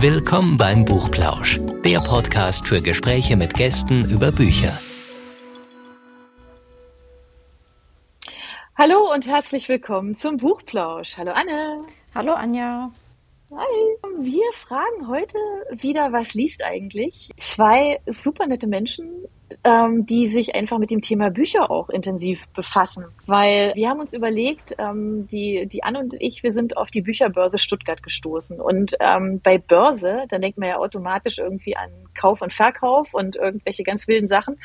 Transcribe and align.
Willkommen 0.00 0.56
beim 0.56 0.84
Buchplausch, 0.84 1.58
der 1.84 1.98
Podcast 1.98 2.68
für 2.68 2.80
Gespräche 2.80 3.36
mit 3.36 3.54
Gästen 3.54 4.08
über 4.08 4.30
Bücher. 4.30 4.78
Hallo 8.76 9.12
und 9.12 9.26
herzlich 9.26 9.68
willkommen 9.68 10.14
zum 10.14 10.36
Buchplausch. 10.36 11.18
Hallo 11.18 11.32
Anne. 11.32 11.84
Hallo 12.14 12.34
Anja. 12.34 12.92
Hi. 13.50 13.96
Wir 14.20 14.52
fragen 14.52 15.08
heute 15.08 15.36
wieder, 15.72 16.12
was 16.12 16.32
liest 16.34 16.62
eigentlich? 16.62 17.30
Zwei 17.36 18.00
super 18.06 18.46
nette 18.46 18.68
Menschen, 18.68 19.24
ähm, 19.64 20.06
die 20.06 20.26
sich 20.26 20.54
einfach 20.54 20.78
mit 20.78 20.90
dem 20.90 21.00
Thema 21.00 21.30
Bücher 21.30 21.70
auch 21.70 21.88
intensiv 21.88 22.46
befassen. 22.48 23.06
Weil 23.26 23.72
wir 23.74 23.88
haben 23.88 24.00
uns 24.00 24.14
überlegt, 24.14 24.74
ähm, 24.78 25.26
die, 25.28 25.66
die 25.66 25.82
Anne 25.82 26.00
und 26.00 26.14
ich, 26.18 26.42
wir 26.42 26.50
sind 26.50 26.76
auf 26.76 26.90
die 26.90 27.00
Bücherbörse 27.00 27.58
Stuttgart 27.58 28.02
gestoßen. 28.02 28.60
Und 28.60 28.94
ähm, 29.00 29.40
bei 29.42 29.58
Börse, 29.58 30.24
da 30.28 30.38
denkt 30.38 30.58
man 30.58 30.68
ja 30.68 30.76
automatisch 30.76 31.38
irgendwie 31.38 31.76
an 31.76 31.90
Kauf 32.14 32.42
und 32.42 32.52
Verkauf 32.52 33.14
und 33.14 33.36
irgendwelche 33.36 33.82
ganz 33.82 34.08
wilden 34.08 34.28
Sachen. 34.28 34.58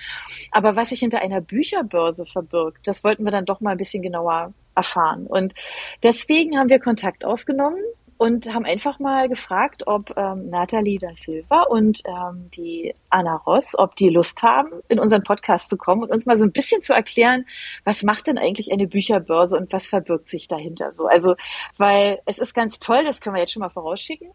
Aber 0.52 0.76
was 0.76 0.90
sich 0.90 1.00
hinter 1.00 1.22
einer 1.22 1.42
Bücherbörse 1.42 2.26
verbirgt, 2.26 2.88
das 2.88 3.04
wollten 3.04 3.24
wir 3.24 3.32
dann 3.32 3.46
doch 3.46 3.62
mal 3.62 3.72
ein 3.72 3.78
bisschen 3.78 4.04
genauer 4.04 4.54
erfahren. 4.76 5.28
Und 5.28 5.54
deswegen 6.02 6.58
haben 6.58 6.70
wir 6.70 6.80
Kontakt 6.80 7.26
aufgenommen 7.26 7.78
und 8.24 8.54
haben 8.54 8.64
einfach 8.64 9.00
mal 9.00 9.28
gefragt, 9.28 9.84
ob 9.86 10.16
ähm, 10.16 10.50
Nathalie 10.50 10.98
da 10.98 11.10
Silva 11.14 11.64
und 11.64 12.04
ähm, 12.06 12.50
die 12.56 12.96
Anna 13.10 13.36
Ross, 13.36 13.78
ob 13.78 13.98
die 13.98 14.08
Lust 14.08 14.44
haben, 14.44 14.70
in 14.88 14.98
unseren 14.98 15.24
Podcast 15.24 15.70
zu 15.70 15.76
kommen 15.76 16.04
und 16.04 16.10
uns 16.10 16.26
mal 16.26 16.38
so 16.38 16.46
ein 16.46 16.54
bisschen 16.54 16.82
zu 16.82 16.94
erklären, 16.94 17.46
was 17.84 18.02
macht 18.04 18.28
denn 18.28 18.38
eigentlich 18.38 18.72
eine 18.72 18.88
Bücherbörse 18.88 19.58
und 19.58 19.74
was 19.74 19.88
verbirgt 19.88 20.30
sich 20.30 20.48
dahinter 20.48 20.94
so. 20.94 21.08
Also, 21.08 21.36
weil 21.78 22.22
es 22.26 22.40
ist 22.40 22.54
ganz 22.54 22.80
toll, 22.80 23.04
das 23.04 23.20
können 23.20 23.36
wir 23.36 23.42
jetzt 23.42 23.52
schon 23.52 23.60
mal 23.60 23.68
vorausschicken. 23.68 24.30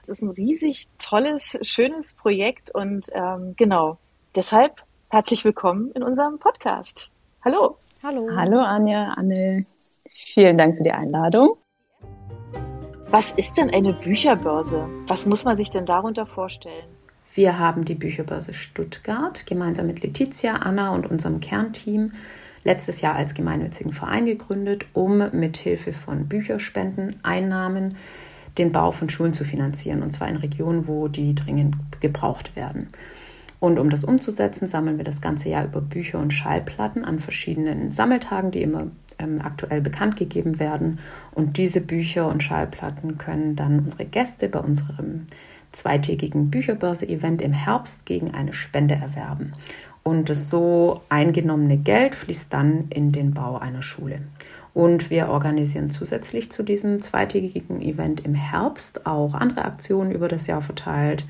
Es 0.00 0.08
ist 0.08 0.22
ein 0.22 0.30
riesig 0.30 0.88
tolles, 0.96 1.58
schönes 1.60 2.14
Projekt 2.14 2.74
und 2.74 3.08
ähm, 3.12 3.52
genau, 3.58 3.98
deshalb 4.34 4.80
herzlich 5.10 5.44
willkommen 5.44 5.90
in 5.90 6.02
unserem 6.02 6.38
Podcast. 6.38 7.10
Hallo. 7.44 7.76
Hallo. 8.02 8.26
Hallo 8.34 8.60
Anja, 8.60 9.12
Anne. 9.18 9.66
Vielen 10.14 10.56
Dank 10.56 10.78
für 10.78 10.82
die 10.84 10.92
Einladung. 10.92 11.58
Was 13.16 13.30
ist 13.30 13.58
denn 13.58 13.70
eine 13.70 13.92
Bücherbörse? 13.92 14.88
Was 15.06 15.24
muss 15.24 15.44
man 15.44 15.54
sich 15.54 15.70
denn 15.70 15.86
darunter 15.86 16.26
vorstellen? 16.26 16.88
Wir 17.32 17.60
haben 17.60 17.84
die 17.84 17.94
Bücherbörse 17.94 18.52
Stuttgart 18.52 19.46
gemeinsam 19.46 19.86
mit 19.86 20.02
Letizia, 20.02 20.56
Anna 20.56 20.92
und 20.92 21.08
unserem 21.08 21.38
Kernteam 21.38 22.10
letztes 22.64 23.02
Jahr 23.02 23.14
als 23.14 23.34
gemeinnützigen 23.34 23.92
Verein 23.92 24.26
gegründet, 24.26 24.86
um 24.94 25.30
mit 25.30 25.58
Hilfe 25.58 25.92
von 25.92 26.26
Bücherspenden, 26.26 27.20
Einnahmen 27.22 27.96
den 28.58 28.72
Bau 28.72 28.90
von 28.90 29.08
Schulen 29.08 29.32
zu 29.32 29.44
finanzieren, 29.44 30.02
und 30.02 30.10
zwar 30.10 30.26
in 30.28 30.36
Regionen, 30.36 30.88
wo 30.88 31.06
die 31.06 31.36
dringend 31.36 31.76
gebraucht 32.00 32.56
werden. 32.56 32.88
Und 33.60 33.78
um 33.78 33.90
das 33.90 34.02
umzusetzen, 34.02 34.66
sammeln 34.66 34.96
wir 34.96 35.04
das 35.04 35.20
ganze 35.20 35.48
Jahr 35.48 35.66
über 35.66 35.80
Bücher 35.80 36.18
und 36.18 36.32
Schallplatten 36.32 37.04
an 37.04 37.20
verschiedenen 37.20 37.92
Sammeltagen, 37.92 38.50
die 38.50 38.62
immer 38.62 38.88
ähm, 39.18 39.40
aktuell 39.42 39.80
bekannt 39.80 40.16
gegeben 40.16 40.58
werden. 40.58 40.98
Und 41.32 41.56
diese 41.56 41.80
Bücher 41.80 42.28
und 42.28 42.42
Schallplatten 42.42 43.18
können 43.18 43.56
dann 43.56 43.80
unsere 43.80 44.04
Gäste 44.04 44.48
bei 44.48 44.60
unserem 44.60 45.26
zweitägigen 45.72 46.50
Bücherbörse-Event 46.50 47.42
im 47.42 47.52
Herbst 47.52 48.06
gegen 48.06 48.32
eine 48.32 48.52
Spende 48.52 48.94
erwerben. 48.94 49.52
Und 50.02 50.28
das 50.28 50.50
so 50.50 51.00
eingenommene 51.08 51.78
Geld 51.78 52.14
fließt 52.14 52.52
dann 52.52 52.88
in 52.90 53.10
den 53.10 53.32
Bau 53.32 53.58
einer 53.58 53.82
Schule. 53.82 54.20
Und 54.74 55.08
wir 55.08 55.28
organisieren 55.28 55.88
zusätzlich 55.88 56.50
zu 56.50 56.62
diesem 56.62 57.00
zweitägigen 57.00 57.80
Event 57.80 58.24
im 58.24 58.34
Herbst 58.34 59.06
auch 59.06 59.34
andere 59.34 59.64
Aktionen 59.64 60.10
über 60.10 60.28
das 60.28 60.46
Jahr 60.46 60.62
verteilt, 60.62 61.24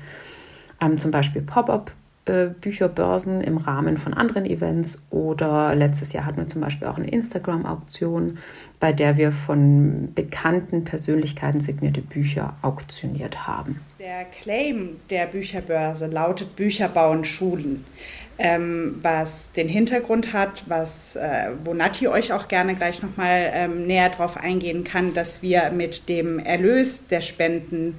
ähm, 0.81 0.97
zum 0.97 1.11
Beispiel 1.11 1.41
Pop-up 1.41 1.91
äh, 2.25 2.47
Bücherbörsen 2.47 3.41
im 3.41 3.57
Rahmen 3.57 3.97
von 3.97 4.13
anderen 4.13 4.45
Events 4.45 5.05
oder 5.11 5.75
letztes 5.75 6.11
Jahr 6.13 6.25
hatten 6.25 6.37
wir 6.37 6.47
zum 6.47 6.61
Beispiel 6.61 6.87
auch 6.87 6.97
eine 6.97 7.07
Instagram-Auktion, 7.07 8.39
bei 8.79 8.91
der 8.91 9.17
wir 9.17 9.31
von 9.31 10.11
bekannten 10.15 10.83
Persönlichkeiten 10.83 11.61
signierte 11.61 12.01
Bücher 12.01 12.55
auktioniert 12.63 13.47
haben. 13.47 13.79
Der 13.99 14.25
Claim 14.25 14.97
der 15.09 15.27
Bücherbörse 15.27 16.07
lautet 16.07 16.55
Bücher 16.55 16.89
bauen 16.89 17.25
Schulen. 17.25 17.85
Ähm, 18.37 18.99
was 19.01 19.53
den 19.53 19.69
Hintergrund 19.69 20.33
hat, 20.33 20.63
was, 20.67 21.15
äh, 21.15 21.51
wo 21.63 21.73
Nati 21.73 22.09
euch 22.09 22.33
auch 22.33 22.49
gerne 22.49 22.75
gleich 22.75 23.01
nochmal 23.01 23.51
ähm, 23.53 23.85
näher 23.85 24.09
drauf 24.09 24.35
eingehen 24.35 24.83
kann, 24.83 25.13
dass 25.13 25.41
wir 25.41 25.71
mit 25.71 26.09
dem 26.09 26.39
Erlös 26.39 27.07
der 27.07 27.21
Spenden 27.21 27.97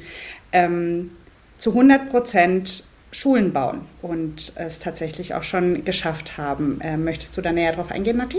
ähm, 0.52 1.12
zu 1.58 1.70
100 1.70 2.10
Prozent 2.10 2.84
Schulen 3.16 3.54
bauen 3.54 3.80
und 4.02 4.52
es 4.56 4.78
tatsächlich 4.78 5.32
auch 5.32 5.42
schon 5.42 5.86
geschafft 5.86 6.36
haben. 6.36 6.80
Ähm, 6.82 7.04
möchtest 7.04 7.34
du 7.34 7.40
da 7.40 7.50
näher 7.50 7.72
drauf 7.72 7.90
eingehen, 7.90 8.18
Nati? 8.18 8.36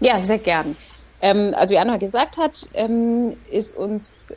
Ja, 0.00 0.18
sehr 0.18 0.38
gern. 0.38 0.74
Ähm, 1.20 1.54
also 1.56 1.72
wie 1.72 1.78
Anna 1.78 1.96
gesagt 1.96 2.38
hat, 2.38 2.66
ähm, 2.74 3.36
ist 3.52 3.76
uns 3.76 4.34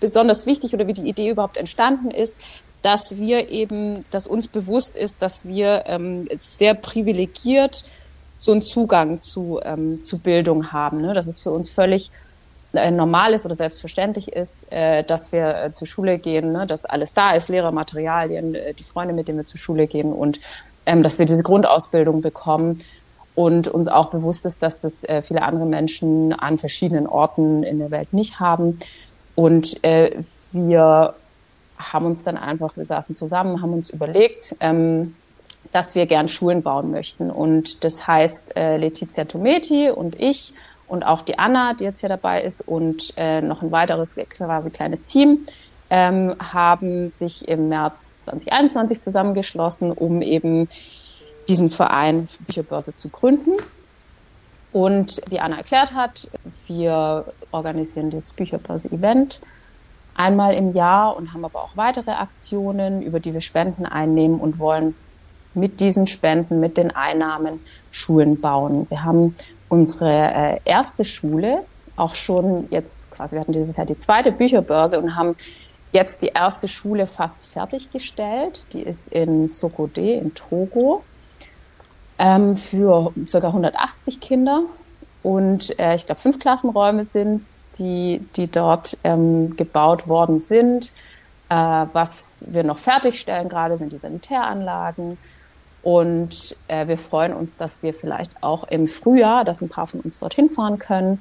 besonders 0.00 0.46
wichtig 0.46 0.72
oder 0.72 0.86
wie 0.86 0.94
die 0.94 1.06
Idee 1.06 1.28
überhaupt 1.28 1.58
entstanden 1.58 2.10
ist, 2.10 2.38
dass 2.80 3.18
wir 3.18 3.50
eben, 3.50 4.06
dass 4.08 4.26
uns 4.26 4.48
bewusst 4.48 4.96
ist, 4.96 5.20
dass 5.20 5.46
wir 5.46 5.84
ähm, 5.86 6.24
sehr 6.40 6.72
privilegiert 6.72 7.84
so 8.38 8.52
einen 8.52 8.62
Zugang 8.62 9.20
zu, 9.20 9.60
ähm, 9.62 10.02
zu 10.02 10.18
Bildung 10.18 10.72
haben. 10.72 11.02
Ne? 11.02 11.12
Das 11.12 11.26
ist 11.26 11.42
für 11.42 11.50
uns 11.50 11.68
völlig 11.68 12.10
normal 12.72 13.34
ist 13.34 13.44
oder 13.44 13.54
selbstverständlich 13.54 14.32
ist, 14.32 14.72
äh, 14.72 15.04
dass 15.04 15.32
wir 15.32 15.64
äh, 15.64 15.72
zur 15.72 15.86
Schule 15.86 16.18
gehen, 16.18 16.52
ne, 16.52 16.66
dass 16.66 16.84
alles 16.84 17.12
da 17.14 17.32
ist, 17.32 17.48
Lehrer, 17.48 17.70
Materialien, 17.70 18.54
äh, 18.54 18.74
die 18.74 18.84
Freunde, 18.84 19.14
mit 19.14 19.28
denen 19.28 19.38
wir 19.38 19.46
zur 19.46 19.60
Schule 19.60 19.86
gehen 19.86 20.12
und 20.12 20.40
ähm, 20.86 21.02
dass 21.02 21.18
wir 21.18 21.26
diese 21.26 21.42
Grundausbildung 21.42 22.22
bekommen 22.22 22.82
und 23.34 23.68
uns 23.68 23.88
auch 23.88 24.10
bewusst 24.10 24.46
ist, 24.46 24.62
dass 24.62 24.80
das 24.80 25.04
äh, 25.04 25.22
viele 25.22 25.42
andere 25.42 25.66
Menschen 25.66 26.32
an 26.32 26.58
verschiedenen 26.58 27.06
Orten 27.06 27.62
in 27.62 27.78
der 27.78 27.90
Welt 27.90 28.12
nicht 28.12 28.40
haben. 28.40 28.78
Und 29.34 29.82
äh, 29.84 30.22
wir 30.52 31.14
haben 31.78 32.06
uns 32.06 32.24
dann 32.24 32.36
einfach, 32.36 32.76
wir 32.76 32.84
saßen 32.84 33.14
zusammen, 33.14 33.62
haben 33.62 33.72
uns 33.72 33.90
überlegt, 33.90 34.56
ähm, 34.60 35.14
dass 35.72 35.94
wir 35.94 36.06
gern 36.06 36.28
Schulen 36.28 36.62
bauen 36.62 36.90
möchten. 36.90 37.30
Und 37.30 37.84
das 37.84 38.06
heißt, 38.06 38.56
äh, 38.56 38.76
Letizia 38.76 39.24
Tometi 39.24 39.90
und 39.90 40.20
ich 40.20 40.54
und 40.92 41.04
auch 41.04 41.22
die 41.22 41.38
Anna, 41.38 41.72
die 41.72 41.84
jetzt 41.84 42.00
hier 42.00 42.10
dabei 42.10 42.42
ist 42.42 42.60
und 42.60 43.14
äh, 43.16 43.40
noch 43.40 43.62
ein 43.62 43.72
weiteres 43.72 44.14
quasi 44.28 44.70
kleines 44.70 45.06
Team 45.06 45.46
ähm, 45.88 46.34
haben 46.38 47.08
sich 47.08 47.48
im 47.48 47.70
März 47.70 48.20
2021 48.20 49.00
zusammengeschlossen, 49.00 49.90
um 49.90 50.20
eben 50.20 50.68
diesen 51.48 51.70
Verein 51.70 52.28
Bücherbörse 52.46 52.94
zu 52.94 53.08
gründen. 53.08 53.52
Und 54.70 55.22
wie 55.30 55.40
Anna 55.40 55.56
erklärt 55.56 55.94
hat, 55.94 56.28
wir 56.66 57.24
organisieren 57.52 58.10
dieses 58.10 58.34
Bücherbörse-Event 58.34 59.40
einmal 60.14 60.52
im 60.52 60.74
Jahr 60.74 61.16
und 61.16 61.32
haben 61.32 61.46
aber 61.46 61.60
auch 61.60 61.74
weitere 61.74 62.10
Aktionen, 62.10 63.00
über 63.00 63.18
die 63.18 63.32
wir 63.32 63.40
Spenden 63.40 63.86
einnehmen 63.86 64.38
und 64.38 64.58
wollen 64.58 64.94
mit 65.54 65.80
diesen 65.80 66.06
Spenden, 66.06 66.60
mit 66.60 66.76
den 66.76 66.90
Einnahmen 66.90 67.60
Schulen 67.92 68.38
bauen. 68.42 68.86
Wir 68.90 69.04
haben 69.04 69.34
unsere 69.72 70.10
äh, 70.10 70.60
erste 70.66 71.02
Schule 71.02 71.64
auch 71.96 72.14
schon 72.14 72.68
jetzt 72.70 73.10
quasi, 73.10 73.36
wir 73.36 73.40
hatten 73.40 73.52
dieses 73.52 73.78
Jahr 73.78 73.86
die 73.86 73.96
zweite 73.96 74.30
Bücherbörse 74.30 75.00
und 75.00 75.16
haben 75.16 75.34
jetzt 75.92 76.20
die 76.20 76.28
erste 76.28 76.68
Schule 76.68 77.06
fast 77.06 77.46
fertiggestellt. 77.46 78.66
Die 78.74 78.82
ist 78.82 79.08
in 79.08 79.48
Sokode 79.48 80.12
in 80.12 80.34
Togo 80.34 81.02
ähm, 82.18 82.58
für 82.58 83.14
ca. 83.30 83.38
180 83.38 84.20
Kinder. 84.20 84.64
Und 85.22 85.78
äh, 85.78 85.94
ich 85.94 86.04
glaube, 86.04 86.20
fünf 86.20 86.38
Klassenräume 86.38 87.02
sind 87.02 87.36
es, 87.36 87.64
die, 87.78 88.20
die 88.36 88.50
dort 88.50 88.98
ähm, 89.04 89.56
gebaut 89.56 90.06
worden 90.06 90.42
sind. 90.42 90.92
Äh, 91.48 91.54
was 91.54 92.44
wir 92.48 92.62
noch 92.62 92.78
fertigstellen 92.78 93.48
gerade 93.48 93.78
sind 93.78 93.90
die 93.90 93.98
Sanitäranlagen. 93.98 95.16
Und 95.82 96.56
äh, 96.68 96.86
wir 96.86 96.98
freuen 96.98 97.32
uns, 97.32 97.56
dass 97.56 97.82
wir 97.82 97.92
vielleicht 97.92 98.42
auch 98.42 98.64
im 98.64 98.86
Frühjahr, 98.86 99.44
dass 99.44 99.62
ein 99.62 99.68
paar 99.68 99.86
von 99.86 100.00
uns 100.00 100.18
dorthin 100.20 100.48
fahren 100.48 100.78
können 100.78 101.20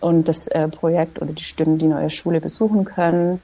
und 0.00 0.28
das 0.28 0.48
äh, 0.48 0.68
Projekt 0.68 1.22
oder 1.22 1.32
die 1.32 1.44
Stimmen 1.44 1.78
die 1.78 1.86
neue 1.86 2.10
Schule 2.10 2.40
besuchen 2.40 2.84
können. 2.84 3.40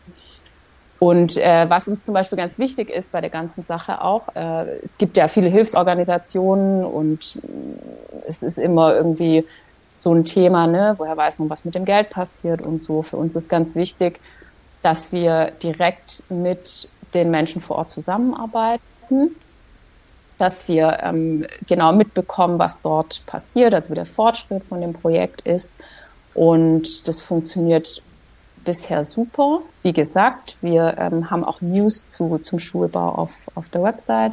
Und 0.99 1.37
äh, 1.37 1.69
was 1.69 1.89
uns 1.89 2.05
zum 2.05 2.15
Beispiel 2.15 2.39
ganz 2.39 2.59
wichtig 2.59 2.91
ist 2.91 3.13
bei 3.13 3.21
der 3.21 3.31
ganzen 3.31 3.63
Sache 3.63 4.03
auch, 4.03 4.35
äh, 4.35 4.79
es 4.83 4.97
gibt 4.97 5.17
ja 5.17 5.29
viele 5.29 5.51
Hilfsorganisationen 5.51 6.85
und 6.85 7.41
es 8.27 8.43
ist 8.43 8.59
immer 8.59 8.95
irgendwie 8.95 9.45
so 9.99 10.15
ein 10.15 10.25
Thema, 10.25 10.67
ne? 10.67 10.95
woher 10.97 11.17
weiß 11.17 11.39
man, 11.39 11.51
was 11.51 11.65
mit 11.65 11.75
dem 11.75 11.85
Geld 11.85 12.11
passiert 12.11 12.63
und 12.63 12.81
so. 12.81 13.03
Für 13.03 13.19
uns 13.19 13.37
ist 13.37 13.49
ganz 13.49 13.75
wichtig, 13.75 14.21
dass 14.83 15.13
wir 15.13 15.53
direkt 15.63 16.23
mit 16.31 16.89
den 17.13 17.31
Menschen 17.31 17.61
vor 17.61 17.77
Ort 17.77 17.91
zusammenarbeiten 17.91 19.37
dass 20.39 20.69
wir 20.69 20.99
ähm, 21.03 21.47
genau 21.67 21.93
mitbekommen, 21.93 22.59
was 22.59 22.83
dort 22.83 23.25
passiert, 23.27 23.75
also 23.75 23.91
wie 23.91 23.95
der 23.95 24.07
Fortschritt 24.07 24.65
von 24.65 24.81
dem 24.81 24.93
Projekt 24.93 25.41
ist. 25.43 25.79
Und 26.35 27.09
das 27.09 27.23
funktioniert 27.23 28.03
bisher 28.65 29.05
super. 29.05 29.63
Wie 29.83 29.93
gesagt, 29.93 30.59
wir 30.61 30.97
ähm, 30.99 31.31
haben 31.31 31.45
auch 31.45 31.61
News 31.63 32.11
zu, 32.11 32.39
zum 32.39 32.59
Schulbau 32.59 33.11
auf, 33.11 33.51
auf 33.55 33.69
der 33.71 33.83
Website. 33.83 34.33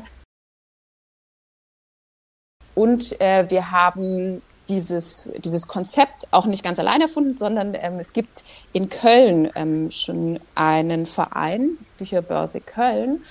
Und 2.75 3.21
äh, 3.21 3.49
wir 3.49 3.71
haben 3.71 4.41
dieses, 4.69 5.29
dieses 5.37 5.67
Konzept 5.67 6.27
auch 6.31 6.45
nicht 6.45 6.63
ganz 6.63 6.79
allein 6.79 7.01
erfunden, 7.01 7.33
sondern 7.33 7.75
ähm, 7.75 7.99
es 7.99 8.13
gibt 8.13 8.43
in 8.71 8.89
Köln 8.89 9.49
ähm, 9.55 9.91
schon 9.91 10.39
einen 10.55 11.05
Verein, 11.05 11.77
Bücherbörse 11.97 12.61
Köln, 12.61 13.23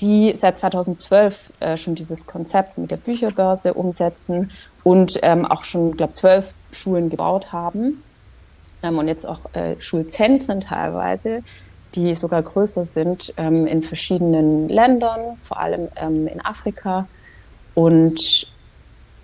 die 0.00 0.32
seit 0.34 0.58
2012 0.58 1.52
äh, 1.60 1.76
schon 1.76 1.94
dieses 1.94 2.26
Konzept 2.26 2.78
mit 2.78 2.90
der 2.90 2.98
Bücherbörse 2.98 3.74
umsetzen 3.74 4.50
und 4.84 5.18
ähm, 5.22 5.44
auch 5.44 5.64
schon, 5.64 5.96
glaube 5.96 6.12
zwölf 6.12 6.52
Schulen 6.70 7.08
gebaut 7.08 7.52
haben 7.52 8.02
ähm, 8.82 8.98
und 8.98 9.08
jetzt 9.08 9.26
auch 9.26 9.40
äh, 9.54 9.80
Schulzentren 9.80 10.60
teilweise, 10.60 11.42
die 11.94 12.14
sogar 12.14 12.42
größer 12.42 12.84
sind 12.84 13.32
ähm, 13.36 13.66
in 13.66 13.82
verschiedenen 13.82 14.68
Ländern, 14.68 15.38
vor 15.42 15.60
allem 15.60 15.88
ähm, 15.96 16.26
in 16.26 16.44
Afrika. 16.44 17.08
Und 17.74 18.50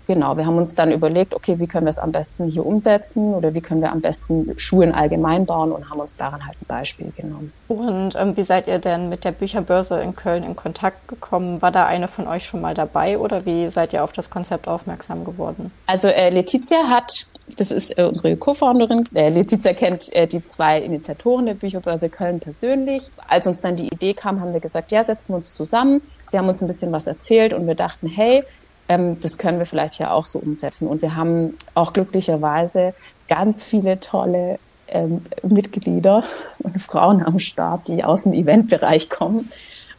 Genau, 0.05 0.35
wir 0.35 0.45
haben 0.45 0.57
uns 0.57 0.75
dann 0.75 0.91
überlegt, 0.91 1.33
okay, 1.33 1.59
wie 1.59 1.67
können 1.67 1.85
wir 1.85 1.89
es 1.89 1.99
am 1.99 2.11
besten 2.11 2.45
hier 2.45 2.65
umsetzen 2.65 3.33
oder 3.33 3.53
wie 3.53 3.61
können 3.61 3.81
wir 3.81 3.91
am 3.91 4.01
besten 4.01 4.53
Schulen 4.57 4.91
allgemein 4.91 5.45
bauen 5.45 5.71
und 5.71 5.89
haben 5.89 5.99
uns 5.99 6.17
daran 6.17 6.45
halt 6.45 6.57
ein 6.61 6.65
Beispiel 6.67 7.11
genommen. 7.15 7.53
Und 7.69 8.15
ähm, 8.15 8.35
wie 8.35 8.43
seid 8.43 8.67
ihr 8.67 8.79
denn 8.79 9.07
mit 9.07 9.23
der 9.23 9.31
Bücherbörse 9.31 10.01
in 10.01 10.15
Köln 10.15 10.43
in 10.43 10.55
Kontakt 10.55 11.07
gekommen? 11.07 11.61
War 11.61 11.71
da 11.71 11.85
eine 11.85 12.07
von 12.07 12.27
euch 12.27 12.45
schon 12.45 12.59
mal 12.59 12.73
dabei 12.73 13.17
oder 13.17 13.45
wie 13.45 13.69
seid 13.69 13.93
ihr 13.93 14.03
auf 14.03 14.11
das 14.11 14.29
Konzept 14.29 14.67
aufmerksam 14.67 15.23
geworden? 15.23 15.71
Also 15.87 16.09
äh, 16.09 16.29
Letizia 16.29 16.89
hat, 16.89 17.25
das 17.57 17.71
ist 17.71 17.97
äh, 17.97 18.03
unsere 18.03 18.35
Co-Founderin, 18.35 19.05
äh, 19.13 19.29
Letizia 19.29 19.73
kennt 19.73 20.13
äh, 20.13 20.27
die 20.27 20.43
zwei 20.43 20.81
Initiatoren 20.81 21.45
der 21.45 21.53
Bücherbörse 21.53 22.09
Köln 22.09 22.41
persönlich. 22.41 23.09
Als 23.27 23.47
uns 23.47 23.61
dann 23.61 23.77
die 23.77 23.87
Idee 23.87 24.13
kam, 24.13 24.41
haben 24.41 24.51
wir 24.51 24.59
gesagt, 24.59 24.91
ja, 24.91 25.03
setzen 25.05 25.31
wir 25.31 25.37
uns 25.37 25.53
zusammen. 25.53 26.01
Sie 26.25 26.37
haben 26.37 26.49
uns 26.49 26.61
ein 26.61 26.67
bisschen 26.67 26.91
was 26.91 27.07
erzählt 27.07 27.53
und 27.53 27.65
wir 27.67 27.75
dachten, 27.75 28.07
hey, 28.07 28.43
ähm, 28.89 29.19
das 29.19 29.37
können 29.37 29.59
wir 29.59 29.65
vielleicht 29.65 29.99
ja 29.99 30.11
auch 30.11 30.25
so 30.25 30.39
umsetzen. 30.39 30.87
Und 30.87 31.01
wir 31.01 31.15
haben 31.15 31.57
auch 31.73 31.93
glücklicherweise 31.93 32.93
ganz 33.27 33.63
viele 33.63 33.99
tolle 33.99 34.59
ähm, 34.87 35.21
Mitglieder 35.41 36.23
und 36.59 36.81
Frauen 36.81 37.25
am 37.25 37.39
Start, 37.39 37.87
die 37.87 38.03
aus 38.03 38.23
dem 38.23 38.33
Eventbereich 38.33 39.09
kommen 39.09 39.49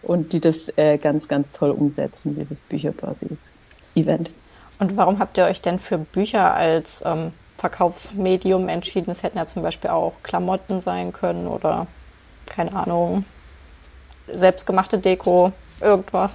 und 0.03 0.33
die 0.33 0.41
das 0.41 0.71
äh, 0.77 0.99
ganz, 0.99 1.29
ganz 1.29 1.53
toll 1.53 1.71
umsetzen, 1.71 2.35
dieses 2.35 2.63
Bücherbörse-Event. 2.63 4.31
Und 4.79 4.97
warum 4.97 5.19
habt 5.19 5.39
ihr 5.39 5.45
euch 5.45 5.63
denn 5.63 5.79
für 5.79 5.99
Bücher 5.99 6.55
als 6.55 7.03
ähm, 7.05 7.33
Verkaufsmedium 7.59 8.69
entschieden? 8.69 9.11
Es 9.11 9.23
hätten 9.23 9.39
ja 9.39 9.47
zum 9.47 9.63
Beispiel 9.63 9.91
auch 9.91 10.15
Klamotten 10.23 10.83
sein 10.83 11.13
können 11.13 11.47
oder 11.47 11.87
keine 12.47 12.75
Ahnung, 12.75 13.25
selbstgemachte 14.33 14.99
Deko, 14.99 15.53
irgendwas 15.81 16.35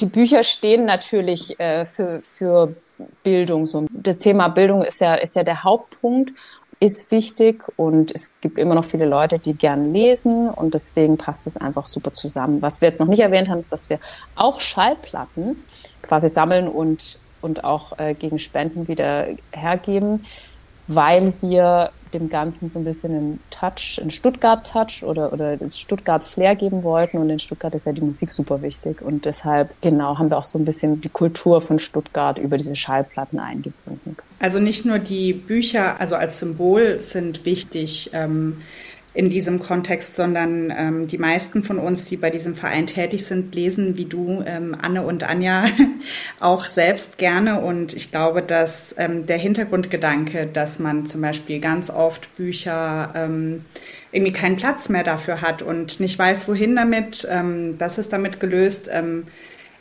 die 0.00 0.06
Bücher 0.06 0.42
stehen 0.42 0.84
natürlich 0.84 1.58
äh, 1.60 1.84
für, 1.84 2.20
für 2.20 2.74
Bildung. 3.22 3.66
So. 3.66 3.86
Das 3.90 4.18
Thema 4.18 4.48
Bildung 4.48 4.82
ist 4.82 5.00
ja, 5.00 5.14
ist 5.14 5.36
ja 5.36 5.42
der 5.42 5.64
Hauptpunkt, 5.64 6.32
ist 6.80 7.10
wichtig 7.10 7.62
und 7.76 8.10
es 8.10 8.32
gibt 8.40 8.58
immer 8.58 8.74
noch 8.74 8.86
viele 8.86 9.04
Leute, 9.04 9.38
die 9.38 9.52
gern 9.52 9.92
lesen 9.92 10.48
und 10.48 10.72
deswegen 10.72 11.18
passt 11.18 11.46
es 11.46 11.58
einfach 11.58 11.84
super 11.84 12.12
zusammen. 12.14 12.62
Was 12.62 12.80
wir 12.80 12.88
jetzt 12.88 13.00
noch 13.00 13.06
nicht 13.06 13.20
erwähnt 13.20 13.50
haben, 13.50 13.58
ist, 13.58 13.70
dass 13.70 13.90
wir 13.90 13.98
auch 14.34 14.60
Schallplatten 14.60 15.62
quasi 16.00 16.30
sammeln 16.30 16.68
und, 16.68 17.20
und 17.42 17.64
auch 17.64 17.98
äh, 17.98 18.14
gegen 18.14 18.38
Spenden 18.38 18.88
wieder 18.88 19.26
hergeben, 19.52 20.24
weil 20.86 21.34
wir 21.42 21.90
dem 22.14 22.28
Ganzen 22.28 22.68
so 22.68 22.78
ein 22.78 22.84
bisschen 22.84 23.14
einen 23.14 23.40
Touch, 23.50 23.98
einen 24.00 24.10
Stuttgart-Touch 24.10 25.04
oder, 25.04 25.32
oder 25.32 25.56
das 25.56 25.78
Stuttgart-Flair 25.78 26.56
geben 26.56 26.82
wollten. 26.82 27.18
Und 27.18 27.30
in 27.30 27.38
Stuttgart 27.38 27.74
ist 27.74 27.86
ja 27.86 27.92
die 27.92 28.00
Musik 28.00 28.30
super 28.30 28.62
wichtig. 28.62 29.02
Und 29.02 29.24
deshalb, 29.24 29.70
genau, 29.80 30.18
haben 30.18 30.30
wir 30.30 30.38
auch 30.38 30.44
so 30.44 30.58
ein 30.58 30.64
bisschen 30.64 31.00
die 31.00 31.08
Kultur 31.08 31.60
von 31.60 31.78
Stuttgart 31.78 32.38
über 32.38 32.56
diese 32.56 32.76
Schallplatten 32.76 33.38
eingebunden. 33.38 34.16
Also 34.38 34.58
nicht 34.58 34.84
nur 34.86 34.98
die 34.98 35.32
Bücher, 35.32 36.00
also 36.00 36.16
als 36.16 36.38
Symbol 36.38 37.00
sind 37.00 37.44
wichtig. 37.44 38.10
Ähm, 38.12 38.62
in 39.12 39.28
diesem 39.28 39.58
Kontext, 39.58 40.14
sondern 40.14 40.72
ähm, 40.76 41.08
die 41.08 41.18
meisten 41.18 41.64
von 41.64 41.78
uns, 41.78 42.04
die 42.04 42.16
bei 42.16 42.30
diesem 42.30 42.54
Verein 42.54 42.86
tätig 42.86 43.26
sind, 43.26 43.54
lesen 43.54 43.96
wie 43.96 44.04
du, 44.04 44.42
ähm, 44.46 44.76
Anne 44.80 45.02
und 45.02 45.24
Anja, 45.24 45.64
auch 46.40 46.66
selbst 46.66 47.18
gerne. 47.18 47.60
Und 47.60 47.92
ich 47.92 48.12
glaube, 48.12 48.40
dass 48.40 48.94
ähm, 48.98 49.26
der 49.26 49.38
Hintergrundgedanke, 49.38 50.46
dass 50.46 50.78
man 50.78 51.06
zum 51.06 51.22
Beispiel 51.22 51.58
ganz 51.58 51.90
oft 51.90 52.34
Bücher 52.36 53.12
ähm, 53.16 53.64
irgendwie 54.12 54.32
keinen 54.32 54.56
Platz 54.56 54.88
mehr 54.88 55.02
dafür 55.02 55.40
hat 55.40 55.62
und 55.62 55.98
nicht 55.98 56.16
weiß, 56.16 56.46
wohin 56.46 56.76
damit, 56.76 57.26
ähm, 57.28 57.78
das 57.78 57.98
ist 57.98 58.12
damit 58.12 58.38
gelöst. 58.38 58.88
Ähm, 58.92 59.26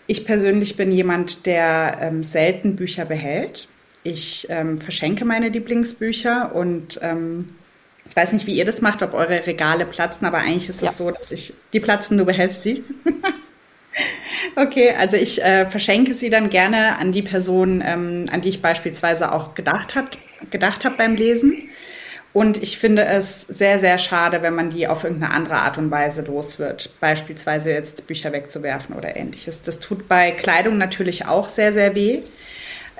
ich 0.07 0.25
persönlich 0.25 0.75
bin 0.75 0.91
jemand, 0.91 1.45
der 1.45 1.99
ähm, 2.01 2.23
selten 2.23 2.75
Bücher 2.75 3.05
behält. 3.05 3.67
Ich 4.01 4.47
ähm, 4.49 4.79
verschenke 4.79 5.23
meine 5.23 5.49
Lieblingsbücher 5.49 6.55
und 6.55 6.99
ähm, 7.03 7.49
ich 8.09 8.15
weiß 8.15 8.33
nicht, 8.33 8.47
wie 8.47 8.55
ihr 8.55 8.65
das 8.65 8.81
macht, 8.81 9.03
ob 9.03 9.13
eure 9.13 9.45
Regale 9.45 9.85
platzen, 9.85 10.25
aber 10.25 10.39
eigentlich 10.39 10.67
ist 10.67 10.81
ja. 10.81 10.89
es 10.89 10.97
so, 10.97 11.11
dass 11.11 11.31
ich 11.31 11.53
die 11.73 11.79
platzen, 11.79 12.17
du 12.17 12.25
behältst 12.25 12.63
sie. 12.63 12.83
okay, 14.55 14.95
also 14.97 15.15
ich 15.15 15.41
äh, 15.43 15.67
verschenke 15.67 16.15
sie 16.15 16.29
dann 16.29 16.49
gerne 16.49 16.97
an 16.97 17.11
die 17.11 17.21
Person, 17.21 17.83
ähm, 17.85 18.25
an 18.31 18.41
die 18.41 18.49
ich 18.49 18.61
beispielsweise 18.61 19.31
auch 19.31 19.53
gedacht 19.53 19.95
habe 19.95 20.09
gedacht 20.49 20.85
hab 20.85 20.97
beim 20.97 21.15
Lesen. 21.15 21.69
Und 22.31 22.61
ich 22.61 22.77
finde 22.77 23.05
es 23.05 23.41
sehr, 23.41 23.79
sehr 23.79 23.97
schade, 23.97 24.41
wenn 24.41 24.53
man 24.53 24.69
die 24.69 24.87
auf 24.87 25.03
irgendeine 25.03 25.33
andere 25.33 25.55
Art 25.55 25.77
und 25.77 25.89
Weise 25.89 26.21
los 26.21 26.59
wird. 26.59 26.91
Beispielsweise 26.99 27.71
jetzt 27.71 28.05
Bücher 28.05 28.31
wegzuwerfen 28.31 28.95
oder 28.95 29.15
ähnliches. 29.15 29.61
Das 29.63 29.79
tut 29.79 30.07
bei 30.07 30.31
Kleidung 30.31 30.77
natürlich 30.77 31.25
auch 31.25 31.49
sehr, 31.49 31.73
sehr 31.73 31.95
weh. 31.95 32.21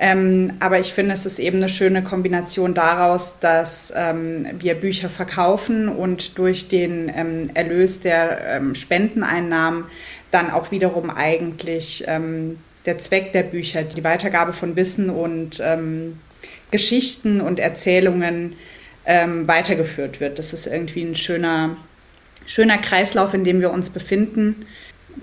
Ähm, 0.02 0.54
aber 0.60 0.80
ich 0.80 0.94
finde, 0.94 1.12
es 1.12 1.26
ist 1.26 1.38
eben 1.38 1.58
eine 1.58 1.68
schöne 1.68 2.02
Kombination 2.02 2.72
daraus, 2.72 3.34
dass 3.40 3.92
ähm, 3.94 4.46
wir 4.58 4.74
Bücher 4.74 5.10
verkaufen 5.10 5.90
und 5.90 6.38
durch 6.38 6.68
den 6.68 7.12
ähm, 7.14 7.50
Erlös 7.52 8.00
der 8.00 8.40
ähm, 8.46 8.74
Spendeneinnahmen 8.74 9.84
dann 10.30 10.50
auch 10.50 10.70
wiederum 10.70 11.10
eigentlich 11.10 12.04
ähm, 12.06 12.58
der 12.86 12.98
Zweck 12.98 13.32
der 13.32 13.42
Bücher, 13.42 13.82
die 13.82 14.02
Weitergabe 14.02 14.54
von 14.54 14.74
Wissen 14.74 15.10
und 15.10 15.60
ähm, 15.62 16.18
Geschichten 16.70 17.42
und 17.42 17.60
Erzählungen 17.60 18.54
weitergeführt 19.02 20.20
wird. 20.20 20.38
Das 20.38 20.52
ist 20.52 20.66
irgendwie 20.66 21.02
ein 21.02 21.16
schöner, 21.16 21.74
schöner 22.46 22.78
Kreislauf, 22.78 23.34
in 23.34 23.42
dem 23.42 23.60
wir 23.60 23.72
uns 23.72 23.90
befinden 23.90 24.66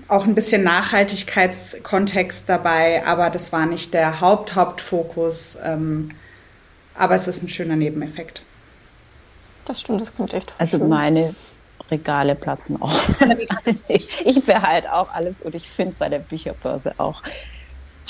auch 0.08 0.24
ein 0.24 0.34
bisschen 0.34 0.64
Nachhaltigkeitskontext 0.64 2.44
dabei, 2.46 3.04
aber 3.06 3.30
das 3.30 3.52
war 3.52 3.66
nicht 3.66 3.94
der 3.94 4.20
Haupt 4.20 4.54
Hauptfokus. 4.54 5.56
Ähm, 5.62 6.10
aber 6.94 7.14
es 7.14 7.28
ist 7.28 7.42
ein 7.42 7.48
schöner 7.48 7.76
Nebeneffekt. 7.76 8.42
Das 9.64 9.80
stimmt, 9.80 10.00
das 10.00 10.14
klingt 10.14 10.34
echt 10.34 10.52
Also 10.58 10.78
schön. 10.78 10.88
meine 10.88 11.34
Regale 11.90 12.34
platzen 12.34 12.80
auch. 12.80 12.92
ich, 13.88 14.26
ich 14.26 14.44
behalte 14.44 14.92
auch 14.92 15.12
alles 15.14 15.40
und 15.42 15.54
ich 15.54 15.68
finde 15.68 15.94
bei 15.98 16.08
der 16.08 16.18
Bücherbörse 16.18 16.94
auch 16.98 17.22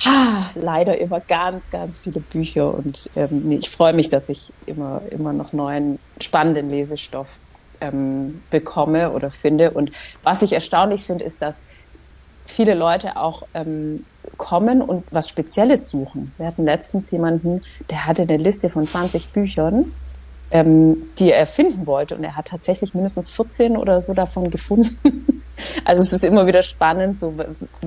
ha, 0.04 0.50
leider 0.54 0.98
immer 0.98 1.20
ganz, 1.20 1.70
ganz 1.70 1.98
viele 1.98 2.20
Bücher 2.20 2.72
und 2.72 3.10
ähm, 3.16 3.50
ich 3.50 3.68
freue 3.70 3.92
mich, 3.92 4.08
dass 4.08 4.28
ich 4.28 4.52
immer, 4.66 5.02
immer 5.10 5.32
noch 5.32 5.52
neuen, 5.52 5.98
spannenden 6.20 6.70
Lesestoff 6.70 7.38
ähm, 7.80 8.42
bekomme 8.50 9.10
oder 9.10 9.30
finde. 9.30 9.70
Und 9.70 9.92
was 10.22 10.42
ich 10.42 10.52
erstaunlich 10.52 11.04
finde, 11.04 11.24
ist, 11.24 11.42
dass 11.42 11.62
viele 12.46 12.74
Leute 12.74 13.16
auch 13.16 13.42
ähm, 13.54 14.04
kommen 14.36 14.82
und 14.82 15.04
was 15.10 15.28
Spezielles 15.28 15.90
suchen. 15.90 16.32
Wir 16.38 16.46
hatten 16.46 16.64
letztens 16.64 17.10
jemanden, 17.10 17.62
der 17.90 18.06
hatte 18.06 18.22
eine 18.22 18.36
Liste 18.36 18.70
von 18.70 18.86
20 18.86 19.30
Büchern, 19.30 19.92
ähm, 20.50 20.96
die 21.18 21.32
er 21.32 21.46
finden 21.46 21.86
wollte. 21.86 22.16
Und 22.16 22.24
er 22.24 22.36
hat 22.36 22.46
tatsächlich 22.46 22.94
mindestens 22.94 23.30
14 23.30 23.76
oder 23.76 24.00
so 24.00 24.14
davon 24.14 24.50
gefunden. 24.50 24.98
also 25.84 26.02
es 26.02 26.12
ist 26.12 26.24
immer 26.24 26.46
wieder 26.46 26.62
spannend, 26.62 27.20
so 27.20 27.34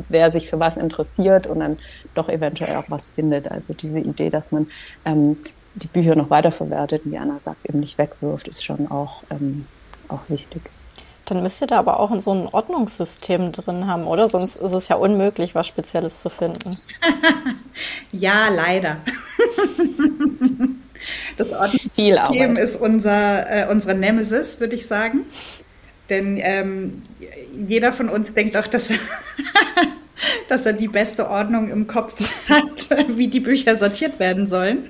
wer 0.09 0.31
sich 0.31 0.49
für 0.49 0.59
was 0.59 0.77
interessiert 0.77 1.47
und 1.47 1.59
dann 1.59 1.77
doch 2.13 2.29
eventuell 2.29 2.75
auch 2.75 2.85
was 2.87 3.07
findet. 3.07 3.49
Also 3.49 3.73
diese 3.73 3.99
Idee, 3.99 4.29
dass 4.29 4.51
man 4.51 4.67
ähm, 5.05 5.37
die 5.75 5.87
Bücher 5.87 6.15
noch 6.15 6.29
weiterverwertet, 6.29 7.03
wie 7.05 7.17
Anna 7.17 7.39
sagt, 7.39 7.65
eben 7.67 7.79
nicht 7.79 7.97
wegwirft, 7.97 8.47
ist 8.47 8.63
schon 8.63 8.91
auch, 8.91 9.23
ähm, 9.29 9.65
auch 10.11 10.21
wichtig. 10.27 10.61
Dann 11.25 11.43
müsst 11.43 11.61
ihr 11.61 11.67
da 11.67 11.79
aber 11.79 11.99
auch 11.99 12.19
so 12.19 12.33
ein 12.33 12.47
Ordnungssystem 12.51 13.51
drin 13.51 13.87
haben, 13.87 14.05
oder? 14.05 14.27
Sonst 14.27 14.59
ist 14.59 14.73
es 14.73 14.87
ja 14.87 14.97
unmöglich, 14.97 15.55
was 15.55 15.67
Spezielles 15.67 16.19
zu 16.19 16.29
finden. 16.29 16.75
ja, 18.11 18.49
leider. 18.49 18.97
das 21.37 21.49
Ordnungssystem 21.49 22.55
ist 22.55 22.75
unser, 22.75 23.49
äh, 23.49 23.67
unsere 23.69 23.95
Nemesis, 23.95 24.59
würde 24.59 24.75
ich 24.75 24.87
sagen. 24.87 25.21
Denn 26.09 26.37
ähm, 26.37 27.03
jeder 27.67 27.93
von 27.93 28.09
uns 28.09 28.33
denkt 28.33 28.57
auch, 28.57 28.67
dass 28.67 28.89
er, 28.89 28.97
dass 30.49 30.65
er 30.65 30.73
die 30.73 30.89
beste 30.89 31.29
Ordnung 31.29 31.69
im 31.69 31.87
Kopf 31.87 32.19
hat, 32.49 32.89
wie 33.07 33.27
die 33.27 33.39
Bücher 33.39 33.77
sortiert 33.77 34.19
werden 34.19 34.47
sollen. 34.47 34.89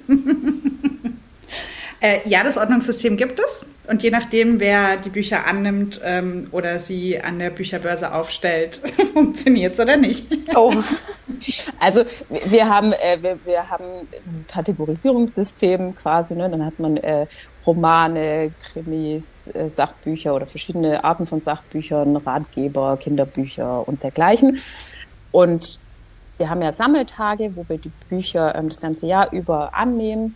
Äh, 2.01 2.27
ja, 2.27 2.43
das 2.43 2.57
Ordnungssystem 2.57 3.15
gibt 3.15 3.39
es. 3.39 3.63
Und 3.87 4.01
je 4.03 4.09
nachdem, 4.09 4.59
wer 4.59 4.97
die 4.97 5.09
Bücher 5.09 5.45
annimmt 5.45 5.99
ähm, 6.03 6.47
oder 6.51 6.79
sie 6.79 7.19
an 7.19 7.39
der 7.39 7.51
Bücherbörse 7.51 8.13
aufstellt, 8.13 8.81
funktioniert 9.13 9.73
es 9.73 9.79
oder 9.79 9.97
nicht. 9.97 10.25
Oh. 10.55 10.73
Also 11.79 12.03
wir 12.27 12.67
haben, 12.67 12.93
äh, 12.93 13.21
wir, 13.21 13.39
wir, 13.45 13.69
haben 13.69 13.85
ein 14.11 14.45
Kategorisierungssystem 14.47 15.95
quasi. 15.95 16.35
Ne? 16.35 16.49
Dann 16.49 16.65
hat 16.65 16.79
man 16.79 16.97
äh, 16.97 17.27
Romane, 17.65 18.51
Krimis, 18.71 19.51
äh, 19.53 19.69
Sachbücher 19.69 20.33
oder 20.33 20.47
verschiedene 20.47 21.03
Arten 21.03 21.27
von 21.27 21.41
Sachbüchern, 21.41 22.15
Ratgeber, 22.15 22.97
Kinderbücher 22.97 23.87
und 23.87 24.03
dergleichen. 24.03 24.59
Und 25.31 25.79
wir 26.37 26.49
haben 26.49 26.61
ja 26.61 26.71
Sammeltage, 26.71 27.51
wo 27.55 27.65
wir 27.67 27.77
die 27.77 27.91
Bücher 28.09 28.55
ähm, 28.55 28.69
das 28.69 28.81
ganze 28.81 29.05
Jahr 29.05 29.31
über 29.31 29.75
annehmen. 29.75 30.35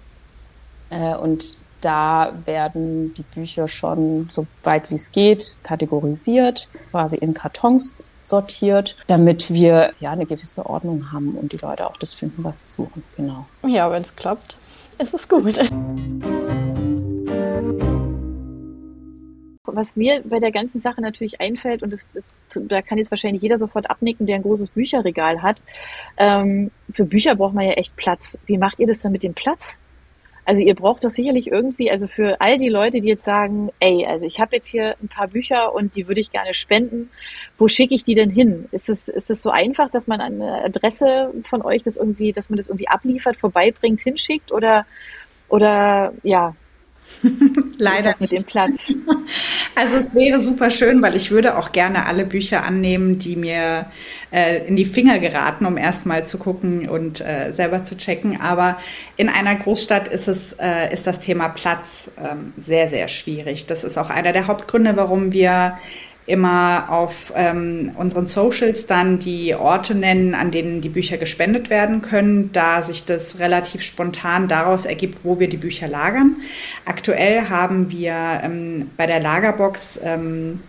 Äh, 0.89 1.15
und 1.15 1.65
da 1.82 2.34
werden 2.46 3.13
die 3.13 3.22
Bücher 3.22 3.68
schon 3.68 4.27
so 4.32 4.48
weit 4.63 4.89
wie 4.89 4.96
es 4.96 5.12
geht 5.12 5.58
kategorisiert, 5.62 6.68
quasi 6.89 7.18
in 7.18 7.36
Kartons 7.36 8.10
sortiert, 8.22 8.96
damit 9.06 9.51
wir 9.51 9.94
ja 10.00 10.12
eine 10.12 10.25
gewisse 10.25 10.65
Ordnung 10.65 11.12
haben 11.12 11.36
und 11.36 11.51
die 11.51 11.58
Leute 11.58 11.86
auch 11.86 11.98
das 11.98 12.13
finden, 12.13 12.44
was 12.44 12.62
sie 12.62 12.70
suchen. 12.70 13.04
Genau. 13.15 13.46
Ja, 13.68 13.92
wenn 13.92 14.01
es 14.01 14.15
klappt, 14.15 14.58
ist 14.98 15.13
es 15.13 15.30
gut. 15.30 15.60
Was 19.68 19.96
mir 19.96 20.24
bei 20.24 20.39
der 20.39 20.51
ganzen 20.51 20.80
Sache 20.80 21.01
natürlich 21.01 21.42
einfällt, 21.42 21.84
und 21.84 21.92
das, 21.92 22.10
das, 22.12 22.32
da 22.68 22.82
kann 22.82 22.98
jetzt 22.98 23.12
wahrscheinlich 23.12 23.44
jeder 23.44 23.60
sofort 23.60 23.89
abnicken, 23.89 24.25
der 24.25 24.38
ein 24.38 24.42
großes 24.42 24.72
Bücherregal 24.72 25.44
hat, 25.44 25.62
ähm, 26.18 26.72
für 26.92 27.06
Bücher 27.06 27.36
braucht 27.36 27.54
man 27.54 27.65
ja 27.65 27.74
echt 27.74 27.96
Platz. 27.96 28.39
Wie 28.46 28.58
macht 28.58 28.80
ihr 28.80 28.88
das 28.88 29.01
dann 29.01 29.12
mit 29.12 29.22
dem 29.22 29.34
Platz? 29.34 29.80
Also 30.46 30.62
ihr 30.62 30.75
braucht 30.75 31.04
doch 31.04 31.10
sicherlich 31.10 31.48
irgendwie, 31.48 31.90
also 31.90 32.08
für 32.08 32.40
all 32.40 32.60
die 32.60 32.70
Leute, 32.70 33.02
die 33.02 33.08
jetzt 33.08 33.25
sagen, 33.25 33.72
ey, 33.80 34.06
also 34.06 34.28
ich 34.28 34.40
habe 34.40 34.56
jetzt 34.56 34.70
hier 34.70 34.96
ein 35.02 35.08
paar 35.08 35.28
Bücher 35.28 35.74
und 35.74 35.96
die 35.96 36.08
würde 36.08 36.22
ich 36.22 36.32
gerne 36.32 36.54
spenden, 36.54 37.10
wo 37.58 37.68
schicke 37.68 37.96
ich 37.96 38.04
die 38.04 38.14
denn 38.14 38.30
hin? 38.30 38.68
Ist 38.72 38.88
es, 38.88 39.08
ist 39.08 39.32
es 39.32 39.42
so 39.42 39.50
einfach, 39.50 39.90
dass 39.90 40.06
man 40.06 40.22
eine 40.22 40.64
Adresse 40.64 41.34
von 41.44 41.64
euch 41.64 41.82
das 41.82 41.98
irgendwie, 41.98 42.32
dass 42.32 42.52
man 42.52 42.58
das 42.58 42.68
irgendwie 42.68 42.88
abliefert, 42.88 43.38
vorbeibringt, 43.38 44.02
hinschickt 44.02 44.52
oder, 44.52 44.86
oder 45.50 46.14
ja, 46.22 46.56
Leider 47.78 48.14
mit 48.20 48.32
dem 48.32 48.44
Platz. 48.44 48.94
Also 49.78 49.98
es 49.98 50.16
wäre 50.16 50.42
super 50.42 50.70
schön, 50.70 51.02
weil 51.02 51.18
ich 51.18 51.32
würde 51.32 51.58
auch 51.58 51.74
gerne 51.74 52.06
alle 52.06 52.26
Bücher 52.26 52.64
annehmen, 52.64 53.20
die 53.20 53.36
mir 53.36 53.88
äh, 54.32 54.66
in 54.68 54.78
die 54.78 54.86
Finger 54.86 55.20
geraten, 55.20 55.66
um 55.66 55.76
erstmal 55.76 56.26
zu 56.26 56.38
gucken 56.38 56.88
und 56.88 57.20
äh, 57.20 57.52
selber 57.52 57.84
zu 57.84 57.98
checken. 57.98 58.40
Aber 58.40 58.78
in 59.18 59.28
einer 59.28 59.54
Großstadt 59.56 60.08
ist 60.08 60.30
es 60.30 60.54
äh, 60.54 60.94
ist 60.94 61.08
das 61.08 61.20
Thema 61.20 61.50
Platz 61.50 62.10
ähm, 62.18 62.54
sehr 62.58 62.88
sehr 62.88 63.10
schwierig. 63.10 63.66
Das 63.66 63.84
ist 63.84 63.98
auch 63.98 64.10
einer 64.10 64.32
der 64.32 64.48
Hauptgründe, 64.48 64.96
warum 64.96 65.34
wir 65.34 65.78
immer 66.27 66.88
auf 66.89 67.13
ähm, 67.36 67.91
unseren 67.96 68.25
Socials 68.25 68.88
dann 68.88 69.20
die 69.20 69.53
Orte 69.53 69.94
nennen, 69.94 70.34
an 70.34 70.50
denen 70.50 70.82
die 70.82 70.89
Bücher 70.89 71.17
gespendet 71.17 71.70
werden 71.70 72.01
können, 72.01 72.51
da 72.51 72.82
sich 72.82 73.05
das 73.05 73.38
relativ 73.39 73.84
spontan 73.84 74.48
daraus 74.48 74.86
ergibt, 74.86 75.20
wo 75.24 75.39
wir 75.39 75.48
die 75.48 75.58
Bücher 75.58 75.88
lagern. 75.88 76.38
Aktuell 76.86 77.50
haben 77.50 77.91
wir 77.91 78.41
ähm, 78.44 78.89
bei 78.98 79.05
der 79.05 79.20
Lagerbox 79.20 80.00
ähm, 80.03 80.62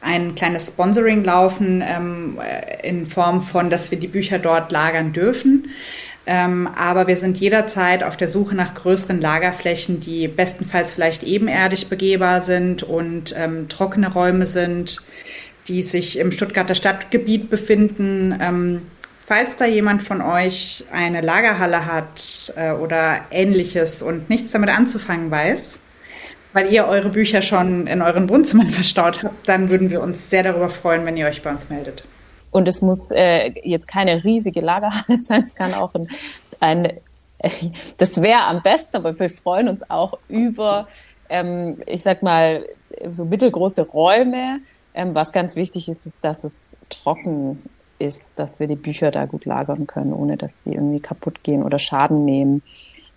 ein 0.00 0.34
kleines 0.34 0.68
Sponsoring 0.68 1.24
laufen 1.24 1.82
ähm, 1.84 2.38
in 2.82 3.06
Form 3.06 3.42
von, 3.42 3.70
dass 3.70 3.90
wir 3.90 3.98
die 3.98 4.08
Bücher 4.08 4.38
dort 4.38 4.70
lagern 4.70 5.12
dürfen. 5.12 5.68
Ähm, 6.26 6.68
aber 6.74 7.06
wir 7.06 7.16
sind 7.16 7.36
jederzeit 7.36 8.02
auf 8.02 8.16
der 8.16 8.28
Suche 8.28 8.54
nach 8.54 8.74
größeren 8.74 9.20
Lagerflächen, 9.20 10.00
die 10.00 10.26
bestenfalls 10.26 10.92
vielleicht 10.92 11.22
ebenerdig 11.22 11.88
begehbar 11.88 12.40
sind 12.40 12.82
und 12.82 13.34
ähm, 13.36 13.68
trockene 13.68 14.10
Räume 14.10 14.46
sind, 14.46 15.02
die 15.68 15.82
sich 15.82 16.18
im 16.18 16.32
Stuttgarter 16.32 16.74
Stadtgebiet 16.74 17.50
befinden. 17.50 18.38
Ähm, 18.40 18.82
falls 19.26 19.58
da 19.58 19.66
jemand 19.66 20.02
von 20.02 20.22
euch 20.22 20.84
eine 20.90 21.20
Lagerhalle 21.20 21.84
hat 21.84 22.54
äh, 22.56 22.72
oder 22.72 23.20
ähnliches 23.30 24.00
und 24.02 24.30
nichts 24.30 24.50
damit 24.52 24.70
anzufangen 24.70 25.30
weiß, 25.30 25.78
weil 26.54 26.72
ihr 26.72 26.86
eure 26.86 27.10
Bücher 27.10 27.42
schon 27.42 27.86
in 27.86 28.00
euren 28.00 28.30
Wohnzimmern 28.30 28.66
verstaut 28.70 29.22
habt, 29.22 29.46
dann 29.46 29.68
würden 29.68 29.90
wir 29.90 30.00
uns 30.00 30.30
sehr 30.30 30.42
darüber 30.42 30.70
freuen, 30.70 31.04
wenn 31.04 31.18
ihr 31.18 31.26
euch 31.26 31.42
bei 31.42 31.50
uns 31.50 31.68
meldet. 31.68 32.04
Und 32.54 32.68
es 32.68 32.82
muss 32.82 33.10
äh, 33.10 33.52
jetzt 33.64 33.88
keine 33.88 34.22
riesige 34.22 34.60
Lagerhalle 34.60 35.18
sein, 35.18 35.42
es 35.42 35.56
kann 35.56 35.74
auch 35.74 35.92
ein, 35.94 36.06
ein 36.60 37.00
das 37.98 38.22
wäre 38.22 38.44
am 38.44 38.62
besten, 38.62 38.96
aber 38.96 39.18
wir 39.18 39.28
freuen 39.28 39.68
uns 39.68 39.90
auch 39.90 40.18
über, 40.28 40.86
ähm, 41.28 41.82
ich 41.84 42.02
sag 42.02 42.22
mal, 42.22 42.64
so 43.10 43.24
mittelgroße 43.24 43.88
Räume. 43.88 44.60
Ähm, 44.94 45.16
was 45.16 45.32
ganz 45.32 45.56
wichtig 45.56 45.88
ist, 45.88 46.06
ist, 46.06 46.24
dass 46.24 46.44
es 46.44 46.76
trocken 46.90 47.60
ist, 47.98 48.38
dass 48.38 48.60
wir 48.60 48.68
die 48.68 48.76
Bücher 48.76 49.10
da 49.10 49.26
gut 49.26 49.46
lagern 49.46 49.88
können, 49.88 50.12
ohne 50.12 50.36
dass 50.36 50.62
sie 50.62 50.74
irgendwie 50.74 51.00
kaputt 51.00 51.42
gehen 51.42 51.64
oder 51.64 51.80
Schaden 51.80 52.24
nehmen. 52.24 52.62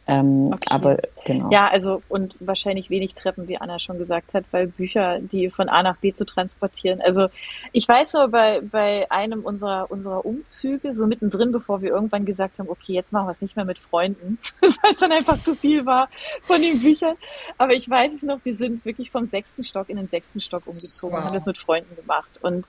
Ähm, 0.07 0.51
okay. 0.53 0.67
Aber 0.69 0.97
genau. 1.25 1.49
Ja, 1.51 1.67
also 1.67 1.99
und 2.07 2.35
wahrscheinlich 2.39 2.89
wenig 2.89 3.13
Treppen, 3.13 3.47
wie 3.49 3.57
Anna 3.57 3.77
schon 3.77 3.97
gesagt 3.97 4.33
hat, 4.33 4.45
weil 4.51 4.67
Bücher, 4.67 5.19
die 5.19 5.49
von 5.49 5.67
A 5.67 5.83
nach 5.83 5.97
B 5.97 6.13
zu 6.13 6.25
transportieren. 6.25 7.01
Also 7.01 7.27
ich 7.73 7.87
weiß 7.87 8.13
nur 8.13 8.29
bei, 8.29 8.61
bei 8.61 9.11
einem 9.11 9.43
unserer, 9.43 9.91
unserer 9.91 10.25
Umzüge, 10.25 10.93
so 10.93 11.07
mittendrin, 11.07 11.51
bevor 11.51 11.81
wir 11.81 11.89
irgendwann 11.89 12.25
gesagt 12.25 12.57
haben, 12.57 12.69
okay, 12.69 12.93
jetzt 12.93 13.11
machen 13.11 13.27
wir 13.27 13.31
es 13.31 13.41
nicht 13.41 13.57
mehr 13.57 13.65
mit 13.65 13.79
Freunden, 13.79 14.39
weil 14.61 14.93
es 14.93 14.99
dann 14.99 15.11
einfach 15.11 15.41
zu 15.41 15.55
viel 15.55 15.85
war 15.85 16.07
von 16.43 16.61
den 16.61 16.79
Büchern. 16.81 17.17
Aber 17.57 17.73
ich 17.73 17.89
weiß 17.89 18.13
es 18.13 18.23
noch, 18.23 18.39
wir 18.43 18.53
sind 18.53 18.85
wirklich 18.85 19.11
vom 19.11 19.25
sechsten 19.25 19.63
Stock 19.63 19.89
in 19.89 19.97
den 19.97 20.07
sechsten 20.07 20.39
Stock 20.39 20.65
umgezogen 20.65 21.13
wow. 21.13 21.19
und 21.19 21.27
haben 21.27 21.35
das 21.35 21.45
mit 21.45 21.57
Freunden 21.57 21.95
gemacht. 21.97 22.39
Und 22.41 22.65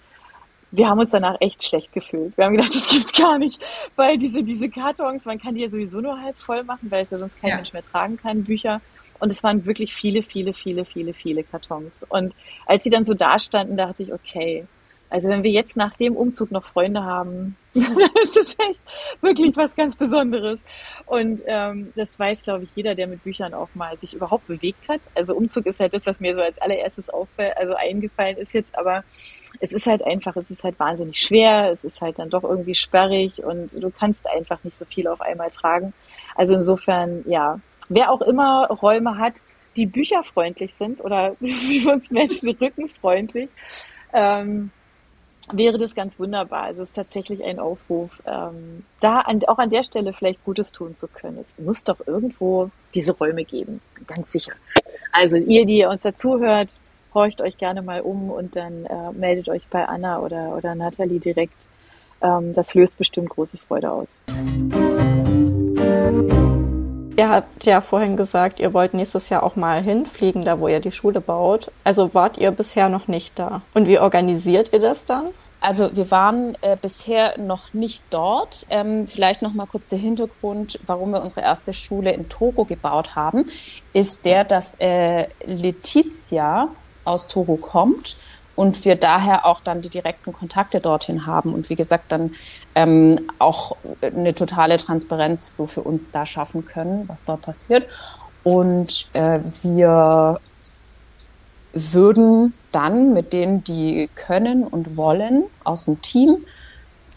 wir 0.70 0.88
haben 0.88 0.98
uns 0.98 1.10
danach 1.10 1.36
echt 1.40 1.62
schlecht 1.62 1.92
gefühlt. 1.92 2.36
Wir 2.36 2.44
haben 2.44 2.56
gedacht, 2.56 2.74
das 2.74 2.88
gibt's 2.88 3.12
gar 3.12 3.38
nicht, 3.38 3.60
weil 3.96 4.18
diese, 4.18 4.42
diese 4.42 4.68
Kartons, 4.68 5.24
man 5.24 5.40
kann 5.40 5.54
die 5.54 5.62
ja 5.62 5.70
sowieso 5.70 6.00
nur 6.00 6.20
halb 6.20 6.36
voll 6.38 6.64
machen, 6.64 6.90
weil 6.90 7.02
es 7.02 7.10
ja 7.10 7.18
sonst 7.18 7.40
kein 7.40 7.50
ja. 7.50 7.56
Mensch 7.56 7.72
mehr 7.72 7.82
tragen 7.82 8.16
kann, 8.16 8.44
Bücher. 8.44 8.80
Und 9.20 9.32
es 9.32 9.42
waren 9.42 9.64
wirklich 9.66 9.94
viele, 9.94 10.22
viele, 10.22 10.52
viele, 10.52 10.84
viele, 10.84 11.12
viele 11.12 11.42
Kartons. 11.42 12.04
Und 12.08 12.34
als 12.66 12.84
sie 12.84 12.90
dann 12.90 13.04
so 13.04 13.14
da 13.14 13.38
standen, 13.38 13.76
dachte 13.76 14.02
ich, 14.02 14.12
okay, 14.12 14.66
also 15.10 15.28
wenn 15.30 15.42
wir 15.42 15.50
jetzt 15.50 15.76
nach 15.76 15.94
dem 15.94 16.14
Umzug 16.16 16.50
noch 16.50 16.64
Freunde 16.64 17.02
haben, 17.02 17.56
dann 17.74 18.10
ist 18.22 18.36
es 18.36 18.50
echt 18.58 18.80
wirklich 19.20 19.56
was 19.56 19.74
ganz 19.74 19.96
Besonderes. 19.96 20.62
Und 21.06 21.42
ähm, 21.46 21.92
das 21.96 22.18
weiß, 22.18 22.44
glaube 22.44 22.64
ich, 22.64 22.76
jeder, 22.76 22.94
der 22.94 23.06
mit 23.06 23.24
Büchern 23.24 23.54
auch 23.54 23.68
mal 23.74 23.98
sich 23.98 24.14
überhaupt 24.14 24.46
bewegt 24.46 24.88
hat. 24.88 25.00
Also 25.14 25.34
Umzug 25.34 25.66
ist 25.66 25.80
halt 25.80 25.94
das, 25.94 26.06
was 26.06 26.20
mir 26.20 26.34
so 26.34 26.42
als 26.42 26.58
allererstes 26.58 27.08
auffällt, 27.08 27.56
also 27.56 27.74
eingefallen 27.74 28.36
ist 28.36 28.52
jetzt, 28.52 28.76
aber 28.76 29.02
es 29.60 29.72
ist 29.72 29.86
halt 29.86 30.04
einfach, 30.04 30.36
es 30.36 30.50
ist 30.50 30.64
halt 30.64 30.78
wahnsinnig 30.78 31.20
schwer, 31.20 31.70
es 31.70 31.84
ist 31.84 32.00
halt 32.00 32.18
dann 32.18 32.30
doch 32.30 32.44
irgendwie 32.44 32.74
sperrig 32.74 33.42
und 33.44 33.72
du 33.72 33.90
kannst 33.90 34.28
einfach 34.28 34.62
nicht 34.64 34.76
so 34.76 34.84
viel 34.84 35.08
auf 35.08 35.20
einmal 35.20 35.50
tragen. 35.50 35.92
Also 36.34 36.54
insofern, 36.54 37.24
ja, 37.26 37.60
wer 37.88 38.12
auch 38.12 38.22
immer 38.22 38.68
Räume 38.68 39.18
hat, 39.18 39.34
die 39.76 39.86
bücherfreundlich 39.86 40.74
sind 40.74 41.04
oder 41.04 41.34
wie 41.40 41.86
uns 41.86 42.10
Menschen 42.10 42.50
rückenfreundlich, 42.50 43.50
ähm, 44.12 44.70
wäre 45.52 45.78
das 45.78 45.94
ganz 45.94 46.18
wunderbar. 46.18 46.64
Also 46.64 46.82
es 46.82 46.88
ist 46.88 46.94
tatsächlich 46.94 47.42
ein 47.42 47.58
Aufruf, 47.58 48.22
ähm, 48.26 48.84
da 49.00 49.20
an, 49.20 49.42
auch 49.46 49.58
an 49.58 49.70
der 49.70 49.82
Stelle 49.82 50.12
vielleicht 50.12 50.44
Gutes 50.44 50.72
tun 50.72 50.94
zu 50.94 51.08
können. 51.08 51.38
Es 51.38 51.64
muss 51.64 51.84
doch 51.84 52.06
irgendwo 52.06 52.70
diese 52.94 53.12
Räume 53.12 53.44
geben, 53.44 53.80
ganz 54.06 54.32
sicher. 54.32 54.52
Also 55.12 55.36
ihr, 55.36 55.64
die 55.64 55.84
uns 55.84 56.02
dazuhört, 56.02 56.80
horcht 57.18 57.40
euch 57.40 57.58
gerne 57.58 57.82
mal 57.82 58.00
um 58.00 58.30
und 58.30 58.54
dann 58.54 58.86
äh, 58.86 59.12
meldet 59.12 59.48
euch 59.48 59.66
bei 59.68 59.84
Anna 59.84 60.20
oder, 60.20 60.56
oder 60.56 60.76
Nathalie 60.76 61.18
direkt. 61.18 61.66
Ähm, 62.22 62.54
das 62.54 62.74
löst 62.74 62.96
bestimmt 62.96 63.30
große 63.30 63.58
Freude 63.58 63.90
aus. 63.90 64.20
Ihr 67.16 67.28
habt 67.28 67.64
ja 67.64 67.80
vorhin 67.80 68.16
gesagt, 68.16 68.60
ihr 68.60 68.72
wollt 68.72 68.94
nächstes 68.94 69.28
Jahr 69.30 69.42
auch 69.42 69.56
mal 69.56 69.82
hinfliegen, 69.82 70.44
da 70.44 70.60
wo 70.60 70.68
ihr 70.68 70.78
die 70.78 70.92
Schule 70.92 71.20
baut. 71.20 71.72
Also 71.82 72.14
wart 72.14 72.38
ihr 72.38 72.52
bisher 72.52 72.88
noch 72.88 73.08
nicht 73.08 73.36
da. 73.36 73.62
Und 73.74 73.88
wie 73.88 73.98
organisiert 73.98 74.72
ihr 74.72 74.78
das 74.78 75.04
dann? 75.04 75.26
Also 75.60 75.96
wir 75.96 76.12
waren 76.12 76.56
äh, 76.60 76.76
bisher 76.80 77.36
noch 77.36 77.74
nicht 77.74 78.04
dort. 78.10 78.64
Ähm, 78.70 79.08
vielleicht 79.08 79.42
noch 79.42 79.54
mal 79.54 79.66
kurz 79.66 79.88
der 79.88 79.98
Hintergrund, 79.98 80.78
warum 80.86 81.10
wir 81.10 81.20
unsere 81.20 81.40
erste 81.40 81.72
Schule 81.72 82.12
in 82.12 82.28
Togo 82.28 82.64
gebaut 82.64 83.16
haben, 83.16 83.46
ist 83.92 84.24
der, 84.24 84.44
dass 84.44 84.76
äh, 84.78 85.26
Letizia 85.44 86.66
aus 87.08 87.28
Togo 87.28 87.56
kommt 87.56 88.16
und 88.54 88.84
wir 88.84 88.96
daher 88.96 89.46
auch 89.46 89.60
dann 89.60 89.82
die 89.82 89.88
direkten 89.88 90.32
Kontakte 90.32 90.80
dorthin 90.80 91.26
haben 91.26 91.54
und 91.54 91.70
wie 91.70 91.76
gesagt 91.76 92.10
dann 92.10 92.32
ähm, 92.74 93.30
auch 93.38 93.76
eine 94.02 94.34
totale 94.34 94.78
Transparenz 94.78 95.56
so 95.56 95.66
für 95.66 95.82
uns 95.82 96.10
da 96.10 96.26
schaffen 96.26 96.64
können, 96.64 97.08
was 97.08 97.24
dort 97.24 97.42
passiert. 97.42 97.88
Und 98.42 99.08
äh, 99.12 99.40
wir 99.62 100.40
würden 101.72 102.54
dann 102.72 103.14
mit 103.14 103.32
denen, 103.32 103.62
die 103.62 104.10
können 104.14 104.64
und 104.64 104.96
wollen, 104.96 105.44
aus 105.64 105.84
dem 105.84 106.02
Team 106.02 106.38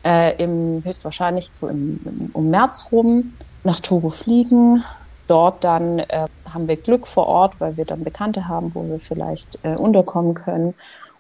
äh, 0.03 0.35
im 0.41 0.83
höchstwahrscheinlich 0.83 1.49
so 1.59 1.67
im, 1.67 1.99
im, 2.05 2.29
um 2.33 2.49
März 2.49 2.89
rum 2.91 3.33
nach 3.63 3.79
Togo 3.79 4.09
fliegen, 4.09 4.83
dort 5.31 5.63
dann 5.63 5.99
äh, 5.99 6.27
haben 6.53 6.67
wir 6.67 6.75
Glück 6.75 7.07
vor 7.07 7.27
Ort, 7.27 7.55
weil 7.59 7.77
wir 7.77 7.85
dann 7.85 8.03
Bekannte 8.03 8.49
haben, 8.49 8.75
wo 8.75 8.83
wir 8.83 8.99
vielleicht 8.99 9.59
äh, 9.63 9.75
unterkommen 9.75 10.33
können. 10.33 10.73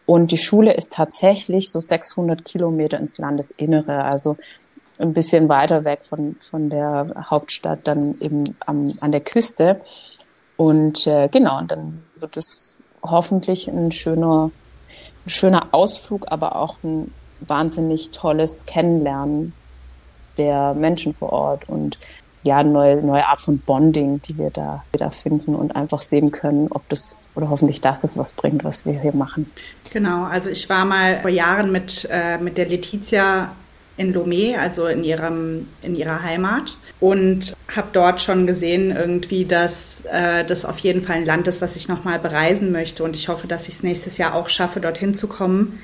Und 0.05 0.31
die 0.31 0.37
Schule 0.37 0.73
ist 0.73 0.91
tatsächlich 0.91 1.71
so 1.71 1.79
600 1.79 2.43
Kilometer 2.43 2.99
ins 2.99 3.17
Landesinnere, 3.17 4.03
also 4.03 4.35
ein 4.99 5.13
bisschen 5.13 5.47
weiter 5.47 5.85
weg 5.85 6.03
von, 6.03 6.35
von 6.41 6.69
der 6.69 7.25
Hauptstadt, 7.29 7.79
dann 7.85 8.13
eben 8.19 8.43
am, 8.65 8.91
an 8.99 9.13
der 9.13 9.21
Küste. 9.21 9.79
Und 10.57 11.07
äh, 11.07 11.29
genau, 11.29 11.57
und 11.59 11.71
dann 11.71 12.03
wird 12.17 12.35
es 12.35 12.83
hoffentlich 13.01 13.69
ein 13.69 13.93
schöner, 13.93 14.51
ein 15.25 15.29
schöner 15.29 15.69
Ausflug, 15.71 16.25
aber 16.29 16.57
auch 16.57 16.75
ein 16.83 17.13
wahnsinnig 17.39 18.11
tolles 18.11 18.65
Kennenlernen 18.65 19.53
der 20.37 20.73
Menschen 20.73 21.13
vor 21.13 21.31
Ort 21.31 21.69
und 21.69 21.97
ja, 22.43 22.63
neue, 22.63 22.97
neue 22.97 23.25
Art 23.25 23.41
von 23.41 23.59
Bonding, 23.59 24.19
die 24.19 24.37
wir 24.37 24.49
da 24.49 24.83
wieder 24.91 25.11
finden 25.11 25.55
und 25.55 25.75
einfach 25.75 26.01
sehen 26.01 26.31
können, 26.31 26.67
ob 26.71 26.87
das 26.89 27.17
oder 27.35 27.49
hoffentlich 27.49 27.81
das 27.81 28.03
ist, 28.03 28.17
was 28.17 28.33
bringt, 28.33 28.63
was 28.63 28.85
wir 28.85 28.99
hier 28.99 29.13
machen. 29.13 29.51
Genau, 29.91 30.23
also 30.23 30.49
ich 30.49 30.69
war 30.69 30.85
mal 30.85 31.21
vor 31.21 31.29
Jahren 31.29 31.71
mit, 31.71 32.07
äh, 32.09 32.37
mit 32.37 32.57
der 32.57 32.67
Letizia 32.67 33.51
in 33.97 34.15
Lomé, 34.15 34.57
also 34.57 34.87
in, 34.87 35.03
ihrem, 35.03 35.67
in 35.81 35.95
ihrer 35.95 36.23
Heimat 36.23 36.77
und 36.99 37.53
habe 37.75 37.89
dort 37.93 38.23
schon 38.23 38.47
gesehen 38.47 38.95
irgendwie, 38.95 39.45
dass 39.45 40.03
äh, 40.11 40.43
das 40.45 40.65
auf 40.65 40.79
jeden 40.79 41.03
Fall 41.03 41.17
ein 41.17 41.25
Land 41.25 41.47
ist, 41.47 41.61
was 41.61 41.75
ich 41.75 41.87
nochmal 41.87 42.17
bereisen 42.17 42.71
möchte 42.71 43.03
und 43.03 43.15
ich 43.15 43.27
hoffe, 43.27 43.47
dass 43.47 43.67
ich 43.67 43.75
es 43.75 43.83
nächstes 43.83 44.17
Jahr 44.17 44.33
auch 44.33 44.49
schaffe, 44.49 44.79
dorthin 44.79 45.13
zu 45.13 45.27
kommen 45.27 45.79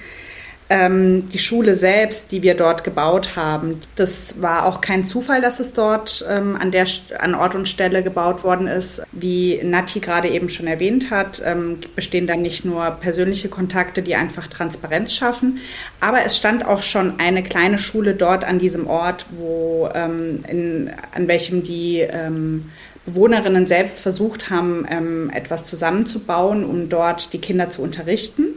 ähm, 0.70 1.30
die 1.30 1.40
Schule 1.40 1.76
selbst, 1.76 2.32
die 2.32 2.44
wir 2.44 2.56
dort 2.56 2.84
gebaut 2.84 3.36
haben, 3.36 3.82
das 3.96 4.42
war 4.42 4.66
auch 4.66 4.82
kein 4.82 5.06
Zufall, 5.06 5.42
dass 5.42 5.60
es 5.60 5.74
dort 5.74 6.26
ähm, 6.30 6.58
an, 6.60 6.72
der, 6.72 6.86
an 7.20 7.36
Ort 7.36 7.56
und 7.56 7.70
Stelle 7.70 8.04
gebaut 8.04 8.44
worden 8.44 8.68
ist. 8.68 9.02
Wie 9.14 9.62
Nati 9.64 10.00
gerade 10.00 10.28
eben 10.28 10.50
schon 10.50 10.68
erwähnt 10.68 11.10
hat, 11.10 11.42
ähm, 11.46 11.80
bestehen 11.96 12.28
dann 12.28 12.42
nicht 12.42 12.66
nur 12.66 12.92
persönliche 12.92 13.48
Kontakte, 13.48 14.02
die 14.02 14.16
einfach 14.16 14.48
Transparenz 14.48 15.14
schaffen, 15.14 15.60
aber 16.02 16.26
es 16.26 16.36
stand 16.36 16.66
auch 16.66 16.84
schon 16.84 17.20
eine 17.20 17.44
kleine 17.44 17.80
Schule 17.80 18.14
dort 18.14 18.44
an 18.44 18.60
diesem 18.60 18.88
Ort, 18.88 19.26
wo, 19.38 19.90
ähm, 19.94 20.44
in, 20.48 20.92
an 21.14 21.28
welchem 21.28 21.64
die 21.64 22.00
ähm, 22.00 22.70
Bewohnerinnen 23.08 23.68
selbst 23.68 24.02
versucht 24.02 24.50
haben, 24.50 24.86
ähm, 24.90 25.32
etwas 25.34 25.66
zusammenzubauen, 25.66 26.66
um 26.66 26.90
dort 26.90 27.32
die 27.32 27.40
Kinder 27.40 27.70
zu 27.70 27.82
unterrichten. 27.82 28.48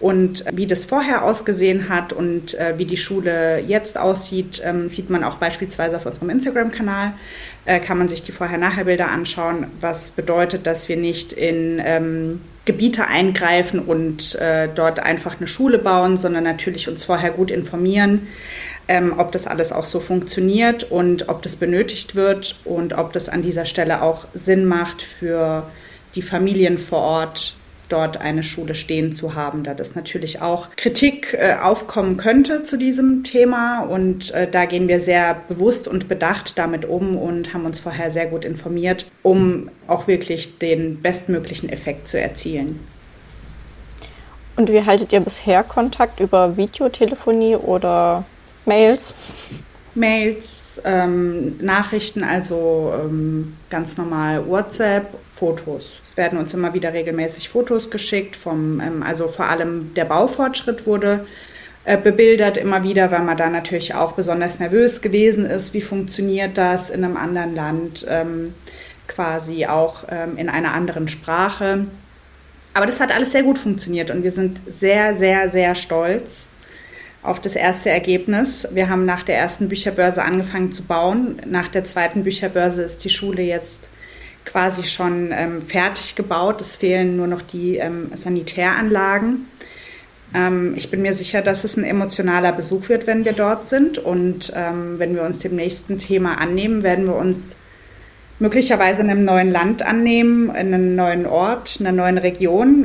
Und 0.00 0.44
wie 0.52 0.66
das 0.66 0.84
vorher 0.84 1.24
ausgesehen 1.24 1.88
hat 1.88 2.12
und 2.12 2.54
äh, 2.54 2.74
wie 2.76 2.86
die 2.86 2.96
Schule 2.96 3.60
jetzt 3.60 3.96
aussieht, 3.96 4.60
ähm, 4.64 4.90
sieht 4.90 5.10
man 5.10 5.22
auch 5.22 5.36
beispielsweise 5.36 5.96
auf 5.96 6.06
unserem 6.06 6.30
Instagram-Kanal. 6.30 7.12
Äh, 7.66 7.78
kann 7.78 7.96
man 7.96 8.08
sich 8.08 8.24
die 8.24 8.32
Vorher-Nachher-Bilder 8.32 9.08
anschauen, 9.08 9.68
was 9.80 10.10
bedeutet, 10.10 10.66
dass 10.66 10.88
wir 10.88 10.96
nicht 10.96 11.32
in 11.32 11.80
ähm, 11.82 12.40
Gebiete 12.64 13.06
eingreifen 13.06 13.78
und 13.78 14.34
äh, 14.34 14.68
dort 14.74 14.98
einfach 14.98 15.38
eine 15.38 15.48
Schule 15.48 15.78
bauen, 15.78 16.18
sondern 16.18 16.42
natürlich 16.42 16.88
uns 16.88 17.04
vorher 17.04 17.30
gut 17.30 17.52
informieren, 17.52 18.26
ähm, 18.88 19.14
ob 19.18 19.32
das 19.32 19.46
alles 19.46 19.72
auch 19.72 19.86
so 19.86 20.00
funktioniert 20.00 20.84
und 20.84 21.28
ob 21.28 21.42
das 21.42 21.56
benötigt 21.56 22.14
wird 22.14 22.56
und 22.64 22.96
ob 22.96 23.12
das 23.12 23.28
an 23.28 23.42
dieser 23.42 23.66
Stelle 23.66 24.02
auch 24.02 24.26
Sinn 24.34 24.66
macht 24.66 25.02
für 25.02 25.64
die 26.14 26.22
Familien 26.22 26.78
vor 26.78 27.00
Ort, 27.00 27.56
dort 27.88 28.20
eine 28.20 28.42
Schule 28.42 28.74
stehen 28.74 29.12
zu 29.12 29.34
haben, 29.34 29.62
da 29.62 29.74
das 29.74 29.94
natürlich 29.94 30.40
auch 30.40 30.68
Kritik 30.76 31.34
äh, 31.34 31.56
aufkommen 31.62 32.16
könnte 32.16 32.64
zu 32.64 32.76
diesem 32.76 33.24
Thema. 33.24 33.80
Und 33.80 34.32
äh, 34.32 34.50
da 34.50 34.64
gehen 34.64 34.88
wir 34.88 35.00
sehr 35.00 35.42
bewusst 35.48 35.86
und 35.86 36.08
bedacht 36.08 36.58
damit 36.58 36.84
um 36.86 37.16
und 37.16 37.52
haben 37.52 37.66
uns 37.66 37.78
vorher 37.78 38.10
sehr 38.10 38.26
gut 38.26 38.44
informiert, 38.44 39.06
um 39.22 39.70
auch 39.86 40.06
wirklich 40.06 40.58
den 40.58 41.02
bestmöglichen 41.02 41.68
Effekt 41.68 42.08
zu 42.08 42.18
erzielen. 42.20 42.80
Und 44.56 44.70
wie 44.70 44.84
haltet 44.84 45.12
ihr 45.12 45.20
bisher 45.20 45.62
Kontakt 45.64 46.20
über 46.20 46.56
Videotelefonie 46.56 47.56
oder 47.56 48.24
Mails? 48.66 49.14
Mails, 49.94 50.80
ähm, 50.84 51.56
Nachrichten, 51.60 52.24
also 52.24 52.92
ähm, 53.00 53.56
ganz 53.70 53.96
normal 53.96 54.48
WhatsApp, 54.48 55.06
Fotos 55.30 56.00
werden 56.16 56.38
uns 56.38 56.54
immer 56.54 56.74
wieder 56.74 56.92
regelmäßig 56.92 57.48
Fotos 57.48 57.90
geschickt, 57.90 58.36
vom, 58.36 58.80
ähm, 58.80 59.02
also 59.02 59.28
vor 59.28 59.46
allem 59.46 59.92
der 59.94 60.04
Baufortschritt 60.04 60.86
wurde 60.86 61.26
äh, 61.84 61.96
bebildert 61.96 62.56
immer 62.56 62.82
wieder, 62.82 63.10
weil 63.10 63.22
man 63.22 63.36
da 63.36 63.50
natürlich 63.50 63.94
auch 63.94 64.12
besonders 64.12 64.58
nervös 64.58 65.00
gewesen 65.00 65.44
ist, 65.44 65.74
wie 65.74 65.80
funktioniert 65.80 66.56
das 66.56 66.90
in 66.90 67.04
einem 67.04 67.16
anderen 67.16 67.54
Land, 67.54 68.06
ähm, 68.08 68.54
quasi 69.06 69.66
auch 69.66 70.04
ähm, 70.10 70.38
in 70.38 70.48
einer 70.48 70.72
anderen 70.72 71.08
Sprache. 71.08 71.86
Aber 72.72 72.86
das 72.86 73.00
hat 73.00 73.12
alles 73.12 73.32
sehr 73.32 73.42
gut 73.42 73.58
funktioniert 73.58 74.10
und 74.10 74.22
wir 74.22 74.30
sind 74.30 74.60
sehr, 74.66 75.14
sehr, 75.16 75.50
sehr 75.50 75.74
stolz 75.74 76.48
auf 77.24 77.40
das 77.40 77.56
erste 77.56 77.90
Ergebnis. 77.90 78.68
Wir 78.70 78.88
haben 78.88 79.06
nach 79.06 79.22
der 79.22 79.36
ersten 79.36 79.68
Bücherbörse 79.68 80.22
angefangen 80.22 80.72
zu 80.72 80.84
bauen. 80.84 81.40
Nach 81.46 81.68
der 81.68 81.84
zweiten 81.84 82.22
Bücherbörse 82.22 82.82
ist 82.82 83.02
die 83.02 83.10
Schule 83.10 83.42
jetzt 83.42 83.80
quasi 84.44 84.84
schon 84.84 85.32
ähm, 85.32 85.62
fertig 85.62 86.14
gebaut. 86.14 86.60
Es 86.60 86.76
fehlen 86.76 87.16
nur 87.16 87.26
noch 87.26 87.40
die 87.40 87.78
ähm, 87.78 88.10
Sanitäranlagen. 88.14 89.48
Ähm, 90.34 90.74
ich 90.76 90.90
bin 90.90 91.00
mir 91.00 91.14
sicher, 91.14 91.40
dass 91.40 91.64
es 91.64 91.78
ein 91.78 91.84
emotionaler 91.84 92.52
Besuch 92.52 92.90
wird, 92.90 93.06
wenn 93.06 93.24
wir 93.24 93.32
dort 93.32 93.66
sind. 93.66 93.96
Und 93.96 94.52
ähm, 94.54 94.98
wenn 94.98 95.14
wir 95.14 95.22
uns 95.22 95.38
dem 95.38 95.56
nächsten 95.56 95.98
Thema 95.98 96.38
annehmen, 96.38 96.82
werden 96.82 97.06
wir 97.06 97.16
uns 97.16 97.38
möglicherweise 98.38 99.00
in 99.00 99.08
einem 99.08 99.24
neuen 99.24 99.50
Land 99.50 99.82
annehmen, 99.82 100.50
in 100.50 100.74
einem 100.74 100.94
neuen 100.94 101.24
Ort, 101.24 101.80
in 101.80 101.86
einer 101.86 101.96
neuen 101.96 102.18
Region. 102.18 102.84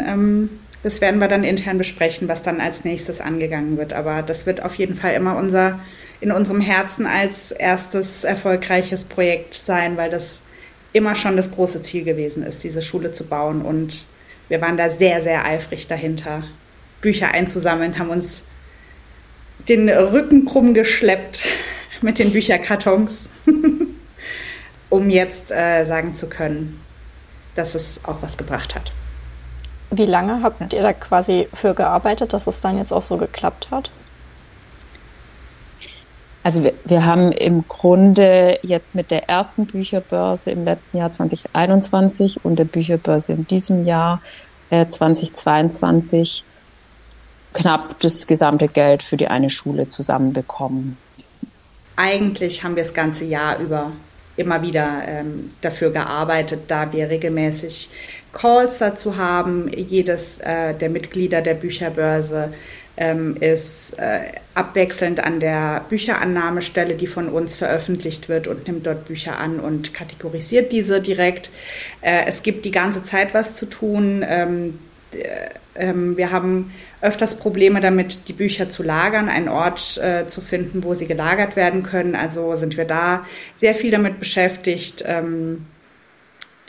Das 0.83 1.01
werden 1.01 1.19
wir 1.19 1.27
dann 1.27 1.43
intern 1.43 1.77
besprechen, 1.77 2.27
was 2.27 2.41
dann 2.41 2.61
als 2.61 2.85
nächstes 2.85 3.19
angegangen 3.19 3.77
wird. 3.77 3.93
Aber 3.93 4.21
das 4.21 4.45
wird 4.45 4.63
auf 4.63 4.75
jeden 4.75 4.95
Fall 4.95 5.13
immer 5.13 5.37
unser 5.37 5.79
in 6.21 6.31
unserem 6.31 6.61
Herzen 6.61 7.05
als 7.05 7.51
erstes 7.51 8.23
erfolgreiches 8.23 9.05
Projekt 9.05 9.53
sein, 9.53 9.95
weil 9.97 10.09
das 10.09 10.41
immer 10.91 11.15
schon 11.15 11.37
das 11.37 11.51
große 11.51 11.81
Ziel 11.81 12.03
gewesen 12.03 12.43
ist, 12.43 12.63
diese 12.63 12.81
Schule 12.81 13.11
zu 13.11 13.25
bauen. 13.25 13.61
Und 13.61 14.05
wir 14.49 14.61
waren 14.61 14.77
da 14.77 14.89
sehr, 14.89 15.21
sehr 15.21 15.45
eifrig 15.45 15.87
dahinter, 15.87 16.43
Bücher 17.01 17.31
einzusammeln, 17.31 17.97
haben 17.99 18.09
uns 18.09 18.43
den 19.69 19.87
Rücken 19.89 20.45
krumm 20.45 20.73
geschleppt 20.73 21.43
mit 22.01 22.19
den 22.19 22.31
Bücherkartons, 22.31 23.29
um 24.89 25.09
jetzt 25.09 25.51
äh, 25.51 25.85
sagen 25.85 26.15
zu 26.15 26.27
können, 26.27 26.81
dass 27.55 27.75
es 27.75 28.01
auch 28.03 28.21
was 28.21 28.37
gebracht 28.37 28.75
hat. 28.75 28.91
Wie 29.91 30.05
lange 30.05 30.43
habt 30.43 30.73
ihr 30.73 30.83
da 30.83 30.93
quasi 30.93 31.47
für 31.53 31.73
gearbeitet, 31.73 32.33
dass 32.33 32.47
es 32.47 32.61
dann 32.61 32.77
jetzt 32.77 32.91
auch 32.91 33.01
so 33.01 33.17
geklappt 33.17 33.69
hat? 33.71 33.89
Also 36.43 36.63
wir, 36.63 36.73
wir 36.85 37.05
haben 37.05 37.31
im 37.31 37.67
Grunde 37.67 38.59
jetzt 38.61 38.95
mit 38.95 39.11
der 39.11 39.27
ersten 39.29 39.65
Bücherbörse 39.65 40.51
im 40.51 40.63
letzten 40.63 40.97
Jahr 40.97 41.11
2021 41.11 42.45
und 42.45 42.57
der 42.57 42.65
Bücherbörse 42.65 43.33
in 43.33 43.45
diesem 43.47 43.85
Jahr 43.85 44.21
äh, 44.69 44.87
2022 44.87 46.45
knapp 47.53 47.99
das 47.99 48.27
gesamte 48.27 48.67
Geld 48.67 49.03
für 49.03 49.17
die 49.17 49.27
eine 49.27 49.49
Schule 49.49 49.89
zusammenbekommen. 49.89 50.97
Eigentlich 51.95 52.63
haben 52.63 52.75
wir 52.75 52.83
das 52.83 52.93
ganze 52.93 53.25
Jahr 53.25 53.59
über 53.59 53.91
immer 54.37 54.61
wieder 54.61 55.03
ähm, 55.05 55.51
dafür 55.59 55.91
gearbeitet, 55.91 56.61
da 56.69 56.91
wir 56.93 57.09
regelmäßig 57.09 57.89
Calls 58.33 58.77
dazu 58.77 59.17
haben. 59.17 59.71
Jedes 59.73 60.39
äh, 60.39 60.73
der 60.73 60.89
Mitglieder 60.89 61.41
der 61.41 61.55
Bücherbörse 61.55 62.53
ähm, 62.97 63.37
ist 63.39 63.97
äh, 63.97 64.19
abwechselnd 64.55 65.23
an 65.23 65.39
der 65.39 65.85
Bücherannahmestelle, 65.89 66.95
die 66.95 67.07
von 67.07 67.29
uns 67.29 67.55
veröffentlicht 67.55 68.27
wird 68.27 68.47
und 68.47 68.67
nimmt 68.67 68.85
dort 68.85 69.07
Bücher 69.07 69.39
an 69.39 69.59
und 69.59 69.93
kategorisiert 69.93 70.71
diese 70.71 70.99
direkt. 70.99 71.49
Äh, 72.01 72.25
es 72.27 72.43
gibt 72.43 72.65
die 72.65 72.71
ganze 72.71 73.01
Zeit 73.01 73.33
was 73.33 73.55
zu 73.55 73.67
tun. 73.67 74.23
Ähm, 74.27 74.79
ähm, 75.75 76.17
wir 76.17 76.31
haben 76.31 76.73
öfters 77.01 77.39
Probleme 77.39 77.79
damit, 77.79 78.27
die 78.27 78.33
Bücher 78.33 78.69
zu 78.69 78.83
lagern, 78.83 79.29
einen 79.29 79.47
Ort 79.47 79.97
äh, 79.97 80.27
zu 80.27 80.41
finden, 80.41 80.83
wo 80.83 80.93
sie 80.93 81.07
gelagert 81.07 81.55
werden 81.55 81.83
können. 81.83 82.15
Also 82.15 82.55
sind 82.55 82.77
wir 82.77 82.85
da 82.85 83.25
sehr 83.55 83.73
viel 83.73 83.91
damit 83.91 84.19
beschäftigt, 84.19 85.03
ähm, 85.07 85.65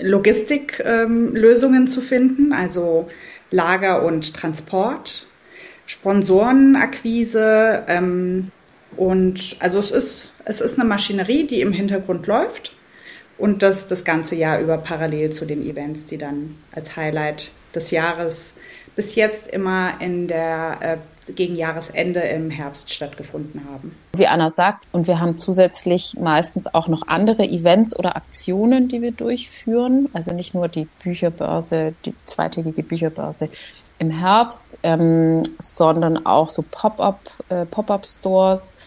Logistiklösungen 0.00 1.82
ähm, 1.82 1.88
zu 1.88 2.00
finden, 2.00 2.52
also 2.52 3.08
Lager 3.50 4.02
und 4.04 4.34
Transport. 4.34 5.26
Sponsorenakquise. 5.86 7.82
Ähm, 7.88 8.52
und 8.96 9.56
also 9.58 9.78
es 9.80 9.90
ist, 9.90 10.32
es 10.44 10.60
ist 10.60 10.78
eine 10.78 10.88
Maschinerie, 10.88 11.46
die 11.46 11.60
im 11.60 11.72
Hintergrund 11.72 12.26
läuft 12.26 12.74
und 13.38 13.62
das 13.62 13.88
das 13.88 14.04
ganze 14.04 14.36
Jahr 14.36 14.60
über 14.60 14.78
parallel 14.78 15.30
zu 15.30 15.46
den 15.46 15.68
Events, 15.68 16.06
die 16.06 16.18
dann 16.18 16.56
als 16.72 16.96
Highlight 16.96 17.50
des 17.74 17.90
Jahres 17.90 18.54
bis 18.96 19.14
jetzt 19.14 19.48
immer 19.48 19.94
in 20.00 20.28
der 20.28 20.78
äh, 20.80 20.96
gegen 21.34 21.56
Jahresende 21.56 22.20
im 22.20 22.50
Herbst 22.50 22.92
stattgefunden 22.92 23.62
haben. 23.70 23.94
Wie 24.12 24.26
Anna 24.26 24.50
sagt, 24.50 24.84
und 24.92 25.06
wir 25.06 25.20
haben 25.20 25.38
zusätzlich 25.38 26.16
meistens 26.20 26.72
auch 26.72 26.88
noch 26.88 27.06
andere 27.08 27.44
Events 27.44 27.98
oder 27.98 28.16
Aktionen, 28.16 28.88
die 28.88 29.02
wir 29.02 29.12
durchführen. 29.12 30.08
Also 30.12 30.32
nicht 30.32 30.54
nur 30.54 30.68
die 30.68 30.88
Bücherbörse, 31.02 31.94
die 32.04 32.14
zweitägige 32.26 32.82
Bücherbörse 32.82 33.48
im 33.98 34.10
Herbst, 34.10 34.78
ähm, 34.82 35.42
sondern 35.58 36.24
auch 36.24 36.48
so 36.48 36.64
Pop-up, 36.70 37.20
äh, 37.50 37.66
Pop-up-Stores 37.66 38.78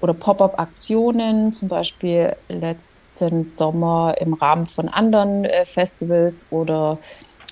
oder 0.00 0.14
Pop-up-Aktionen, 0.14 1.52
zum 1.52 1.68
Beispiel 1.68 2.34
letzten 2.48 3.44
Sommer 3.44 4.16
im 4.18 4.34
Rahmen 4.34 4.66
von 4.66 4.88
anderen 4.88 5.44
äh, 5.44 5.64
Festivals 5.64 6.46
oder 6.50 6.98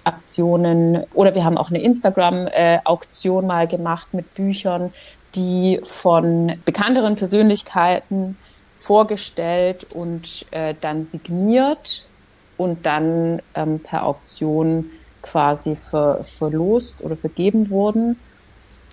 Aktionen. 0.09 1.05
Oder 1.15 1.35
wir 1.35 1.45
haben 1.45 1.59
auch 1.59 1.71
eine 1.71 1.81
Instagram-Auktion 1.83 3.47
mal 3.47 3.67
gemacht 3.67 4.13
mit 4.13 4.35
Büchern, 4.35 4.93
die 5.35 5.81
von 5.85 6.55
bekannteren 6.65 7.15
Persönlichkeiten 7.17 8.37
vorgestellt 8.77 9.87
und 9.95 10.47
äh, 10.51 10.75
dann 10.81 11.05
signiert 11.05 12.09
und 12.57 12.87
dann 12.87 13.43
ähm, 13.55 13.81
per 13.81 14.05
Auktion 14.05 14.91
quasi 15.23 15.77
ver, 15.77 16.23
verlost 16.23 17.03
oder 17.03 17.17
vergeben 17.17 17.71
wurden. 17.71 18.19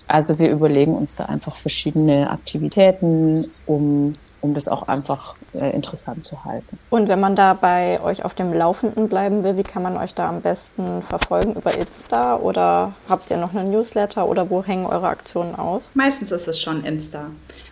Also 0.08 0.38
wir 0.38 0.52
überlegen 0.52 0.96
uns 0.96 1.16
da 1.16 1.26
einfach 1.26 1.56
verschiedene 1.56 2.30
Aktivitäten, 2.30 3.44
um, 3.66 4.14
um 4.42 4.54
das 4.54 4.68
auch 4.68 4.88
einfach 4.88 5.36
äh, 5.54 5.74
interessant 5.74 6.26
zu 6.26 6.46
halten. 6.46 6.78
Und 6.90 7.08
wenn 7.08 7.20
man 7.20 7.36
da 7.36 7.54
bei 7.54 8.00
euch 8.02 8.24
auf 8.24 8.36
dem 8.36 8.54
Laufenden 8.54 9.10
bleiben 9.10 9.44
will, 9.44 9.58
wie 9.58 9.64
kann 9.64 9.82
man 9.82 9.98
euch 9.98 10.14
da 10.14 10.30
am 10.30 10.42
besten 10.42 11.02
verfolgen? 11.02 11.56
Über 11.56 11.76
Insta 11.76 12.38
oder 12.38 12.94
habt 13.10 13.32
ihr 13.32 13.38
noch 13.38 13.56
einen 13.56 13.72
Newsletter 13.72 14.28
oder 14.28 14.50
wo 14.50 14.64
hängen 14.64 14.86
eure 14.86 15.08
Aktionen 15.08 15.56
aus? 15.56 15.82
Meistens 15.96 16.32
ist 16.32 16.48
es 16.48 16.62
schon 16.62 16.84
Insta. 16.84 17.28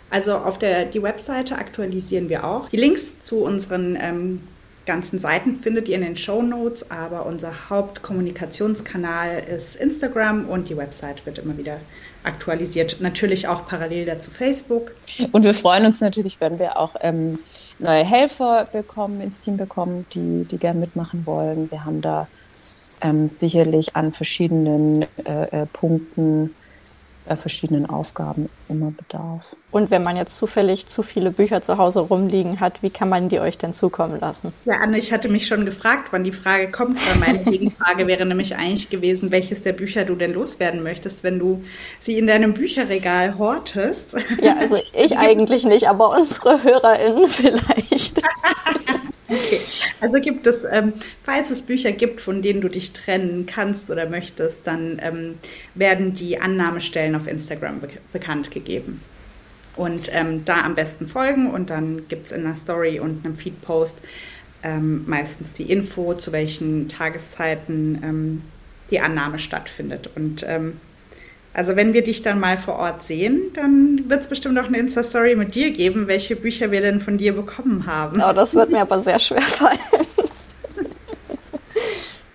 Also 0.09 0.37
auf 0.37 0.57
der 0.57 0.85
die 0.85 1.01
Webseite 1.01 1.57
aktualisieren 1.57 2.29
wir 2.29 2.43
auch. 2.43 2.69
Die 2.69 2.77
Links 2.77 3.19
zu 3.21 3.43
unseren 3.43 3.95
ähm, 3.99 4.41
ganzen 4.85 5.17
Seiten 5.17 5.57
findet 5.57 5.87
ihr 5.87 5.95
in 5.95 6.01
den 6.01 6.17
Show 6.17 6.41
Notes, 6.41 6.89
aber 6.91 7.25
unser 7.25 7.69
Hauptkommunikationskanal 7.69 9.43
ist 9.43 9.75
Instagram 9.75 10.45
und 10.45 10.69
die 10.69 10.77
Website 10.77 11.25
wird 11.25 11.39
immer 11.39 11.57
wieder 11.57 11.77
aktualisiert. 12.23 12.97
Natürlich 12.99 13.47
auch 13.47 13.67
parallel 13.67 14.05
dazu 14.05 14.31
Facebook. 14.31 14.93
Und 15.31 15.43
wir 15.43 15.53
freuen 15.53 15.85
uns 15.85 16.01
natürlich, 16.01 16.39
wenn 16.39 16.59
wir 16.59 16.77
auch 16.77 16.95
ähm, 17.01 17.39
neue 17.79 18.03
Helfer 18.03 18.67
bekommen, 18.71 19.21
ins 19.21 19.39
Team 19.39 19.57
bekommen, 19.57 20.05
die, 20.13 20.45
die 20.45 20.57
gerne 20.57 20.79
mitmachen 20.79 21.25
wollen. 21.25 21.69
Wir 21.71 21.85
haben 21.85 22.01
da 22.01 22.27
ähm, 23.01 23.29
sicherlich 23.29 23.95
an 23.95 24.13
verschiedenen 24.13 25.03
äh, 25.25 25.61
äh, 25.63 25.65
Punkten 25.67 26.55
verschiedenen 27.25 27.89
Aufgaben 27.89 28.49
immer 28.69 28.91
bedarf. 28.91 29.55
Und 29.71 29.91
wenn 29.91 30.03
man 30.03 30.15
jetzt 30.15 30.37
zufällig 30.37 30.87
zu 30.87 31.03
viele 31.03 31.31
Bücher 31.31 31.61
zu 31.61 31.77
Hause 31.77 32.01
rumliegen 32.01 32.59
hat, 32.59 32.83
wie 32.83 32.89
kann 32.89 33.09
man 33.09 33.29
die 33.29 33.39
euch 33.39 33.57
denn 33.57 33.73
zukommen 33.73 34.19
lassen? 34.19 34.53
Ja, 34.65 34.75
Anne, 34.81 34.97
ich 34.97 35.11
hatte 35.11 35.29
mich 35.29 35.47
schon 35.47 35.65
gefragt, 35.65 36.09
wann 36.11 36.23
die 36.23 36.31
Frage 36.31 36.69
kommt, 36.69 36.99
weil 37.07 37.19
meine 37.19 37.43
Gegenfrage 37.51 38.07
wäre 38.07 38.25
nämlich 38.25 38.55
eigentlich 38.55 38.89
gewesen, 38.89 39.31
welches 39.31 39.63
der 39.63 39.73
Bücher 39.73 40.05
du 40.05 40.15
denn 40.15 40.33
loswerden 40.33 40.83
möchtest, 40.83 41.23
wenn 41.23 41.39
du 41.39 41.63
sie 41.99 42.17
in 42.17 42.27
deinem 42.27 42.53
Bücherregal 42.53 43.37
hortest. 43.37 44.15
Ja, 44.41 44.57
also 44.57 44.77
ich 44.93 45.17
eigentlich 45.17 45.63
nicht, 45.63 45.89
aber 45.89 46.11
unsere 46.17 46.63
HörerInnen 46.63 47.27
vielleicht. 47.27 48.21
Okay, 49.29 49.61
also 50.01 50.19
gibt 50.19 50.45
es, 50.47 50.65
ähm, 50.69 50.93
falls 51.23 51.49
es 51.49 51.61
Bücher 51.61 51.93
gibt, 51.93 52.21
von 52.21 52.41
denen 52.41 52.59
du 52.59 52.67
dich 52.67 52.91
trennen 52.91 53.45
kannst 53.45 53.89
oder 53.89 54.09
möchtest, 54.09 54.55
dann 54.65 54.99
ähm, 55.01 55.35
werden 55.75 56.13
die 56.13 56.41
Annahmestellen 56.41 57.15
auf 57.15 57.27
Instagram 57.27 57.79
be 57.79 57.89
bekannt 58.11 58.51
gegeben. 58.51 59.01
Und 59.75 60.09
ähm, 60.11 60.45
da 60.45 60.61
am 60.61 60.75
besten 60.75 61.07
folgen 61.07 61.49
und 61.49 61.69
dann 61.69 62.07
gibt 62.07 62.27
es 62.27 62.31
in 62.31 62.45
einer 62.45 62.55
Story 62.55 62.99
und 62.99 63.25
einem 63.25 63.35
Feed-Post 63.35 63.97
ähm, 64.61 65.03
meistens 65.07 65.53
die 65.53 65.71
Info, 65.71 66.13
zu 66.13 66.31
welchen 66.31 66.89
Tageszeiten 66.89 68.01
ähm, 68.03 68.41
die 68.91 68.99
Annahme 68.99 69.37
stattfindet. 69.37 70.09
Und 70.15 70.45
ähm, 70.47 70.77
also 71.53 71.75
wenn 71.75 71.93
wir 71.93 72.03
dich 72.03 72.21
dann 72.23 72.39
mal 72.39 72.57
vor 72.57 72.75
Ort 72.75 73.03
sehen, 73.03 73.51
dann 73.53 74.09
wird 74.09 74.21
es 74.21 74.27
bestimmt 74.27 74.57
auch 74.57 74.65
eine 74.65 74.79
Insta-Story 74.79 75.35
mit 75.35 75.53
dir 75.53 75.71
geben, 75.71 76.07
welche 76.07 76.35
Bücher 76.35 76.71
wir 76.71 76.81
denn 76.81 76.99
von 76.99 77.17
dir 77.17 77.35
bekommen 77.35 77.85
haben. 77.85 78.21
Oh, 78.21 78.33
das 78.33 78.55
wird 78.55 78.71
mir 78.71 78.81
aber 78.81 78.99
sehr 78.99 79.19
schwer 79.19 79.41
fallen. 79.41 79.79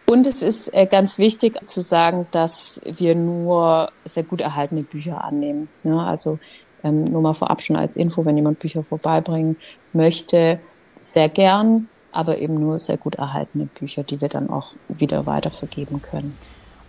Und 0.07 0.27
es 0.27 0.41
ist 0.41 0.73
äh, 0.73 0.87
ganz 0.87 1.19
wichtig 1.19 1.59
zu 1.67 1.83
sagen, 1.83 2.27
dass 2.31 2.81
wir 2.85 3.15
nur 3.15 3.93
sehr 4.07 4.23
gut 4.23 4.41
erhaltene 4.41 4.85
Bücher 4.85 5.23
annehmen. 5.23 5.69
Ja, 5.85 5.99
also 5.99 6.39
ähm, 6.83 7.05
nur 7.05 7.21
mal 7.21 7.35
vorab 7.35 7.61
schon 7.61 7.77
als 7.77 7.95
Info, 7.95 8.25
wenn 8.25 8.37
jemand 8.37 8.59
Bücher 8.59 8.83
vorbeibringen 8.85 9.57
möchte, 9.93 10.61
sehr 10.95 11.29
gern, 11.29 11.89
aber 12.11 12.39
eben 12.39 12.55
nur 12.55 12.79
sehr 12.79 12.97
gut 12.97 13.17
erhaltene 13.17 13.67
Bücher, 13.67 14.03
die 14.03 14.21
wir 14.21 14.29
dann 14.29 14.49
auch 14.49 14.73
wieder 14.89 15.27
weitervergeben 15.27 16.01
können. 16.01 16.35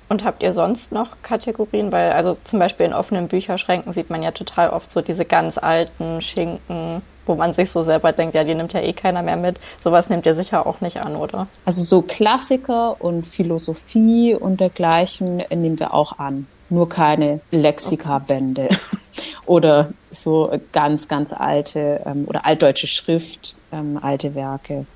Und 0.10 0.24
habt 0.24 0.42
ihr 0.42 0.54
sonst 0.54 0.92
noch 0.92 1.10
Kategorien? 1.22 1.92
Weil, 1.92 2.12
also 2.14 2.36
zum 2.44 2.58
Beispiel 2.58 2.88
in 2.88 2.94
offenen 2.94 3.28
Bücherschränken 3.28 3.94
sieht 3.94 4.10
man 4.10 4.24
ja 4.24 4.32
total 4.32 4.72
oft 4.72 4.92
so 4.92 5.02
diese 5.02 5.24
ganz 5.24 5.60
alten 5.60 6.22
Schinken, 6.24 7.04
wo 7.28 7.36
man 7.36 7.54
sich 7.54 7.70
so 7.70 7.84
selber 7.84 8.12
denkt, 8.12 8.34
ja, 8.34 8.44
die 8.44 8.56
nimmt 8.56 8.74
ja 8.74 8.82
eh 8.82 8.94
keiner 8.94 9.22
mehr 9.22 9.38
mit. 9.38 9.60
Sowas 9.80 10.10
nehmt 10.10 10.26
ihr 10.26 10.34
sicher 10.34 10.66
auch 10.66 10.82
nicht 10.82 10.98
an, 10.98 11.16
oder? 11.16 11.48
Also 11.64 11.84
so 11.84 12.02
Klassiker 12.02 13.00
und 13.00 13.28
Philosophie 13.28 14.34
und 14.34 14.60
dergleichen 14.60 15.44
nehmen 15.52 15.80
wir 15.80 15.94
auch 15.94 16.18
an. 16.18 16.48
Nur 16.72 16.90
keine 16.90 17.40
Lexikabände 17.52 18.68
oder 19.46 19.92
so 20.10 20.52
ganz, 20.72 21.08
ganz 21.08 21.34
alte 21.34 22.02
ähm, 22.06 22.26
oder 22.28 22.48
altdeutsche 22.48 22.88
Schrift, 22.88 23.62
ähm, 23.72 24.00
alte 24.02 24.34
Werke 24.34 24.88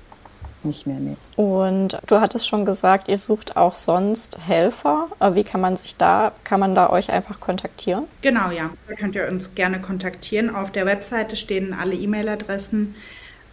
nicht 0.64 0.86
mehr. 0.86 0.98
Nee. 0.98 1.16
Und 1.36 1.98
du 2.06 2.20
hattest 2.20 2.48
schon 2.48 2.64
gesagt, 2.64 3.08
ihr 3.08 3.18
sucht 3.18 3.56
auch 3.56 3.74
sonst 3.74 4.38
Helfer. 4.46 5.08
Wie 5.32 5.44
kann 5.44 5.60
man 5.60 5.76
sich 5.76 5.96
da, 5.96 6.32
kann 6.44 6.60
man 6.60 6.74
da 6.74 6.90
euch 6.90 7.10
einfach 7.10 7.40
kontaktieren? 7.40 8.04
Genau, 8.22 8.50
ja. 8.50 8.70
Da 8.88 8.94
könnt 8.94 9.14
ihr 9.14 9.28
uns 9.28 9.54
gerne 9.54 9.80
kontaktieren. 9.80 10.54
Auf 10.54 10.72
der 10.72 10.86
Webseite 10.86 11.36
stehen 11.36 11.74
alle 11.74 11.94
E-Mail-Adressen, 11.94 12.94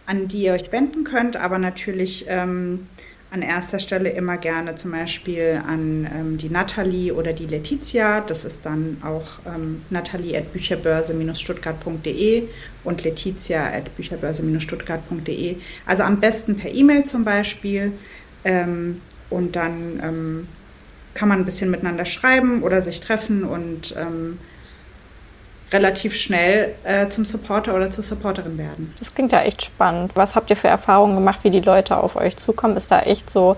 an 0.06 0.28
die 0.28 0.44
ihr 0.44 0.52
euch 0.52 0.72
wenden 0.72 1.04
könnt, 1.04 1.36
aber 1.36 1.58
natürlich 1.58 2.26
ähm, 2.28 2.88
an 3.32 3.42
erster 3.42 3.80
Stelle 3.80 4.10
immer 4.10 4.36
gerne 4.36 4.74
zum 4.74 4.90
Beispiel 4.90 5.62
an 5.66 6.06
ähm, 6.14 6.36
die 6.36 6.50
Nathalie 6.50 7.14
oder 7.14 7.32
die 7.32 7.46
Letizia. 7.46 8.20
Das 8.20 8.44
ist 8.44 8.60
dann 8.64 8.98
auch 9.02 9.38
ähm, 9.46 9.80
Nathalie 9.88 10.36
at 10.36 10.52
bücherbörse-stuttgart.de 10.52 12.42
und 12.84 13.04
Letizia 13.04 13.66
at 13.66 13.96
bücherbörse-stuttgart.de. 13.96 15.56
Also 15.86 16.02
am 16.02 16.20
besten 16.20 16.58
per 16.58 16.74
E-Mail 16.74 17.04
zum 17.04 17.24
Beispiel. 17.24 17.92
Ähm, 18.44 19.00
und 19.30 19.56
dann 19.56 19.98
ähm, 20.06 20.46
kann 21.14 21.30
man 21.30 21.38
ein 21.38 21.46
bisschen 21.46 21.70
miteinander 21.70 22.04
schreiben 22.04 22.62
oder 22.62 22.82
sich 22.82 23.00
treffen 23.00 23.44
und 23.44 23.94
ähm, 23.98 24.38
relativ 25.72 26.16
schnell 26.16 26.74
äh, 26.84 27.08
zum 27.08 27.24
Supporter 27.24 27.74
oder 27.74 27.90
zur 27.90 28.04
Supporterin 28.04 28.58
werden. 28.58 28.94
Das 28.98 29.14
klingt 29.14 29.32
ja 29.32 29.42
echt 29.42 29.64
spannend. 29.64 30.12
Was 30.14 30.34
habt 30.34 30.50
ihr 30.50 30.56
für 30.56 30.68
Erfahrungen 30.68 31.14
gemacht, 31.14 31.40
wie 31.42 31.50
die 31.50 31.60
Leute 31.60 31.96
auf 31.96 32.16
euch 32.16 32.36
zukommen? 32.36 32.76
Ist 32.76 32.90
da 32.90 33.00
echt 33.00 33.30
so, 33.30 33.56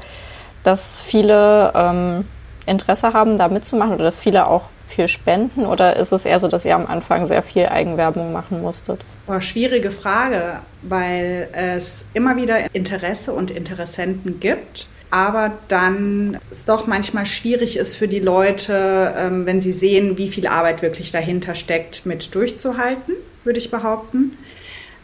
dass 0.63 1.01
viele 1.01 1.73
ähm, 1.75 2.25
Interesse 2.67 3.13
haben, 3.13 3.39
da 3.39 3.49
mitzumachen 3.49 3.95
oder 3.95 4.05
dass 4.05 4.19
viele 4.19 4.47
auch 4.47 4.63
viel 4.89 5.09
spenden? 5.09 5.67
Oder 5.67 5.97
ist 5.97 6.13
es 6.13 6.25
eher 6.25 6.39
so, 6.39 6.49
dass 6.49 6.65
ihr 6.65 6.75
am 6.75 6.87
Anfang 6.87 7.27
sehr 7.27 7.43
viel 7.43 7.67
Eigenwerbung 7.67 8.33
machen 8.33 8.63
musstet? 8.63 9.01
Boah, 9.27 9.41
schwierige 9.41 9.91
Frage, 9.91 10.61
weil 10.83 11.49
es 11.53 12.05
immer 12.15 12.37
wieder 12.37 12.75
Interesse 12.75 13.33
und 13.33 13.51
Interessenten 13.51 14.41
gibt 14.41 14.87
aber 15.15 15.53
dann 15.69 16.41
es 16.51 16.65
doch 16.65 16.89
manchmal 16.89 17.25
schwierig 17.25 17.77
ist 17.77 17.95
für 17.95 18.09
die 18.09 18.19
Leute, 18.19 19.15
ähm, 19.17 19.47
wenn 19.47 19.61
sie 19.61 19.71
sehen, 19.71 20.19
wie 20.19 20.27
viel 20.27 20.49
Arbeit 20.49 20.83
wirklich 20.83 21.13
dahinter 21.13 21.55
steckt, 21.55 22.05
mit 22.05 22.35
durchzuhalten, 22.35 23.15
würde 23.45 23.61
ich 23.61 23.71
behaupten. 23.71 24.37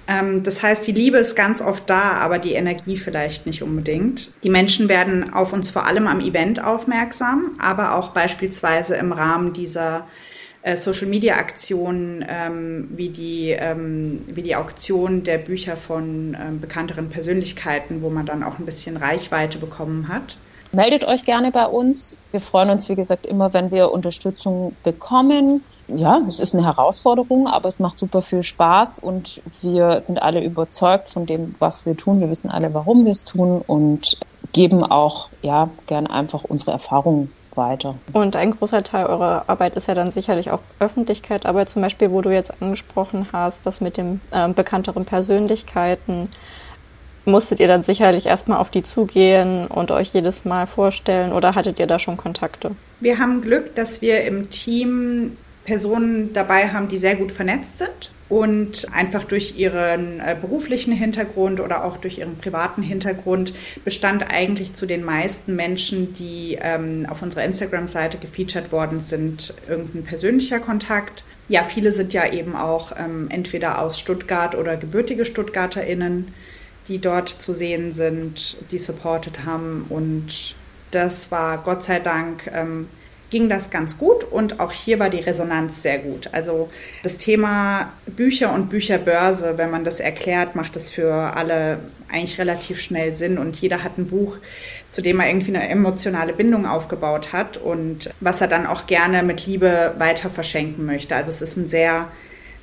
Ähm, 0.08 0.42
das 0.42 0.64
heißt, 0.64 0.84
die 0.84 0.92
Liebe 0.92 1.18
ist 1.18 1.36
ganz 1.36 1.62
oft 1.62 1.88
da, 1.88 2.14
aber 2.14 2.40
die 2.40 2.54
Energie 2.54 2.96
vielleicht 2.96 3.46
nicht 3.46 3.62
unbedingt. 3.62 4.32
Die 4.42 4.50
Menschen 4.50 4.88
werden 4.88 5.32
auf 5.32 5.52
uns 5.52 5.70
vor 5.70 5.86
allem 5.86 6.08
am 6.08 6.18
Event 6.18 6.60
aufmerksam, 6.60 7.52
aber 7.60 7.94
auch 7.94 8.08
beispielsweise 8.08 8.96
im 8.96 9.12
Rahmen 9.12 9.52
dieser 9.52 10.08
äh, 10.62 10.76
Social 10.76 11.06
Media 11.06 11.36
Aktionen 11.36 12.24
ähm, 12.28 12.88
wie, 12.94 13.08
die, 13.08 13.50
ähm, 13.50 14.22
wie 14.26 14.42
die 14.42 14.56
Auktion 14.56 15.24
der 15.24 15.38
Bücher 15.38 15.76
von 15.76 16.36
ähm, 16.38 16.60
bekannteren 16.60 17.08
Persönlichkeiten, 17.08 18.02
wo 18.02 18.10
man 18.10 18.26
dann 18.26 18.42
auch 18.42 18.58
ein 18.58 18.66
bisschen 18.66 18.96
Reichweite 18.96 19.58
bekommen 19.58 20.08
hat. 20.08 20.36
Meldet 20.72 21.04
euch 21.04 21.24
gerne 21.24 21.50
bei 21.50 21.66
uns. 21.66 22.20
Wir 22.30 22.40
freuen 22.40 22.70
uns, 22.70 22.88
wie 22.88 22.94
gesagt, 22.94 23.26
immer, 23.26 23.52
wenn 23.54 23.70
wir 23.70 23.90
Unterstützung 23.90 24.76
bekommen. 24.84 25.64
Ja, 25.88 26.20
es 26.28 26.38
ist 26.38 26.54
eine 26.54 26.64
Herausforderung, 26.64 27.48
aber 27.48 27.66
es 27.68 27.80
macht 27.80 27.98
super 27.98 28.22
viel 28.22 28.44
Spaß 28.44 29.00
und 29.00 29.42
wir 29.62 29.98
sind 29.98 30.22
alle 30.22 30.44
überzeugt 30.44 31.08
von 31.08 31.26
dem, 31.26 31.56
was 31.58 31.86
wir 31.86 31.96
tun. 31.96 32.20
Wir 32.20 32.30
wissen 32.30 32.50
alle, 32.50 32.72
warum 32.72 33.04
wir 33.04 33.10
es 33.10 33.24
tun 33.24 33.62
und 33.66 34.20
geben 34.52 34.84
auch 34.84 35.28
ja 35.42 35.70
gern 35.86 36.06
einfach 36.06 36.44
unsere 36.44 36.70
Erfahrungen 36.72 37.32
weiter. 37.60 37.94
Und 38.12 38.34
ein 38.34 38.50
großer 38.50 38.82
Teil 38.82 39.06
eurer 39.06 39.44
Arbeit 39.46 39.76
ist 39.76 39.86
ja 39.86 39.94
dann 39.94 40.10
sicherlich 40.10 40.50
auch 40.50 40.58
Öffentlichkeit, 40.80 41.46
aber 41.46 41.66
zum 41.66 41.82
Beispiel, 41.82 42.10
wo 42.10 42.22
du 42.22 42.30
jetzt 42.30 42.60
angesprochen 42.60 43.28
hast, 43.32 43.64
das 43.64 43.80
mit 43.80 43.96
den 43.96 44.20
äh, 44.32 44.48
bekannteren 44.48 45.04
Persönlichkeiten, 45.04 46.28
musstet 47.24 47.60
ihr 47.60 47.68
dann 47.68 47.84
sicherlich 47.84 48.26
erstmal 48.26 48.58
auf 48.58 48.70
die 48.70 48.82
zugehen 48.82 49.68
und 49.68 49.92
euch 49.92 50.12
jedes 50.12 50.44
Mal 50.44 50.66
vorstellen 50.66 51.32
oder 51.32 51.54
hattet 51.54 51.78
ihr 51.78 51.86
da 51.86 52.00
schon 52.00 52.16
Kontakte? 52.16 52.72
Wir 52.98 53.18
haben 53.18 53.42
Glück, 53.42 53.76
dass 53.76 54.02
wir 54.02 54.24
im 54.24 54.50
Team 54.50 55.36
Personen 55.64 56.32
dabei 56.32 56.68
haben, 56.68 56.88
die 56.88 56.98
sehr 56.98 57.14
gut 57.14 57.30
vernetzt 57.30 57.78
sind 57.78 58.10
und 58.30 58.86
einfach 58.94 59.24
durch 59.24 59.58
ihren 59.58 60.20
äh, 60.20 60.34
beruflichen 60.40 60.94
Hintergrund 60.94 61.60
oder 61.60 61.84
auch 61.84 61.98
durch 61.98 62.18
ihren 62.18 62.38
privaten 62.38 62.82
Hintergrund 62.82 63.52
bestand 63.84 64.30
eigentlich 64.30 64.72
zu 64.72 64.86
den 64.86 65.04
meisten 65.04 65.54
Menschen, 65.54 66.14
die 66.14 66.58
ähm, 66.58 67.06
auf 67.10 67.20
unserer 67.20 67.44
Instagram-Seite 67.44 68.16
gefeatured 68.16 68.72
worden 68.72 69.02
sind, 69.02 69.52
irgendein 69.68 70.04
persönlicher 70.04 70.60
Kontakt. 70.60 71.24
Ja, 71.48 71.64
viele 71.64 71.92
sind 71.92 72.14
ja 72.14 72.32
eben 72.32 72.56
auch 72.56 72.92
ähm, 72.98 73.26
entweder 73.28 73.82
aus 73.82 73.98
Stuttgart 73.98 74.54
oder 74.54 74.78
gebürtige 74.78 75.26
StuttgarterInnen 75.26 76.32
die 76.90 76.98
dort 76.98 77.28
zu 77.28 77.54
sehen 77.54 77.92
sind, 77.92 78.56
die 78.72 78.78
supported 78.78 79.44
haben. 79.44 79.86
Und 79.88 80.56
das 80.90 81.30
war 81.30 81.58
Gott 81.58 81.84
sei 81.84 82.00
Dank, 82.00 82.50
ähm, 82.52 82.88
ging 83.30 83.48
das 83.48 83.70
ganz 83.70 83.96
gut 83.96 84.24
und 84.24 84.60
auch 84.60 84.72
hier 84.72 84.98
war 84.98 85.08
die 85.08 85.20
Resonanz 85.20 85.82
sehr 85.82 85.98
gut. 85.98 86.28
Also 86.32 86.68
das 87.02 87.16
Thema 87.16 87.92
Bücher 88.06 88.52
und 88.52 88.68
Bücherbörse, 88.68 89.56
wenn 89.56 89.70
man 89.70 89.84
das 89.84 90.00
erklärt, 90.00 90.56
macht 90.56 90.76
es 90.76 90.90
für 90.90 91.14
alle 91.14 91.78
eigentlich 92.10 92.38
relativ 92.38 92.80
schnell 92.80 93.14
Sinn 93.14 93.38
und 93.38 93.56
jeder 93.56 93.84
hat 93.84 93.98
ein 93.98 94.08
Buch, 94.08 94.36
zu 94.88 95.00
dem 95.00 95.20
er 95.20 95.28
irgendwie 95.28 95.54
eine 95.54 95.68
emotionale 95.68 96.32
Bindung 96.32 96.66
aufgebaut 96.66 97.32
hat 97.32 97.56
und 97.56 98.10
was 98.20 98.40
er 98.40 98.48
dann 98.48 98.66
auch 98.66 98.86
gerne 98.86 99.22
mit 99.22 99.46
Liebe 99.46 99.94
weiter 99.98 100.28
verschenken 100.28 100.84
möchte. 100.84 101.14
Also 101.14 101.30
es 101.30 101.40
ist 101.40 101.56
ein 101.56 101.68
sehr 101.68 102.08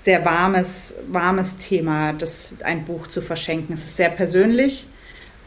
sehr 0.04 0.24
warmes, 0.24 0.96
warmes 1.12 1.58
Thema, 1.58 2.14
das 2.14 2.54
ein 2.64 2.86
Buch 2.86 3.08
zu 3.08 3.22
verschenken. 3.22 3.74
Es 3.74 3.84
ist 3.84 3.98
sehr 3.98 4.08
persönlich 4.08 4.88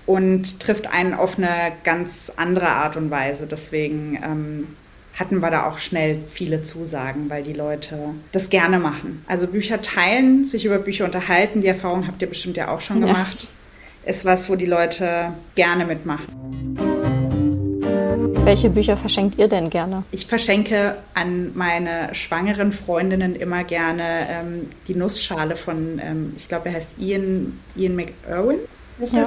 und 0.04 0.60
trifft 0.60 0.86
einen 0.86 1.14
auf 1.14 1.38
eine 1.38 1.72
ganz 1.82 2.30
andere 2.36 2.68
Art 2.68 2.96
und 2.96 3.10
Weise. 3.10 3.46
Deswegen 3.46 4.18
ähm, 4.22 4.66
hatten 5.20 5.40
wir 5.40 5.50
da 5.50 5.68
auch 5.68 5.78
schnell 5.78 6.18
viele 6.30 6.62
Zusagen, 6.62 7.28
weil 7.28 7.42
die 7.42 7.52
Leute 7.52 7.98
das 8.32 8.48
gerne 8.48 8.78
machen. 8.78 9.22
Also 9.28 9.46
Bücher 9.46 9.82
teilen, 9.82 10.44
sich 10.46 10.64
über 10.64 10.78
Bücher 10.78 11.04
unterhalten, 11.04 11.60
die 11.60 11.68
Erfahrung 11.68 12.06
habt 12.06 12.22
ihr 12.22 12.28
bestimmt 12.28 12.56
ja 12.56 12.68
auch 12.68 12.80
schon 12.80 13.02
gemacht, 13.02 13.42
ja. 13.42 14.10
ist 14.10 14.24
was, 14.24 14.48
wo 14.48 14.56
die 14.56 14.66
Leute 14.66 15.32
gerne 15.54 15.84
mitmachen. 15.84 16.24
Welche 18.44 18.70
Bücher 18.70 18.96
verschenkt 18.96 19.38
ihr 19.38 19.46
denn 19.46 19.68
gerne? 19.68 20.02
Ich 20.10 20.26
verschenke 20.26 20.96
an 21.12 21.52
meine 21.54 22.14
schwangeren 22.14 22.72
Freundinnen 22.72 23.36
immer 23.36 23.62
gerne 23.62 24.26
ähm, 24.28 24.68
die 24.88 24.94
Nussschale 24.94 25.54
von, 25.54 26.00
ähm, 26.02 26.32
ich 26.38 26.48
glaube, 26.48 26.70
er 26.70 26.76
heißt 26.76 26.88
Ian, 26.98 27.60
Ian 27.76 27.94
McIrwin. 27.94 28.58
Ja. 29.12 29.26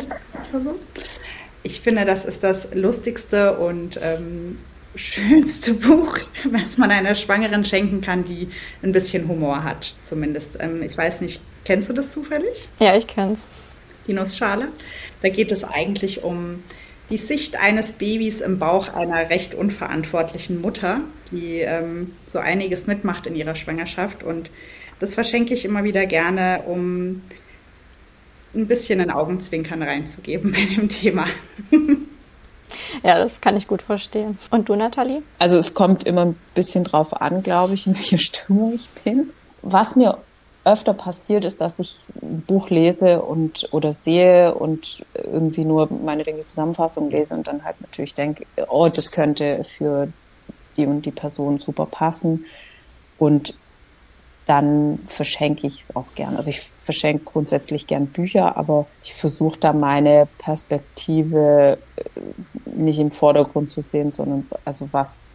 Ich 1.61 1.81
finde, 1.81 2.05
das 2.05 2.25
ist 2.25 2.43
das 2.43 2.73
lustigste 2.73 3.57
und 3.57 3.99
ähm, 4.01 4.57
schönste 4.95 5.73
Buch, 5.73 6.17
was 6.51 6.77
man 6.77 6.91
einer 6.91 7.15
Schwangeren 7.15 7.65
schenken 7.65 8.01
kann, 8.01 8.25
die 8.25 8.49
ein 8.81 8.91
bisschen 8.91 9.27
Humor 9.27 9.63
hat, 9.63 9.95
zumindest. 10.03 10.57
Ähm, 10.59 10.81
ich 10.83 10.97
weiß 10.97 11.21
nicht, 11.21 11.41
kennst 11.65 11.89
du 11.89 11.93
das 11.93 12.11
zufällig? 12.11 12.67
Ja, 12.79 12.95
ich 12.95 13.07
kenn's. 13.07 13.41
Die 14.07 14.13
Nussschale. 14.13 14.67
Da 15.21 15.29
geht 15.29 15.51
es 15.51 15.63
eigentlich 15.63 16.23
um 16.23 16.63
die 17.09 17.17
Sicht 17.17 17.59
eines 17.59 17.93
Babys 17.93 18.41
im 18.41 18.59
Bauch 18.59 18.93
einer 18.93 19.29
recht 19.29 19.53
unverantwortlichen 19.53 20.61
Mutter, 20.61 21.01
die 21.31 21.59
ähm, 21.59 22.11
so 22.27 22.39
einiges 22.39 22.87
mitmacht 22.87 23.27
in 23.27 23.35
ihrer 23.35 23.55
Schwangerschaft. 23.55 24.23
Und 24.23 24.49
das 24.99 25.13
verschenke 25.13 25.53
ich 25.53 25.65
immer 25.65 25.83
wieder 25.83 26.05
gerne, 26.05 26.63
um 26.65 27.21
ein 28.55 28.67
bisschen 28.67 29.01
ein 29.01 29.09
Augenzwinkern 29.09 29.81
reinzugeben 29.81 30.51
bei 30.51 30.65
dem 30.75 30.89
Thema. 30.89 31.27
Ja, 33.07 33.17
das 33.17 33.41
kann 33.41 33.57
ich 33.57 33.67
gut 33.67 33.81
verstehen. 33.81 34.37
Und 34.49 34.69
du, 34.69 34.75
Nathalie? 34.75 35.21
Also 35.37 35.57
es 35.57 35.73
kommt 35.73 36.05
immer 36.05 36.25
ein 36.25 36.39
bisschen 36.55 36.85
drauf 36.85 37.21
an, 37.21 37.43
glaube 37.43 37.73
ich, 37.73 37.85
in 37.85 37.95
welcher 37.95 38.17
Stimmung 38.17 38.73
ich 38.73 38.89
bin. 39.03 39.29
Was 39.61 39.95
mir 39.95 40.17
öfter 40.65 40.93
passiert, 40.93 41.43
ist, 41.43 41.59
dass 41.59 41.79
ich 41.79 41.99
ein 42.21 42.41
Buch 42.47 42.69
lese 42.69 43.21
und 43.21 43.67
oder 43.71 43.91
sehe 43.91 44.55
und 44.55 45.03
irgendwie 45.13 45.65
nur 45.65 45.89
meine 45.91 46.23
die 46.23 46.45
Zusammenfassung 46.45 47.09
lese 47.09 47.35
und 47.35 47.47
dann 47.47 47.65
halt 47.65 47.81
natürlich 47.81 48.13
denke, 48.13 48.45
oh, 48.69 48.87
das 48.93 49.11
könnte 49.11 49.65
für 49.77 50.07
die 50.77 50.85
und 50.85 51.05
die 51.05 51.11
Person 51.11 51.59
super 51.59 51.85
passen. 51.85 52.45
Und 53.17 53.53
dann 54.45 54.99
verschenke 55.07 55.67
ich 55.67 55.79
es 55.79 55.95
auch 55.95 56.05
gern. 56.15 56.35
Also 56.35 56.49
ich 56.49 56.59
verschenke 56.59 57.23
grundsätzlich 57.23 57.87
gern 57.87 58.07
Bücher, 58.07 58.57
aber 58.57 58.87
ich 59.03 59.13
versuche 59.13 59.59
da 59.59 59.73
meine 59.73 60.27
Perspektive 60.37 61.77
äh, 61.95 62.01
nicht 62.65 62.99
im 62.99 63.11
Vordergrund 63.11 63.69
zu 63.69 63.81
sehen, 63.81 64.11
sondern 64.11 64.47
also 64.65 64.89
was, 64.91 65.27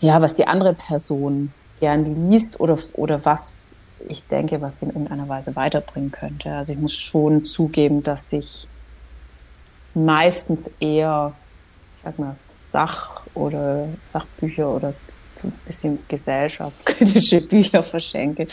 ja, 0.00 0.20
was 0.20 0.34
die 0.34 0.46
andere 0.46 0.74
Person 0.74 1.52
gern 1.80 2.30
liest 2.30 2.58
oder, 2.58 2.78
oder 2.94 3.24
was 3.24 3.72
ich 4.08 4.26
denke, 4.26 4.60
was 4.60 4.80
sie 4.80 4.86
in 4.86 4.92
irgendeiner 4.92 5.28
Weise 5.28 5.56
weiterbringen 5.56 6.10
könnte. 6.10 6.52
Also 6.52 6.72
ich 6.72 6.78
muss 6.78 6.92
schon 6.94 7.44
zugeben, 7.44 8.02
dass 8.02 8.32
ich 8.32 8.68
meistens 9.94 10.70
eher, 10.80 11.32
ich 11.92 12.00
sag 12.00 12.18
mal, 12.18 12.34
Sach- 12.34 13.22
oder 13.34 13.88
Sachbücher 14.02 14.68
oder 14.68 14.94
so 15.38 15.48
ein 15.48 15.52
bisschen 15.66 15.98
gesellschaftskritische 16.08 17.40
Bücher 17.48 17.82
verschenke. 17.82 18.46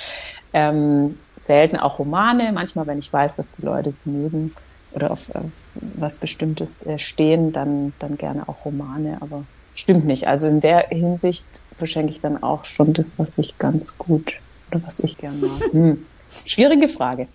Ähm, 0.53 1.17
selten 1.35 1.77
auch 1.77 1.99
Romane, 1.99 2.51
manchmal, 2.53 2.87
wenn 2.87 2.99
ich 2.99 3.11
weiß, 3.11 3.35
dass 3.35 3.51
die 3.51 3.63
Leute 3.63 3.91
sie 3.91 4.09
mögen 4.09 4.53
oder 4.91 5.11
auf 5.11 5.29
äh, 5.29 5.39
was 5.75 6.17
Bestimmtes 6.17 6.85
äh, 6.85 6.99
stehen, 6.99 7.51
dann, 7.51 7.93
dann 7.99 8.17
gerne 8.17 8.47
auch 8.47 8.65
Romane, 8.65 9.17
aber 9.21 9.43
stimmt 9.75 10.05
nicht. 10.05 10.27
Also 10.27 10.47
in 10.47 10.59
der 10.59 10.87
Hinsicht 10.89 11.45
verschenke 11.77 12.11
ich 12.11 12.21
dann 12.21 12.41
auch 12.41 12.65
schon 12.65 12.93
das, 12.93 13.13
was 13.17 13.37
ich 13.37 13.57
ganz 13.57 13.97
gut 13.97 14.33
oder 14.71 14.81
was 14.85 14.99
ich 14.99 15.17
gerne 15.17 15.37
mag? 15.37 15.61
Hm. 15.71 16.05
Schwierige 16.45 16.87
Frage. 16.87 17.27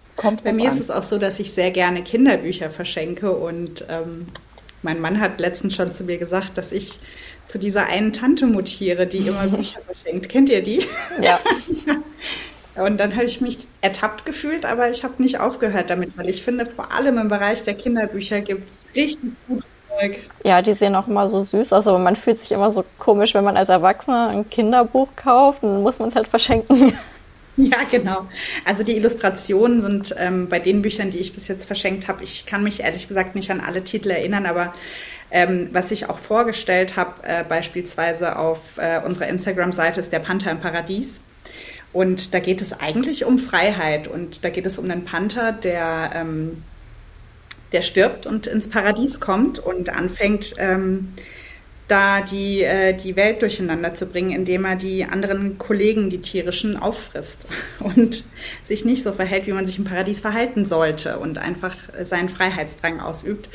Es 0.00 0.16
kommt 0.16 0.42
Bei 0.44 0.52
mir 0.52 0.70
an. 0.70 0.76
ist 0.76 0.82
es 0.82 0.90
auch 0.90 1.02
so, 1.02 1.18
dass 1.18 1.38
ich 1.38 1.52
sehr 1.52 1.70
gerne 1.70 2.02
Kinderbücher 2.02 2.70
verschenke 2.70 3.32
und 3.32 3.84
ähm, 3.88 4.26
mein 4.82 5.00
Mann 5.00 5.20
hat 5.20 5.40
letztens 5.40 5.74
schon 5.74 5.92
zu 5.92 6.04
mir 6.04 6.18
gesagt, 6.18 6.56
dass 6.56 6.72
ich 6.72 6.98
zu 7.50 7.58
dieser 7.58 7.86
einen 7.86 8.12
Tante 8.12 8.46
mutiere, 8.46 9.06
die 9.06 9.18
immer 9.18 9.46
Bücher 9.48 9.80
verschenkt. 9.80 10.28
Kennt 10.28 10.48
ihr 10.48 10.62
die? 10.62 10.84
Ja. 11.20 11.40
Und 12.76 12.98
dann 12.98 13.14
habe 13.14 13.24
ich 13.24 13.40
mich 13.40 13.58
ertappt 13.80 14.24
gefühlt, 14.24 14.64
aber 14.64 14.90
ich 14.90 15.02
habe 15.04 15.20
nicht 15.22 15.40
aufgehört 15.40 15.90
damit, 15.90 16.16
weil 16.16 16.30
ich 16.30 16.42
finde, 16.42 16.66
vor 16.66 16.92
allem 16.92 17.18
im 17.18 17.28
Bereich 17.28 17.62
der 17.62 17.74
Kinderbücher 17.74 18.40
gibt 18.40 18.70
es 18.70 18.84
richtig 18.94 19.32
gutes 19.48 19.66
Zeug. 19.88 20.18
Ja, 20.44 20.62
die 20.62 20.74
sehen 20.74 20.94
auch 20.94 21.08
immer 21.08 21.28
so 21.28 21.42
süß 21.42 21.72
aus, 21.72 21.86
aber 21.86 21.98
man 21.98 22.16
fühlt 22.16 22.38
sich 22.38 22.52
immer 22.52 22.70
so 22.70 22.84
komisch, 22.98 23.34
wenn 23.34 23.44
man 23.44 23.56
als 23.56 23.68
Erwachsener 23.68 24.28
ein 24.28 24.48
Kinderbuch 24.48 25.08
kauft, 25.16 25.62
dann 25.62 25.82
muss 25.82 25.98
man 25.98 26.08
es 26.08 26.14
halt 26.14 26.28
verschenken. 26.28 26.94
Ja, 27.56 27.78
genau. 27.90 28.26
Also 28.64 28.84
die 28.84 28.96
Illustrationen 28.96 29.82
sind 29.82 30.14
ähm, 30.18 30.48
bei 30.48 30.60
den 30.60 30.80
Büchern, 30.80 31.10
die 31.10 31.18
ich 31.18 31.34
bis 31.34 31.48
jetzt 31.48 31.66
verschenkt 31.66 32.08
habe, 32.08 32.22
ich 32.22 32.46
kann 32.46 32.62
mich 32.62 32.80
ehrlich 32.80 33.08
gesagt 33.08 33.34
nicht 33.34 33.50
an 33.50 33.60
alle 33.60 33.84
Titel 33.84 34.10
erinnern, 34.10 34.46
aber 34.46 34.72
ähm, 35.30 35.68
was 35.72 35.90
ich 35.90 36.08
auch 36.08 36.18
vorgestellt 36.18 36.96
habe, 36.96 37.14
äh, 37.22 37.44
beispielsweise 37.44 38.38
auf 38.38 38.58
äh, 38.76 39.00
unserer 39.04 39.28
Instagram-Seite, 39.28 40.00
ist 40.00 40.12
der 40.12 40.18
Panther 40.18 40.50
im 40.50 40.60
Paradies. 40.60 41.20
Und 41.92 42.34
da 42.34 42.38
geht 42.38 42.62
es 42.62 42.72
eigentlich 42.72 43.24
um 43.24 43.38
Freiheit 43.38 44.06
und 44.06 44.44
da 44.44 44.50
geht 44.50 44.66
es 44.66 44.78
um 44.78 44.88
einen 44.88 45.04
Panther, 45.04 45.52
der 45.52 46.12
ähm, 46.14 46.62
der 47.72 47.82
stirbt 47.82 48.26
und 48.26 48.46
ins 48.46 48.68
Paradies 48.68 49.20
kommt 49.20 49.58
und 49.58 49.90
anfängt, 49.90 50.54
ähm, 50.58 51.12
da 51.88 52.20
die, 52.20 52.62
äh, 52.62 52.94
die 52.94 53.16
Welt 53.16 53.42
durcheinander 53.42 53.94
zu 53.94 54.06
bringen, 54.06 54.30
indem 54.30 54.64
er 54.64 54.76
die 54.76 55.04
anderen 55.04 55.58
Kollegen, 55.58 56.08
die 56.08 56.20
tierischen, 56.20 56.76
auffrisst 56.76 57.46
und 57.80 58.24
sich 58.64 58.84
nicht 58.84 59.02
so 59.02 59.12
verhält, 59.12 59.46
wie 59.46 59.52
man 59.52 59.66
sich 59.66 59.78
im 59.78 59.84
Paradies 59.84 60.20
verhalten 60.20 60.64
sollte 60.66 61.18
und 61.18 61.38
einfach 61.38 61.76
seinen 62.04 62.28
Freiheitsdrang 62.28 63.00
ausübt. 63.00 63.48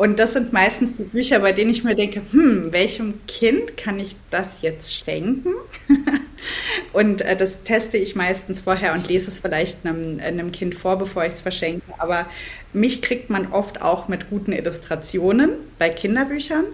Und 0.00 0.18
das 0.18 0.32
sind 0.32 0.50
meistens 0.50 0.96
die 0.96 1.02
Bücher, 1.02 1.40
bei 1.40 1.52
denen 1.52 1.70
ich 1.70 1.84
mir 1.84 1.94
denke, 1.94 2.22
hm, 2.30 2.72
welchem 2.72 3.20
Kind 3.26 3.76
kann 3.76 4.00
ich 4.00 4.16
das 4.30 4.62
jetzt 4.62 4.94
schenken? 4.94 5.52
und 6.94 7.20
äh, 7.20 7.36
das 7.36 7.64
teste 7.64 7.98
ich 7.98 8.16
meistens 8.16 8.60
vorher 8.60 8.94
und 8.94 9.06
lese 9.08 9.28
es 9.28 9.40
vielleicht 9.40 9.84
einem, 9.84 10.18
einem 10.18 10.52
Kind 10.52 10.74
vor, 10.74 10.96
bevor 10.96 11.26
ich 11.26 11.34
es 11.34 11.40
verschenke. 11.42 11.82
Aber 11.98 12.24
mich 12.72 13.02
kriegt 13.02 13.28
man 13.28 13.52
oft 13.52 13.82
auch 13.82 14.08
mit 14.08 14.30
guten 14.30 14.52
Illustrationen 14.52 15.50
bei 15.78 15.90
Kinderbüchern. 15.90 16.64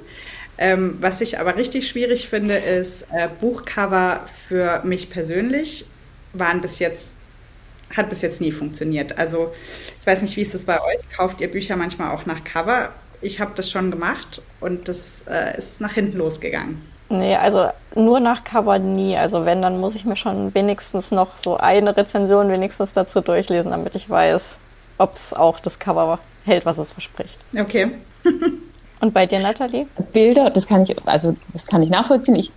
Ähm, 0.56 0.98
was 1.00 1.20
ich 1.20 1.40
aber 1.40 1.56
richtig 1.56 1.88
schwierig 1.88 2.28
finde, 2.28 2.54
ist 2.54 3.06
äh, 3.12 3.26
Buchcover 3.40 4.24
für 4.48 4.82
mich 4.84 5.10
persönlich 5.10 5.86
waren 6.32 6.60
bis 6.60 6.78
jetzt 6.78 7.08
hat 7.96 8.08
bis 8.08 8.20
jetzt 8.20 8.40
nie 8.40 8.52
funktioniert. 8.52 9.16
Also 9.18 9.52
ich 10.00 10.06
weiß 10.06 10.22
nicht, 10.22 10.36
wie 10.36 10.42
ist 10.42 10.54
es 10.54 10.64
bei 10.64 10.80
euch? 10.80 10.98
Kauft 11.16 11.40
ihr 11.40 11.48
Bücher 11.48 11.76
manchmal 11.76 12.10
auch 12.14 12.26
nach 12.26 12.42
Cover 12.42 12.92
ich 13.20 13.40
habe 13.40 13.52
das 13.54 13.70
schon 13.70 13.90
gemacht 13.90 14.42
und 14.60 14.88
das 14.88 15.22
äh, 15.28 15.58
ist 15.58 15.80
nach 15.80 15.92
hinten 15.92 16.18
losgegangen. 16.18 16.82
Nee, 17.08 17.36
also 17.36 17.68
nur 17.94 18.20
nach 18.20 18.42
Cover 18.42 18.78
nie. 18.78 19.16
Also 19.16 19.44
wenn, 19.44 19.62
dann 19.62 19.78
muss 19.78 19.94
ich 19.94 20.04
mir 20.04 20.16
schon 20.16 20.54
wenigstens 20.54 21.10
noch 21.12 21.38
so 21.38 21.56
eine 21.56 21.96
Rezension 21.96 22.48
wenigstens 22.48 22.92
dazu 22.92 23.20
durchlesen, 23.20 23.70
damit 23.70 23.94
ich 23.94 24.10
weiß, 24.10 24.42
ob 24.98 25.14
es 25.14 25.32
auch 25.32 25.60
das 25.60 25.78
Cover 25.78 26.18
hält, 26.44 26.66
was 26.66 26.78
es 26.78 26.90
verspricht. 26.90 27.38
Okay. 27.56 27.90
Und 29.00 29.14
bei 29.14 29.26
dir, 29.26 29.40
Nathalie? 29.40 29.86
Bilder, 30.12 30.50
das 30.50 30.66
kann 30.66 30.82
ich, 30.82 30.96
also 31.06 31.36
das 31.52 31.66
kann 31.66 31.82
ich 31.82 31.90
nachvollziehen. 31.90 32.34
Ich 32.34 32.50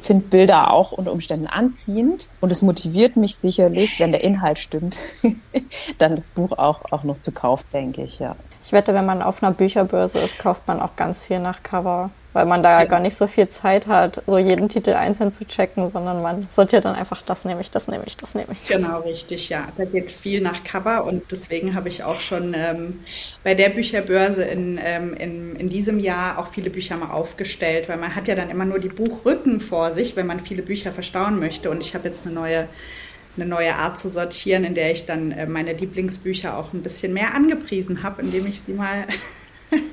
finde 0.00 0.26
Bilder 0.28 0.72
auch 0.72 0.92
unter 0.92 1.12
Umständen 1.12 1.48
anziehend 1.48 2.28
und 2.40 2.52
es 2.52 2.62
motiviert 2.62 3.16
mich 3.16 3.36
sicherlich, 3.36 3.98
wenn 3.98 4.12
der 4.12 4.22
Inhalt 4.22 4.60
stimmt, 4.60 4.98
dann 5.98 6.12
das 6.12 6.30
Buch 6.30 6.52
auch, 6.52 6.92
auch 6.92 7.02
noch 7.02 7.18
zu 7.18 7.32
kaufen, 7.32 7.64
denke 7.72 8.04
ich, 8.04 8.20
ja. 8.20 8.36
Ich 8.66 8.72
wette, 8.72 8.92
wenn 8.94 9.06
man 9.06 9.22
auf 9.22 9.42
einer 9.42 9.52
Bücherbörse 9.52 10.18
ist, 10.18 10.38
kauft 10.38 10.66
man 10.66 10.80
auch 10.80 10.96
ganz 10.96 11.22
viel 11.22 11.38
nach 11.38 11.62
Cover 11.62 12.10
weil 12.36 12.44
man 12.44 12.62
da 12.62 12.82
ja. 12.82 12.84
gar 12.84 13.00
nicht 13.00 13.16
so 13.16 13.28
viel 13.28 13.48
Zeit 13.48 13.86
hat, 13.86 14.22
so 14.26 14.36
jeden 14.36 14.68
Titel 14.68 14.90
einzeln 14.90 15.32
zu 15.32 15.46
checken, 15.46 15.88
sondern 15.90 16.20
man 16.20 16.46
sortiert 16.50 16.84
dann 16.84 16.94
einfach, 16.94 17.22
das 17.22 17.46
nehme 17.46 17.62
ich, 17.62 17.70
das 17.70 17.88
nehme 17.88 18.04
ich, 18.04 18.18
das 18.18 18.34
nehme 18.34 18.48
ich. 18.52 18.68
Genau, 18.68 19.00
richtig, 19.00 19.48
ja. 19.48 19.66
Da 19.78 19.86
geht 19.86 20.10
viel 20.10 20.42
nach 20.42 20.62
Cover 20.62 21.04
und 21.04 21.32
deswegen 21.32 21.74
habe 21.74 21.88
ich 21.88 22.04
auch 22.04 22.20
schon 22.20 22.52
ähm, 22.54 23.00
bei 23.42 23.54
der 23.54 23.70
Bücherbörse 23.70 24.44
in, 24.44 24.78
ähm, 24.84 25.14
in, 25.14 25.56
in 25.56 25.70
diesem 25.70 25.98
Jahr 25.98 26.38
auch 26.38 26.48
viele 26.48 26.68
Bücher 26.68 26.98
mal 26.98 27.10
aufgestellt, 27.10 27.88
weil 27.88 27.96
man 27.96 28.14
hat 28.14 28.28
ja 28.28 28.34
dann 28.34 28.50
immer 28.50 28.66
nur 28.66 28.80
die 28.80 28.90
Buchrücken 28.90 29.62
vor 29.62 29.92
sich, 29.92 30.14
wenn 30.14 30.26
man 30.26 30.40
viele 30.40 30.60
Bücher 30.60 30.92
verstauen 30.92 31.40
möchte 31.40 31.70
und 31.70 31.80
ich 31.80 31.94
habe 31.94 32.06
jetzt 32.06 32.26
eine 32.26 32.34
neue 32.34 32.68
eine 33.36 33.46
neue 33.46 33.74
Art 33.74 33.98
zu 33.98 34.08
sortieren, 34.08 34.64
in 34.64 34.74
der 34.74 34.92
ich 34.92 35.06
dann 35.06 35.32
äh, 35.32 35.46
meine 35.46 35.72
Lieblingsbücher 35.72 36.56
auch 36.56 36.72
ein 36.72 36.82
bisschen 36.82 37.12
mehr 37.12 37.34
angepriesen 37.34 38.02
habe, 38.02 38.22
indem 38.22 38.46
ich 38.46 38.62
sie 38.62 38.72
mal 38.72 39.06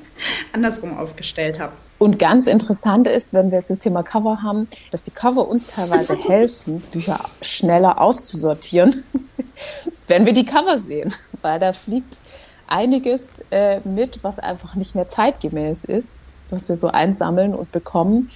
andersrum 0.53 0.97
aufgestellt 0.97 1.59
habe. 1.59 1.73
Und 1.99 2.19
ganz 2.19 2.47
interessant 2.47 3.07
ist, 3.07 3.33
wenn 3.33 3.51
wir 3.51 3.59
jetzt 3.59 3.69
das 3.69 3.79
Thema 3.79 4.03
Cover 4.03 4.43
haben, 4.43 4.67
dass 4.91 5.03
die 5.03 5.11
Cover 5.11 5.47
uns 5.47 5.67
teilweise 5.67 6.15
helfen, 6.27 6.81
Bücher 6.91 7.19
schneller 7.41 8.01
auszusortieren, 8.01 9.03
wenn 10.07 10.25
wir 10.25 10.33
die 10.33 10.45
Cover 10.45 10.79
sehen. 10.79 11.13
Weil 11.41 11.59
da 11.59 11.71
fliegt 11.71 12.19
einiges 12.67 13.43
äh, 13.51 13.79
mit, 13.85 14.23
was 14.23 14.39
einfach 14.39 14.75
nicht 14.75 14.95
mehr 14.95 15.07
zeitgemäß 15.07 15.85
ist, 15.85 16.11
was 16.49 16.69
wir 16.69 16.75
so 16.75 16.87
einsammeln 16.87 17.53
und 17.53 17.71
bekommen. 17.71 18.31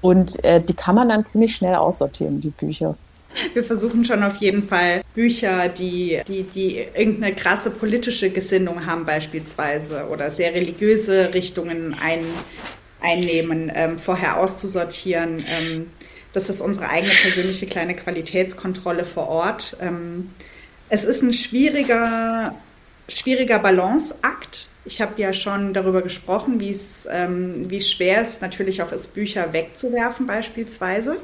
Und 0.00 0.42
äh, 0.44 0.60
die 0.60 0.74
kann 0.74 0.94
man 0.94 1.08
dann 1.08 1.26
ziemlich 1.26 1.54
schnell 1.54 1.74
aussortieren, 1.74 2.40
die 2.40 2.50
Bücher. 2.50 2.96
Wir 3.54 3.64
versuchen 3.64 4.04
schon 4.04 4.22
auf 4.22 4.36
jeden 4.36 4.62
Fall 4.62 5.02
Bücher, 5.14 5.68
die, 5.68 6.20
die, 6.26 6.42
die 6.42 6.78
irgendeine 6.78 7.34
krasse 7.34 7.70
politische 7.70 8.30
Gesinnung 8.30 8.86
haben 8.86 9.04
beispielsweise 9.04 10.06
oder 10.08 10.30
sehr 10.30 10.54
religiöse 10.54 11.32
Richtungen 11.34 11.94
ein, 12.00 12.24
einnehmen, 13.00 13.70
ähm, 13.74 13.98
vorher 13.98 14.38
auszusortieren. 14.38 15.38
Ähm, 15.38 15.86
das 16.32 16.48
ist 16.48 16.60
unsere 16.60 16.88
eigene 16.88 17.12
persönliche 17.14 17.66
kleine 17.66 17.96
Qualitätskontrolle 17.96 19.04
vor 19.04 19.28
Ort. 19.28 19.76
Ähm, 19.80 20.28
es 20.88 21.04
ist 21.04 21.22
ein 21.22 21.32
schwieriger, 21.32 22.54
schwieriger 23.08 23.58
Balanceakt. 23.58 24.68
Ich 24.84 25.00
habe 25.02 25.20
ja 25.20 25.32
schon 25.32 25.74
darüber 25.74 26.00
gesprochen, 26.00 26.60
ähm, 27.10 27.70
wie 27.70 27.80
schwer 27.80 28.22
es 28.22 28.40
natürlich 28.40 28.82
auch 28.82 28.92
ist, 28.92 29.14
Bücher 29.14 29.52
wegzuwerfen 29.52 30.26
beispielsweise. 30.26 31.16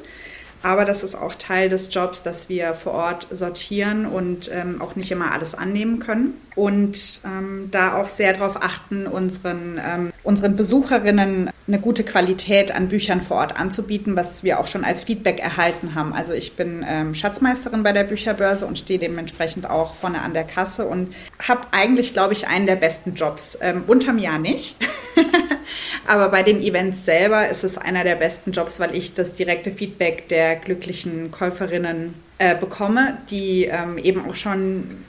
Aber 0.63 0.85
das 0.85 1.03
ist 1.03 1.15
auch 1.15 1.35
Teil 1.35 1.69
des 1.69 1.93
Jobs, 1.93 2.23
dass 2.23 2.49
wir 2.49 2.73
vor 2.73 2.93
Ort 2.93 3.27
sortieren 3.31 4.05
und 4.05 4.49
ähm, 4.51 4.81
auch 4.81 4.95
nicht 4.95 5.11
immer 5.11 5.31
alles 5.31 5.53
annehmen 5.53 5.99
können. 5.99 6.33
Und 6.55 7.19
ähm, 7.25 7.69
da 7.71 7.99
auch 7.99 8.07
sehr 8.07 8.31
darauf 8.33 8.55
achten, 8.61 9.07
unseren, 9.07 9.79
ähm, 9.85 10.13
unseren 10.23 10.55
Besucherinnen 10.55 11.49
eine 11.67 11.79
gute 11.79 12.03
Qualität 12.03 12.73
an 12.73 12.87
Büchern 12.87 13.21
vor 13.21 13.37
Ort 13.37 13.59
anzubieten, 13.59 14.15
was 14.15 14.43
wir 14.43 14.59
auch 14.59 14.67
schon 14.67 14.85
als 14.85 15.03
Feedback 15.03 15.39
erhalten 15.39 15.95
haben. 15.95 16.13
Also 16.13 16.33
ich 16.33 16.55
bin 16.55 16.85
ähm, 16.87 17.13
Schatzmeisterin 17.13 17.83
bei 17.83 17.91
der 17.91 18.05
Bücherbörse 18.05 18.65
und 18.65 18.79
stehe 18.79 18.99
dementsprechend 18.99 19.69
auch 19.69 19.95
vorne 19.95 20.21
an 20.21 20.33
der 20.33 20.45
Kasse 20.45 20.85
und 20.85 21.13
habe 21.45 21.61
eigentlich, 21.71 22.13
glaube 22.13 22.33
ich, 22.33 22.47
einen 22.47 22.67
der 22.67 22.77
besten 22.77 23.15
Jobs. 23.15 23.57
Ähm, 23.61 23.83
unterm 23.87 24.17
Jahr 24.17 24.39
nicht. 24.39 24.77
Aber 26.07 26.29
bei 26.29 26.43
den 26.43 26.61
Events 26.61 27.03
selber 27.03 27.49
ist 27.49 27.63
es 27.63 27.77
einer 27.77 28.03
der 28.03 28.15
besten 28.15 28.51
Jobs, 28.51 28.79
weil 28.79 28.95
ich 28.95 29.13
das 29.13 29.33
direkte 29.33 29.71
Feedback 29.71 30.29
der 30.29 30.55
glücklichen 30.55 31.31
Käuferinnen 31.31 32.13
äh, 32.37 32.55
bekomme, 32.55 33.17
die 33.29 33.65
ähm, 33.65 33.97
eben 33.97 34.29
auch 34.29 34.35
schon 34.35 35.03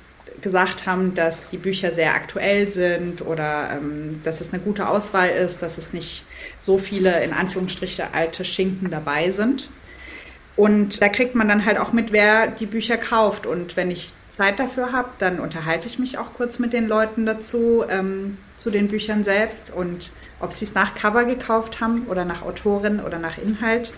gesagt 0.47 0.87
haben, 0.87 1.17
dass 1.17 1.51
die 1.51 1.57
Bücher 1.57 1.91
sehr 1.91 2.15
aktuell 2.15 2.69
sind 2.69 3.21
oder 3.21 3.71
ähm, 3.73 4.21
dass 4.23 4.41
es 4.41 4.53
eine 4.53 4.63
gute 4.63 4.89
Auswahl 4.89 5.29
ist, 5.29 5.61
dass 5.61 5.77
es 5.77 5.93
nicht 5.93 6.25
so 6.61 6.79
viele 6.79 7.25
in 7.25 7.33
Anführungsstriche 7.33 8.15
alte 8.15 8.45
Schinken 8.45 8.89
dabei 8.89 9.33
sind. 9.33 9.69
Und 10.55 11.03
da 11.03 11.09
kriegt 11.09 11.35
man 11.35 11.49
dann 11.49 11.65
halt 11.65 11.79
auch 11.79 11.93
mit, 11.93 12.13
wer 12.13 12.47
die 12.47 12.67
Bücher 12.67 12.97
kauft. 12.97 13.45
Und 13.45 13.77
wenn 13.77 13.91
ich 13.91 14.13
Zeit 14.31 14.61
dafür 14.61 14.93
habe, 14.93 15.09
dann 15.19 15.41
unterhalte 15.41 15.89
ich 15.89 15.99
mich 15.99 16.17
auch 16.17 16.33
kurz 16.35 16.61
mit 16.61 16.73
den 16.73 16.87
Leuten 16.87 17.27
dazu, 17.27 17.85
ähm, 17.91 18.39
zu 18.57 18.71
den 18.71 18.87
Büchern 18.87 19.25
selbst 19.25 19.73
und 19.75 20.13
ob 20.39 20.53
sie 20.53 20.65
es 20.65 20.75
nach 20.75 20.95
Cover 20.95 21.25
gekauft 21.25 21.81
haben 21.81 22.07
oder 22.09 22.25
nach 22.25 22.43
Autorin 22.43 23.01
oder 23.01 23.19
nach 23.19 23.37
Inhalt. 23.37 23.93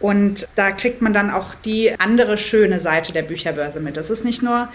Und 0.00 0.48
da 0.56 0.70
kriegt 0.70 1.02
man 1.02 1.12
dann 1.12 1.30
auch 1.30 1.54
die 1.54 2.00
andere 2.00 2.38
schöne 2.38 2.80
Seite 2.80 3.12
der 3.12 3.22
Bücherbörse 3.22 3.80
mit. 3.80 3.98
Das 3.98 4.08
ist 4.08 4.24
nicht 4.24 4.42
nur 4.42 4.68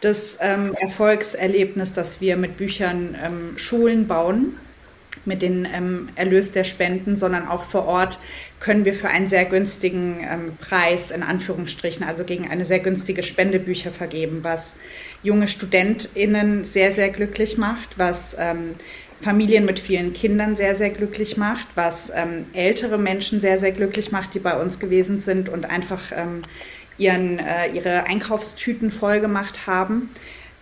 das 0.00 0.38
ähm, 0.40 0.74
Erfolgserlebnis, 0.74 1.92
dass 1.92 2.20
wir 2.20 2.36
mit 2.36 2.56
Büchern 2.56 3.16
ähm, 3.22 3.58
Schulen 3.58 4.06
bauen, 4.06 4.56
mit 5.24 5.42
dem 5.42 5.66
ähm, 5.66 6.08
Erlös 6.14 6.52
der 6.52 6.64
Spenden, 6.64 7.16
sondern 7.16 7.46
auch 7.46 7.64
vor 7.64 7.86
Ort 7.86 8.18
können 8.58 8.84
wir 8.84 8.94
für 8.94 9.08
einen 9.08 9.28
sehr 9.28 9.44
günstigen 9.44 10.26
ähm, 10.28 10.52
Preis, 10.60 11.10
in 11.10 11.22
Anführungsstrichen, 11.22 12.06
also 12.06 12.24
gegen 12.24 12.48
eine 12.48 12.64
sehr 12.64 12.78
günstige 12.78 13.22
Spende 13.22 13.58
Bücher 13.58 13.90
vergeben, 13.90 14.40
was 14.42 14.74
junge 15.22 15.48
StudentInnen 15.48 16.64
sehr, 16.64 16.92
sehr 16.92 17.10
glücklich 17.10 17.58
macht, 17.58 17.98
was 17.98 18.36
ähm, 18.38 18.74
Familien 19.20 19.66
mit 19.66 19.78
vielen 19.78 20.14
Kindern 20.14 20.56
sehr, 20.56 20.74
sehr 20.74 20.90
glücklich 20.90 21.36
macht, 21.36 21.68
was 21.74 22.10
ähm, 22.14 22.46
ältere 22.54 22.96
Menschen 22.96 23.40
sehr, 23.40 23.58
sehr 23.58 23.72
glücklich 23.72 24.12
macht, 24.12 24.32
die 24.34 24.38
bei 24.38 24.58
uns 24.58 24.78
gewesen 24.78 25.18
sind 25.18 25.50
und 25.50 25.68
einfach 25.68 26.12
ihren, 27.00 27.38
äh, 27.38 27.68
ihre 27.72 28.04
Einkaufstüten 28.04 28.92
voll 28.92 29.20
gemacht 29.20 29.66
haben. 29.66 30.10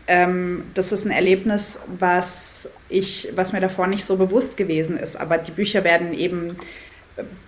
Ähm, 0.06 0.62
das 0.74 0.92
ist 0.92 1.04
ein 1.04 1.10
Erlebnis, 1.10 1.80
was, 1.98 2.68
ich, 2.88 3.28
was 3.34 3.52
mir 3.52 3.60
davor 3.60 3.88
nicht 3.88 4.04
so 4.04 4.16
bewusst 4.16 4.56
gewesen 4.56 4.96
ist. 4.96 5.16
Aber 5.20 5.36
die 5.36 5.50
Bücher 5.50 5.84
werden 5.84 6.14
eben 6.14 6.56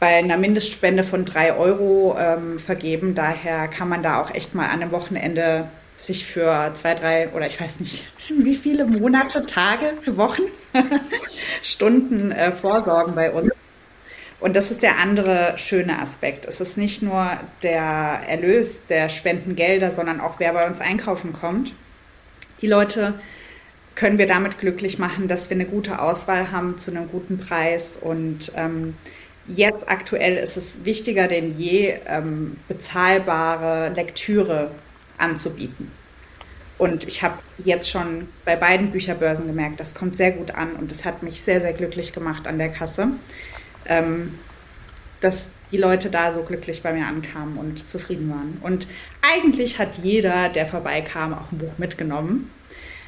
bei 0.01 0.17
einer 0.17 0.37
Mindestspende 0.37 1.05
von 1.05 1.25
drei 1.25 1.55
Euro 1.57 2.17
ähm, 2.19 2.59
vergeben. 2.59 3.15
Daher 3.15 3.69
kann 3.69 3.89
man 3.89 4.03
da 4.03 4.21
auch 4.21 4.35
echt 4.35 4.55
mal 4.55 4.67
an 4.67 4.83
einem 4.83 4.91
Wochenende 4.91 5.69
sich 5.97 6.27
für 6.27 6.73
zwei, 6.75 6.95
drei 6.95 7.29
oder 7.31 7.47
ich 7.47 7.61
weiß 7.61 7.79
nicht, 7.79 8.05
wie 8.29 8.57
viele 8.57 8.85
Monate, 8.85 9.47
Tage, 9.47 9.93
Wochen, 10.17 10.43
Stunden 11.63 12.33
äh, 12.33 12.53
vorsorgen 12.53 13.15
bei 13.15 13.31
uns. 13.31 13.53
Und 14.41 14.57
das 14.57 14.71
ist 14.71 14.83
der 14.83 14.99
andere 14.99 15.55
schöne 15.59 15.99
Aspekt. 15.99 16.47
Es 16.47 16.61
ist 16.61 16.79
nicht 16.79 17.03
nur 17.03 17.31
der 17.63 18.21
Erlös 18.27 18.81
der 18.89 19.11
Spendengelder, 19.11 19.91
sondern 19.91 20.21
auch 20.21 20.37
wer 20.39 20.55
bei 20.55 20.67
uns 20.67 20.81
einkaufen 20.81 21.35
kommt. 21.35 21.75
Die 22.63 22.67
Leute 22.67 23.15
können 23.95 24.17
wir 24.17 24.27
damit 24.27 24.59
glücklich 24.59 24.99
machen, 24.99 25.29
dass 25.29 25.51
wir 25.51 25.57
eine 25.57 25.67
gute 25.67 26.01
Auswahl 26.01 26.53
haben 26.53 26.79
zu 26.79 26.91
einem 26.91 27.09
guten 27.11 27.39
Preis. 27.39 27.99
Und 28.01 28.53
ähm, 28.57 28.95
jetzt 29.47 29.91
aktuell 29.91 30.39
ist 30.39 30.57
es 30.57 30.87
wichtiger 30.87 31.29
denn 31.29 31.59
je, 31.59 31.97
ähm, 32.07 32.57
bezahlbare 32.67 33.91
Lektüre 33.91 34.71
anzubieten. 35.19 35.91
Und 36.79 37.07
ich 37.07 37.23
habe 37.23 37.35
jetzt 37.63 37.91
schon 37.91 38.27
bei 38.47 38.57
beiden 38.57 38.91
Bücherbörsen 38.91 39.47
gemerkt, 39.47 39.81
das 39.81 39.95
kommt 39.95 40.17
sehr 40.17 40.31
gut 40.31 40.53
an 40.53 40.73
und 40.77 40.91
das 40.91 41.05
hat 41.05 41.23
mich 41.23 41.43
sehr, 41.43 41.61
sehr 41.61 41.75
glücklich 41.75 42.15
gemacht 42.15 42.47
an 42.47 42.57
der 42.57 42.71
Kasse, 42.71 43.09
ähm, 43.87 44.39
dass 45.21 45.49
die 45.73 45.77
Leute 45.77 46.11
da 46.11 46.33
so 46.33 46.43
glücklich 46.43 46.83
bei 46.83 46.93
mir 46.93 47.07
ankamen 47.07 47.57
und 47.57 47.89
zufrieden 47.89 48.29
waren. 48.31 48.59
Und 48.63 48.87
eigentlich 49.23 49.79
hat 49.79 49.99
jeder, 50.03 50.49
der 50.49 50.67
vorbeikam, 50.67 51.33
auch 51.33 51.53
ein 51.53 51.59
Buch 51.59 51.79
mitgenommen. 51.79 52.51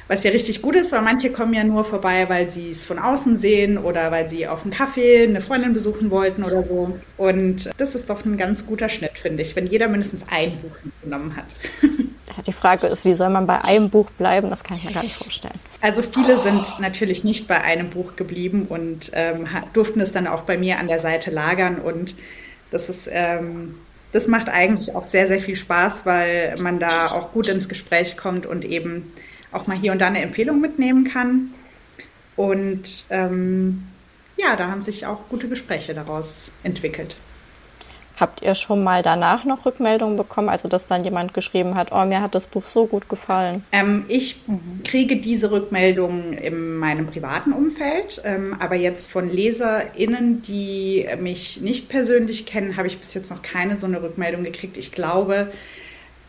Was 0.07 0.23
ja 0.23 0.31
richtig 0.31 0.61
gut 0.61 0.75
ist, 0.75 0.91
weil 0.91 1.01
manche 1.01 1.31
kommen 1.31 1.53
ja 1.53 1.63
nur 1.63 1.85
vorbei, 1.85 2.27
weil 2.27 2.49
sie 2.49 2.71
es 2.71 2.85
von 2.85 2.99
außen 2.99 3.37
sehen 3.37 3.77
oder 3.77 4.11
weil 4.11 4.27
sie 4.27 4.47
auf 4.47 4.63
einen 4.63 4.71
Kaffee 4.71 5.23
eine 5.23 5.41
Freundin 5.41 5.73
besuchen 5.73 6.11
wollten 6.11 6.43
oder 6.43 6.63
so. 6.63 6.99
Und 7.17 7.69
das 7.77 7.95
ist 7.95 8.09
doch 8.09 8.25
ein 8.25 8.37
ganz 8.37 8.65
guter 8.65 8.89
Schnitt, 8.89 9.17
finde 9.17 9.43
ich, 9.43 9.55
wenn 9.55 9.65
jeder 9.65 9.87
mindestens 9.87 10.23
ein 10.29 10.57
Buch 10.59 10.75
mitgenommen 10.83 11.35
hat. 11.35 11.45
Die 12.45 12.53
Frage 12.53 12.87
ist, 12.87 13.05
wie 13.05 13.13
soll 13.13 13.29
man 13.29 13.47
bei 13.47 13.63
einem 13.63 13.89
Buch 13.89 14.09
bleiben? 14.11 14.49
Das 14.49 14.63
kann 14.63 14.77
ich 14.77 14.83
mir 14.83 14.91
gar 14.91 15.03
nicht 15.03 15.15
vorstellen. 15.15 15.59
Also 15.81 16.01
viele 16.01 16.37
sind 16.37 16.79
natürlich 16.79 17.23
nicht 17.23 17.47
bei 17.47 17.61
einem 17.61 17.89
Buch 17.89 18.15
geblieben 18.15 18.67
und 18.69 19.11
ähm, 19.13 19.47
durften 19.73 19.99
es 20.01 20.11
dann 20.11 20.27
auch 20.27 20.41
bei 20.41 20.57
mir 20.57 20.79
an 20.79 20.87
der 20.87 20.99
Seite 20.99 21.31
lagern. 21.31 21.79
Und 21.79 22.15
das 22.71 22.89
ist, 22.89 23.09
ähm, 23.11 23.75
das 24.11 24.27
macht 24.27 24.49
eigentlich 24.49 24.95
auch 24.95 25.05
sehr, 25.05 25.27
sehr 25.27 25.39
viel 25.39 25.55
Spaß, 25.55 26.05
weil 26.05 26.55
man 26.59 26.79
da 26.79 27.07
auch 27.07 27.31
gut 27.33 27.47
ins 27.47 27.69
Gespräch 27.69 28.17
kommt 28.17 28.45
und 28.45 28.65
eben 28.65 29.11
auch 29.51 29.67
mal 29.67 29.77
hier 29.77 29.91
und 29.91 29.99
da 29.99 30.07
eine 30.07 30.21
Empfehlung 30.21 30.61
mitnehmen 30.61 31.03
kann. 31.03 31.51
Und 32.35 33.05
ähm, 33.09 33.83
ja, 34.37 34.55
da 34.55 34.69
haben 34.69 34.81
sich 34.81 35.05
auch 35.05 35.29
gute 35.29 35.47
Gespräche 35.47 35.93
daraus 35.93 36.51
entwickelt. 36.63 37.15
Habt 38.19 38.41
ihr 38.41 38.53
schon 38.53 38.83
mal 38.83 39.01
danach 39.01 39.43
noch 39.43 39.65
Rückmeldungen 39.65 40.17
bekommen, 40.17 40.49
also 40.49 40.67
dass 40.67 40.85
dann 40.85 41.03
jemand 41.03 41.33
geschrieben 41.33 41.75
hat, 41.75 41.91
oh, 41.91 42.05
mir 42.05 42.21
hat 42.21 42.35
das 42.35 42.47
Buch 42.47 42.65
so 42.65 42.85
gut 42.85 43.09
gefallen? 43.09 43.63
Ähm, 43.71 44.05
ich 44.07 44.41
kriege 44.83 45.17
diese 45.17 45.51
Rückmeldungen 45.51 46.33
in 46.33 46.75
meinem 46.75 47.07
privaten 47.07 47.53
Umfeld, 47.53 48.21
ähm, 48.23 48.55
aber 48.59 48.75
jetzt 48.75 49.09
von 49.11 49.31
LeserInnen, 49.31 50.41
die 50.43 51.07
mich 51.19 51.61
nicht 51.61 51.89
persönlich 51.89 52.45
kennen, 52.45 52.77
habe 52.77 52.87
ich 52.87 52.99
bis 52.99 53.13
jetzt 53.13 53.31
noch 53.31 53.41
keine 53.41 53.77
so 53.77 53.87
eine 53.87 54.01
Rückmeldung 54.01 54.43
gekriegt. 54.43 54.77
Ich 54.77 54.91
glaube, 54.91 55.51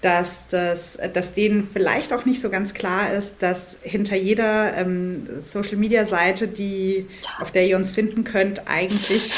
dass, 0.05 0.49
das, 0.49 0.99
dass 1.15 1.33
denen 1.33 1.67
vielleicht 1.73 2.13
auch 2.13 2.27
nicht 2.27 2.43
so 2.43 2.51
ganz 2.51 2.75
klar 2.75 3.11
ist, 3.15 3.37
dass 3.41 3.79
hinter 3.81 4.17
jeder 4.17 4.77
ähm, 4.77 5.27
Social-Media-Seite, 5.43 6.47
die, 6.47 7.07
ja. 7.23 7.29
auf 7.41 7.51
der 7.53 7.67
ihr 7.67 7.77
uns 7.79 7.91
finden 7.91 8.23
könnt, 8.23 8.69
eigentlich 8.69 9.33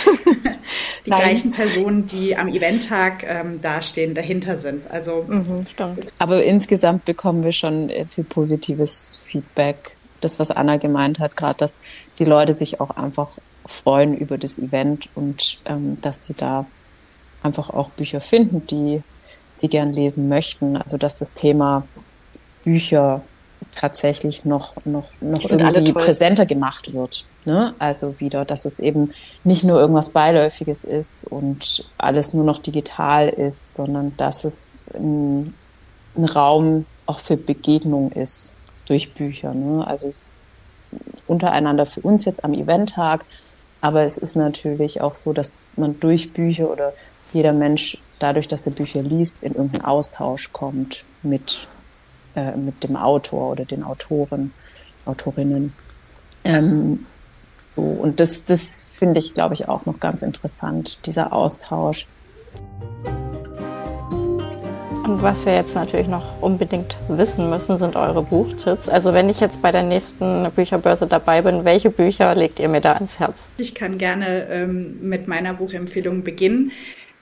die 1.06 1.10
gleichen 1.10 1.52
Personen, 1.52 2.08
die 2.08 2.36
am 2.36 2.48
Eventtag 2.48 3.22
ähm, 3.22 3.62
dastehen, 3.62 4.14
dahinter 4.14 4.58
sind. 4.58 4.90
Also 4.90 5.24
mhm, 5.28 5.66
stimmt. 5.70 6.12
Aber 6.18 6.42
insgesamt 6.42 7.04
bekommen 7.04 7.44
wir 7.44 7.52
schon 7.52 7.88
äh, 7.88 8.04
viel 8.06 8.24
positives 8.24 9.20
Feedback. 9.22 9.96
Das, 10.20 10.40
was 10.40 10.50
Anna 10.50 10.78
gemeint 10.78 11.20
hat, 11.20 11.36
gerade, 11.36 11.58
dass 11.58 11.78
die 12.18 12.24
Leute 12.24 12.54
sich 12.54 12.80
auch 12.80 12.90
einfach 12.90 13.38
freuen 13.68 14.16
über 14.16 14.36
das 14.36 14.58
Event 14.58 15.10
und 15.14 15.60
ähm, 15.64 15.98
dass 16.00 16.24
sie 16.24 16.34
da 16.34 16.66
einfach 17.44 17.70
auch 17.70 17.90
Bücher 17.90 18.20
finden, 18.20 18.66
die 18.66 19.04
sie 19.56 19.68
gern 19.68 19.92
lesen 19.92 20.28
möchten. 20.28 20.76
Also 20.76 20.96
dass 20.96 21.18
das 21.18 21.34
Thema 21.34 21.84
Bücher 22.64 23.22
tatsächlich 23.72 24.44
noch, 24.44 24.76
noch, 24.84 25.04
noch 25.20 25.50
irgendwie 25.50 25.92
präsenter 25.92 26.46
gemacht 26.46 26.92
wird. 26.92 27.24
Ne? 27.44 27.74
Also 27.78 28.18
wieder, 28.20 28.44
dass 28.44 28.64
es 28.64 28.78
eben 28.78 29.12
nicht 29.44 29.64
nur 29.64 29.78
irgendwas 29.78 30.10
Beiläufiges 30.10 30.84
ist 30.84 31.24
und 31.26 31.86
alles 31.98 32.34
nur 32.34 32.44
noch 32.44 32.58
digital 32.58 33.28
ist, 33.28 33.74
sondern 33.74 34.16
dass 34.16 34.44
es 34.44 34.84
ein, 34.94 35.54
ein 36.16 36.24
Raum 36.24 36.86
auch 37.06 37.18
für 37.18 37.36
Begegnung 37.36 38.10
ist 38.12 38.58
durch 38.86 39.12
Bücher. 39.12 39.54
Ne? 39.54 39.86
Also 39.86 40.10
untereinander 41.26 41.86
für 41.86 42.00
uns 42.00 42.24
jetzt 42.24 42.44
am 42.44 42.54
Eventtag, 42.54 43.24
aber 43.80 44.02
es 44.02 44.18
ist 44.18 44.36
natürlich 44.36 45.00
auch 45.00 45.14
so, 45.14 45.32
dass 45.32 45.58
man 45.76 46.00
durch 46.00 46.32
Bücher 46.32 46.70
oder 46.70 46.92
jeder 47.32 47.52
Mensch 47.52 47.98
dadurch, 48.18 48.48
dass 48.48 48.66
er 48.66 48.72
Bücher 48.72 49.02
liest, 49.02 49.42
in 49.42 49.54
irgendeinen 49.54 49.84
Austausch 49.84 50.52
kommt 50.52 51.04
mit, 51.22 51.68
äh, 52.34 52.56
mit 52.56 52.82
dem 52.84 52.96
Autor 52.96 53.52
oder 53.52 53.64
den 53.64 53.82
Autoren, 53.82 54.52
Autorinnen. 55.04 55.72
Ähm, 56.44 57.06
so, 57.64 57.82
und 57.82 58.20
das, 58.20 58.44
das 58.44 58.84
finde 58.92 59.18
ich, 59.18 59.34
glaube 59.34 59.54
ich, 59.54 59.68
auch 59.68 59.86
noch 59.86 60.00
ganz 60.00 60.22
interessant, 60.22 60.98
dieser 61.06 61.32
Austausch. 61.32 62.06
Und 65.04 65.22
was 65.22 65.46
wir 65.46 65.54
jetzt 65.54 65.76
natürlich 65.76 66.08
noch 66.08 66.42
unbedingt 66.42 66.96
wissen 67.06 67.48
müssen, 67.48 67.78
sind 67.78 67.94
eure 67.94 68.22
Buchtipps. 68.22 68.88
Also 68.88 69.12
wenn 69.12 69.28
ich 69.28 69.38
jetzt 69.38 69.62
bei 69.62 69.70
der 69.70 69.84
nächsten 69.84 70.50
Bücherbörse 70.50 71.06
dabei 71.06 71.42
bin, 71.42 71.64
welche 71.64 71.90
Bücher 71.90 72.34
legt 72.34 72.58
ihr 72.58 72.68
mir 72.68 72.80
da 72.80 72.94
ans 72.94 73.20
Herz? 73.20 73.34
Ich 73.56 73.76
kann 73.76 73.98
gerne 73.98 74.48
ähm, 74.50 74.98
mit 75.02 75.28
meiner 75.28 75.54
Buchempfehlung 75.54 76.24
beginnen. 76.24 76.72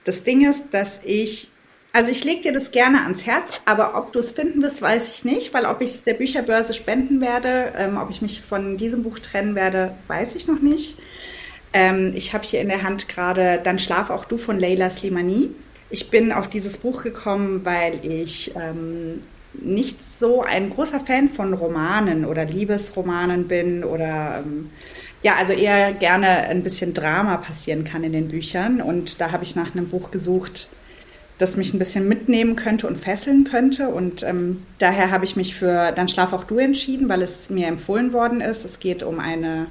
Das 0.05 0.23
Ding 0.23 0.49
ist, 0.49 0.65
dass 0.71 1.01
ich, 1.03 1.49
also 1.91 2.11
ich 2.11 2.23
lege 2.23 2.43
dir 2.43 2.53
das 2.53 2.71
gerne 2.71 3.01
ans 3.01 3.25
Herz, 3.25 3.49
aber 3.65 3.97
ob 3.97 4.13
du 4.13 4.19
es 4.19 4.31
finden 4.31 4.61
wirst, 4.61 4.81
weiß 4.81 5.09
ich 5.09 5.25
nicht, 5.25 5.53
weil 5.53 5.65
ob 5.65 5.81
ich 5.81 5.89
es 5.89 6.03
der 6.03 6.13
Bücherbörse 6.13 6.73
spenden 6.73 7.19
werde, 7.19 7.73
ähm, 7.77 7.97
ob 7.97 8.09
ich 8.11 8.21
mich 8.21 8.41
von 8.41 8.77
diesem 8.77 9.03
Buch 9.03 9.19
trennen 9.19 9.55
werde, 9.55 9.93
weiß 10.07 10.35
ich 10.35 10.47
noch 10.47 10.61
nicht. 10.61 10.95
Ähm, 11.73 12.13
ich 12.15 12.33
habe 12.33 12.45
hier 12.45 12.61
in 12.61 12.69
der 12.69 12.83
Hand 12.83 13.09
gerade 13.09 13.59
Dann 13.63 13.79
schlaf 13.79 14.09
auch 14.09 14.25
du 14.25 14.37
von 14.37 14.59
Leila 14.59 14.89
Slimani. 14.89 15.49
Ich 15.89 16.09
bin 16.09 16.31
auf 16.31 16.49
dieses 16.49 16.77
Buch 16.77 17.03
gekommen, 17.03 17.61
weil 17.65 17.99
ich 18.05 18.53
ähm, 18.55 19.21
nicht 19.53 20.03
so 20.03 20.43
ein 20.43 20.69
großer 20.69 20.99
Fan 20.99 21.29
von 21.29 21.53
Romanen 21.53 22.25
oder 22.25 22.45
Liebesromanen 22.45 23.47
bin 23.47 23.83
oder 23.83 24.43
ähm, 24.45 24.69
ja, 25.25 25.37
also 25.37 25.53
eher 25.53 25.91
gerne 25.91 26.27
ein 26.27 26.61
bisschen 26.61 26.93
Drama 26.93 27.37
passieren 27.37 27.83
kann 27.83 28.03
in 28.03 28.13
den 28.13 28.27
Büchern. 28.27 28.79
Und 28.79 29.19
da 29.19 29.31
habe 29.31 29.43
ich 29.43 29.55
nach 29.55 29.73
einem 29.73 29.89
Buch 29.89 30.11
gesucht, 30.11 30.69
das 31.39 31.57
mich 31.57 31.73
ein 31.73 31.79
bisschen 31.79 32.07
mitnehmen 32.07 32.55
könnte 32.55 32.85
und 32.85 32.99
fesseln 32.99 33.43
könnte. 33.43 33.89
Und 33.89 34.21
ähm, 34.21 34.61
daher 34.77 35.09
habe 35.09 35.25
ich 35.25 35.35
mich 35.35 35.55
für 35.55 35.91
Dann 35.93 36.09
schlaf 36.09 36.31
auch 36.31 36.43
du 36.43 36.59
entschieden, 36.59 37.09
weil 37.09 37.23
es 37.23 37.49
mir 37.49 37.65
empfohlen 37.65 38.13
worden 38.13 38.39
ist. 38.39 38.65
Es 38.65 38.79
geht 38.79 39.01
um 39.01 39.19
eine, 39.19 39.65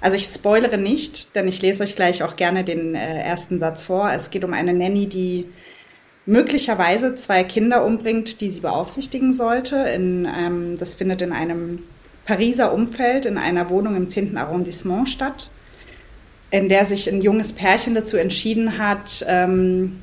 also 0.00 0.16
ich 0.16 0.26
spoilere 0.26 0.78
nicht, 0.78 1.34
denn 1.34 1.48
ich 1.48 1.60
lese 1.60 1.82
euch 1.82 1.96
gleich 1.96 2.22
auch 2.22 2.36
gerne 2.36 2.62
den 2.62 2.94
äh, 2.94 3.20
ersten 3.20 3.58
Satz 3.58 3.82
vor. 3.82 4.12
Es 4.12 4.30
geht 4.30 4.44
um 4.44 4.52
eine 4.52 4.74
Nanny, 4.74 5.08
die 5.08 5.46
möglicherweise 6.24 7.16
zwei 7.16 7.42
Kinder 7.42 7.84
umbringt, 7.84 8.40
die 8.40 8.50
sie 8.50 8.60
beaufsichtigen 8.60 9.34
sollte. 9.34 9.74
In, 9.74 10.24
ähm, 10.24 10.78
das 10.78 10.94
findet 10.94 11.20
in 11.20 11.32
einem 11.32 11.80
Pariser 12.28 12.74
Umfeld 12.74 13.24
in 13.24 13.38
einer 13.38 13.70
Wohnung 13.70 13.96
im 13.96 14.10
10. 14.10 14.36
Arrondissement 14.36 15.08
statt, 15.08 15.48
in 16.50 16.68
der 16.68 16.84
sich 16.84 17.10
ein 17.10 17.22
junges 17.22 17.54
Pärchen 17.54 17.94
dazu 17.94 18.18
entschieden 18.18 18.76
hat, 18.76 19.24
ähm, 19.26 19.98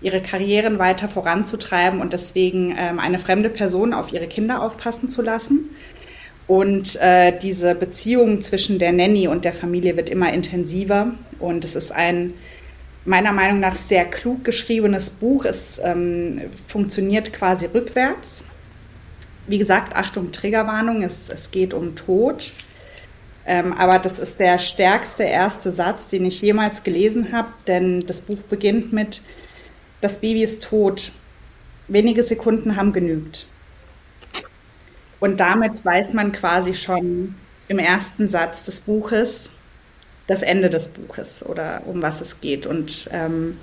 ihre 0.00 0.22
Karrieren 0.22 0.78
weiter 0.78 1.08
voranzutreiben 1.08 2.00
und 2.00 2.12
deswegen 2.12 2.72
ähm, 2.78 3.00
eine 3.00 3.18
fremde 3.18 3.48
Person 3.48 3.94
auf 3.94 4.12
ihre 4.12 4.28
Kinder 4.28 4.62
aufpassen 4.62 5.08
zu 5.08 5.22
lassen. 5.22 5.70
Und 6.46 6.94
äh, 7.00 7.36
diese 7.36 7.74
Beziehung 7.74 8.42
zwischen 8.42 8.78
der 8.78 8.92
Nanny 8.92 9.26
und 9.26 9.44
der 9.44 9.52
Familie 9.52 9.96
wird 9.96 10.08
immer 10.08 10.32
intensiver. 10.32 11.14
Und 11.40 11.64
es 11.64 11.74
ist 11.74 11.90
ein 11.90 12.34
meiner 13.04 13.32
Meinung 13.32 13.58
nach 13.58 13.74
sehr 13.74 14.04
klug 14.04 14.44
geschriebenes 14.44 15.10
Buch. 15.10 15.44
Es 15.44 15.80
ähm, 15.82 16.42
funktioniert 16.68 17.32
quasi 17.32 17.66
rückwärts. 17.66 18.44
Wie 19.46 19.58
gesagt, 19.58 19.94
Achtung, 19.94 20.32
Triggerwarnung, 20.32 21.02
es, 21.02 21.28
es 21.28 21.50
geht 21.50 21.74
um 21.74 21.94
Tod. 21.96 22.52
Ähm, 23.46 23.72
aber 23.74 23.98
das 23.98 24.18
ist 24.18 24.40
der 24.40 24.58
stärkste 24.58 25.22
erste 25.22 25.70
Satz, 25.70 26.08
den 26.08 26.24
ich 26.24 26.40
jemals 26.40 26.82
gelesen 26.82 27.32
habe, 27.32 27.48
denn 27.66 28.00
das 28.06 28.20
Buch 28.20 28.42
beginnt 28.42 28.92
mit, 28.92 29.22
das 30.00 30.18
Baby 30.18 30.42
ist 30.42 30.64
tot. 30.64 31.12
Wenige 31.86 32.24
Sekunden 32.24 32.74
haben 32.74 32.92
genügt. 32.92 33.46
Und 35.20 35.38
damit 35.38 35.84
weiß 35.84 36.12
man 36.12 36.32
quasi 36.32 36.74
schon 36.74 37.36
im 37.68 37.78
ersten 37.78 38.28
Satz 38.28 38.64
des 38.64 38.80
Buches 38.80 39.50
das 40.26 40.42
Ende 40.42 40.68
des 40.68 40.88
Buches 40.88 41.44
oder 41.44 41.82
um 41.86 42.02
was 42.02 42.20
es 42.20 42.40
geht. 42.40 42.66
Und 42.66 43.08
ähm, 43.12 43.56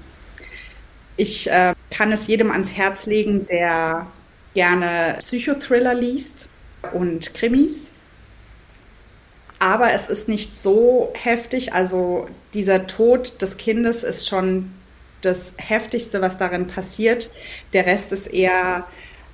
ich 1.17 1.49
äh, 1.49 1.73
kann 1.91 2.11
es 2.11 2.27
jedem 2.27 2.51
ans 2.51 2.73
Herz 2.73 3.05
legen, 3.05 3.45
der 3.47 4.07
gerne 4.53 5.17
Psychothriller 5.19 5.93
liest 5.93 6.47
und 6.93 7.33
Krimis. 7.33 7.91
Aber 9.59 9.93
es 9.93 10.09
ist 10.09 10.27
nicht 10.27 10.61
so 10.61 11.11
heftig. 11.13 11.73
Also 11.73 12.27
dieser 12.53 12.87
Tod 12.87 13.41
des 13.41 13.57
Kindes 13.57 14.03
ist 14.03 14.27
schon 14.27 14.71
das 15.21 15.53
Heftigste, 15.57 16.21
was 16.21 16.37
darin 16.37 16.67
passiert. 16.67 17.29
Der 17.71 17.85
Rest 17.85 18.11
ist 18.11 18.27
eher 18.27 18.85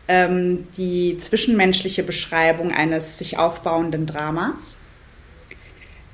ähm, 0.07 0.67
die 0.77 1.17
zwischenmenschliche 1.19 2.03
Beschreibung 2.03 2.71
eines 2.71 3.17
sich 3.17 3.37
aufbauenden 3.37 4.05
Dramas. 4.05 4.77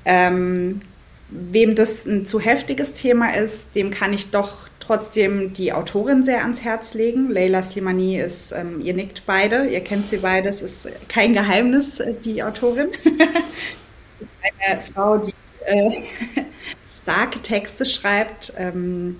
Ähm, 0.04 0.80
wem 1.28 1.74
das 1.74 2.06
ein 2.06 2.26
zu 2.26 2.40
heftiges 2.40 2.94
Thema 2.94 3.34
ist, 3.34 3.74
dem 3.74 3.90
kann 3.90 4.12
ich 4.12 4.30
doch 4.30 4.68
trotzdem 4.86 5.52
die 5.52 5.72
Autorin 5.72 6.22
sehr 6.22 6.42
ans 6.42 6.62
Herz 6.62 6.94
legen. 6.94 7.30
Leila 7.30 7.62
Slimani 7.62 8.18
ist, 8.18 8.52
ähm, 8.52 8.80
ihr 8.80 8.94
nickt 8.94 9.24
beide, 9.26 9.66
ihr 9.66 9.80
kennt 9.80 10.08
sie 10.08 10.18
beide, 10.18 10.48
es 10.48 10.62
ist 10.62 10.88
kein 11.08 11.32
Geheimnis, 11.32 12.00
äh, 12.00 12.14
die 12.14 12.42
Autorin. 12.42 12.88
Eine 14.64 14.80
Frau, 14.80 15.18
die 15.18 15.34
äh, 15.64 15.90
starke 17.02 17.40
Texte 17.40 17.84
schreibt, 17.84 18.52
ähm, 18.56 19.18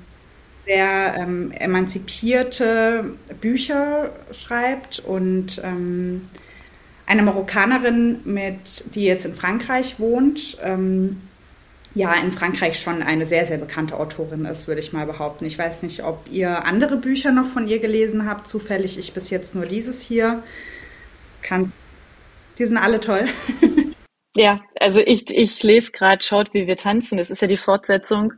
sehr 0.65 1.15
ähm, 1.17 1.53
emanzipierte 1.53 3.13
Bücher 3.41 4.11
schreibt 4.33 5.01
und 5.01 5.61
ähm, 5.63 6.29
eine 7.07 7.23
Marokkanerin, 7.23 8.21
mit, 8.25 8.95
die 8.95 9.05
jetzt 9.05 9.27
in 9.27 9.35
Frankreich 9.35 10.01
wohnt, 10.01 10.59
ähm, 10.63 11.21
ja 11.97 12.15
in 12.15 12.31
Frankreich 12.31 12.79
schon 12.79 13.03
eine 13.03 13.27
sehr, 13.27 13.47
sehr 13.47 13.59
bekannte 13.59 13.99
Autorin 13.99 14.45
ist, 14.45 14.69
würde 14.69 14.81
ich 14.81 14.93
mal 14.93 15.07
behaupten. 15.07 15.47
Ich 15.47 15.59
weiß 15.59 15.83
nicht, 15.83 16.05
ob 16.05 16.27
ihr 16.31 16.65
andere 16.65 16.97
Bücher 16.97 17.33
noch 17.33 17.49
von 17.49 17.67
ihr 17.67 17.79
gelesen 17.79 18.29
habt, 18.29 18.47
zufällig. 18.47 18.99
Ich 18.99 19.15
bis 19.15 19.31
jetzt 19.31 19.55
nur 19.55 19.67
dieses 19.67 20.03
hier. 20.03 20.43
Kann, 21.43 21.73
die 22.59 22.67
sind 22.67 22.77
alle 22.77 23.01
toll. 23.01 23.27
Ja, 24.39 24.61
also 24.79 25.01
ich, 25.01 25.31
ich 25.31 25.63
lese 25.63 25.93
gerade 25.93 26.23
Schaut, 26.23 26.53
wie 26.53 26.67
wir 26.67 26.77
tanzen. 26.77 27.17
Das 27.17 27.31
ist 27.31 27.41
ja 27.41 27.49
die 27.49 27.57
Fortsetzung 27.57 28.35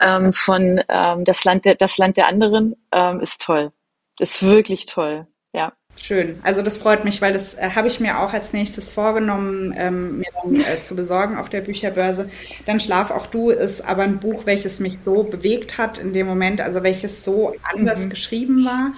ähm, 0.00 0.32
von 0.32 0.82
ähm, 0.88 1.26
das, 1.26 1.44
Land 1.44 1.66
der, 1.66 1.74
das 1.74 1.98
Land 1.98 2.16
der 2.16 2.28
anderen. 2.28 2.74
Ähm, 2.92 3.20
ist 3.20 3.42
toll. 3.42 3.70
Ist 4.18 4.42
wirklich 4.42 4.86
toll. 4.86 5.26
Schön. 5.96 6.38
Also 6.42 6.60
das 6.60 6.76
freut 6.76 7.04
mich, 7.04 7.22
weil 7.22 7.32
das 7.32 7.54
äh, 7.54 7.70
habe 7.74 7.88
ich 7.88 8.00
mir 8.00 8.18
auch 8.18 8.32
als 8.32 8.52
nächstes 8.52 8.90
vorgenommen, 8.90 9.74
ähm, 9.76 10.18
mir 10.18 10.28
dann 10.42 10.56
äh, 10.56 10.82
zu 10.82 10.96
besorgen 10.96 11.38
auf 11.38 11.48
der 11.48 11.62
Bücherbörse. 11.62 12.28
Dann 12.66 12.80
Schlaf 12.80 13.10
auch 13.10 13.26
du 13.26 13.50
ist 13.50 13.80
aber 13.80 14.02
ein 14.02 14.18
Buch, 14.18 14.44
welches 14.44 14.80
mich 14.80 14.98
so 15.00 15.22
bewegt 15.22 15.78
hat 15.78 15.98
in 15.98 16.12
dem 16.12 16.26
Moment, 16.26 16.60
also 16.60 16.82
welches 16.82 17.24
so 17.24 17.54
anders 17.62 18.04
mhm. 18.04 18.10
geschrieben 18.10 18.64
war, 18.64 18.92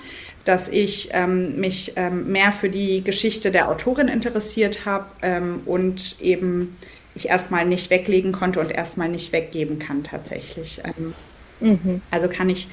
dass 0.45 0.69
ich 0.69 1.11
ähm, 1.13 1.61
mich 1.61 1.93
ähm, 1.97 2.33
mehr 2.33 2.53
für 2.53 2.71
die 2.71 3.05
Geschichte 3.05 3.51
der 3.51 3.69
Autorin 3.69 4.09
interessiert 4.09 4.87
habe 4.87 5.07
ähm, 5.23 5.61
und 5.67 6.17
eben 6.21 6.77
ich 7.15 7.29
erstmal 7.29 7.67
nicht 7.67 7.91
weglegen 7.91 8.33
konnte 8.33 8.61
und 8.61 8.71
erstmal 8.71 9.09
nicht 9.09 9.33
weggeben 9.33 9.79
kann 9.79 10.05
tatsächlich. 10.05 10.81
Ähm, 10.85 11.15
mhm. 11.61 12.01
Also 12.11 12.29
kann 12.29 12.49
ich 12.49 12.69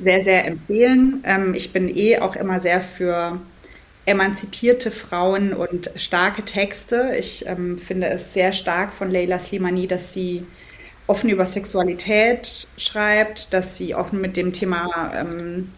sehr, 0.00 0.24
sehr 0.24 0.46
empfehlen. 0.46 1.22
Ähm, 1.24 1.54
ich 1.54 1.72
bin 1.72 1.88
eh 1.94 2.18
auch 2.18 2.36
immer 2.36 2.60
sehr 2.60 2.80
für 2.80 3.40
emanzipierte 4.08 4.90
Frauen 4.90 5.52
und 5.52 5.90
starke 5.96 6.44
Texte. 6.44 7.14
Ich 7.18 7.46
ähm, 7.46 7.78
finde 7.78 8.08
es 8.08 8.32
sehr 8.32 8.52
stark 8.52 8.92
von 8.92 9.10
Leila 9.10 9.38
Slimani, 9.38 9.86
dass 9.86 10.12
sie 10.12 10.44
offen 11.06 11.30
über 11.30 11.46
Sexualität 11.46 12.66
schreibt, 12.76 13.52
dass 13.52 13.76
sie 13.76 13.94
offen 13.94 14.20
mit 14.20 14.36
dem 14.36 14.52
Thema 14.52 15.12
ähm, 15.14 15.72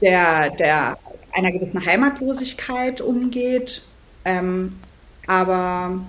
der, 0.00 0.50
der 0.50 0.98
einer 1.32 1.52
gewissen 1.52 1.84
Heimatlosigkeit 1.84 3.00
umgeht. 3.00 3.82
Ähm, 4.24 4.78
aber 5.26 6.00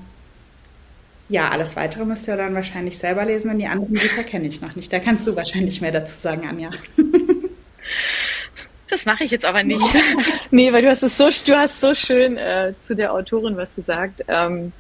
ja, 1.30 1.50
alles 1.50 1.76
weitere 1.76 2.06
müsst 2.06 2.28
ihr 2.28 2.36
dann 2.36 2.54
wahrscheinlich 2.56 2.98
selber 2.98 3.26
lesen, 3.26 3.50
denn 3.50 3.60
die 3.60 3.68
anderen 3.68 3.94
Bücher 3.94 4.24
kenne 4.24 4.48
ich 4.48 4.62
noch 4.62 4.76
nicht. 4.76 4.92
Da 4.92 5.00
kannst 5.00 5.26
du 5.28 5.36
wahrscheinlich 5.36 5.82
mehr 5.82 5.92
dazu 5.92 6.18
sagen, 6.18 6.48
Anja. 6.48 6.72
Das 8.92 9.06
mache 9.06 9.24
ich 9.24 9.32
jetzt 9.32 9.46
aber 9.46 9.64
nicht. 9.64 9.82
nee, 10.52 10.72
weil 10.74 10.82
du 10.82 10.90
hast 10.90 11.02
es 11.02 11.18
so, 11.18 11.30
du 11.30 11.58
hast 11.58 11.80
so 11.80 11.96
schön 11.96 12.38
äh, 12.38 12.74
zu 12.78 12.94
der 12.94 13.14
Autorin 13.14 13.56
was 13.56 13.74
gesagt. 13.74 14.26
Ähm, 14.28 14.74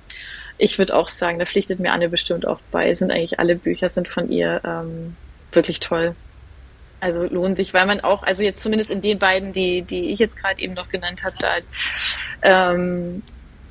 ich 0.57 0.77
würde 0.77 0.95
auch 0.95 1.07
sagen, 1.07 1.39
da 1.39 1.45
pflichtet 1.45 1.79
mir 1.79 1.93
Anne 1.93 2.09
bestimmt 2.09 2.45
auch 2.45 2.59
bei, 2.71 2.93
sind 2.93 3.09
eigentlich 3.09 3.39
alle 3.39 3.55
Bücher 3.55 3.89
sind 3.89 4.09
von 4.09 4.29
ihr 4.29 4.61
ähm, 4.65 5.15
wirklich 5.53 5.79
toll. 5.79 6.13
Also 6.99 7.23
lohnen 7.23 7.55
sich, 7.55 7.73
weil 7.73 7.85
man 7.85 8.01
auch, 8.01 8.21
also 8.23 8.43
jetzt 8.43 8.61
zumindest 8.61 8.91
in 8.91 8.99
den 8.99 9.17
beiden, 9.17 9.53
die, 9.53 9.81
die 9.81 10.11
ich 10.11 10.19
jetzt 10.19 10.37
gerade 10.37 10.61
eben 10.61 10.73
noch 10.73 10.89
genannt 10.89 11.23
habe, 11.23 11.35
da 11.39 12.73
ähm, 12.73 13.23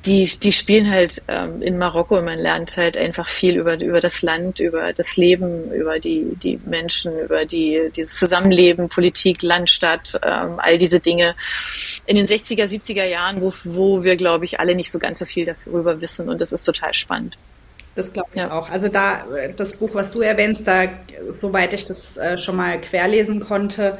die, 0.05 0.25
die 0.25 0.51
spielen 0.51 0.89
halt 0.89 1.21
ähm, 1.27 1.61
in 1.61 1.77
Marokko 1.77 2.17
und 2.17 2.25
man 2.25 2.39
lernt 2.39 2.75
halt 2.75 2.97
einfach 2.97 3.29
viel 3.29 3.55
über, 3.57 3.79
über 3.79 4.01
das 4.01 4.23
Land, 4.23 4.59
über 4.59 4.93
das 4.93 5.15
Leben, 5.15 5.71
über 5.71 5.99
die, 5.99 6.35
die 6.41 6.59
Menschen, 6.65 7.19
über 7.19 7.45
die, 7.45 7.91
dieses 7.95 8.17
Zusammenleben, 8.17 8.89
Politik, 8.89 9.43
Land, 9.43 9.69
Stadt, 9.69 10.19
ähm, 10.23 10.55
all 10.57 10.79
diese 10.79 10.99
Dinge 10.99 11.35
in 12.07 12.15
den 12.15 12.25
60er, 12.25 12.65
70er 12.65 13.05
Jahren, 13.05 13.41
wo, 13.41 13.53
wo 13.63 14.03
wir, 14.03 14.17
glaube 14.17 14.45
ich, 14.45 14.59
alle 14.59 14.73
nicht 14.73 14.91
so 14.91 14.97
ganz 14.97 15.19
so 15.19 15.25
viel 15.25 15.45
darüber 15.65 16.01
wissen 16.01 16.29
und 16.29 16.41
das 16.41 16.51
ist 16.51 16.63
total 16.63 16.93
spannend. 16.93 17.37
Das 17.93 18.11
glaube 18.11 18.29
ich 18.33 18.41
ja. 18.41 18.51
auch. 18.51 18.69
Also 18.69 18.87
da, 18.87 19.25
das 19.55 19.75
Buch, 19.75 19.93
was 19.93 20.11
du 20.11 20.21
erwähnst, 20.21 20.65
da, 20.65 20.85
soweit 21.29 21.73
ich 21.73 21.85
das 21.85 22.17
äh, 22.17 22.37
schon 22.37 22.55
mal 22.55 22.79
querlesen 22.81 23.41
konnte, 23.41 23.99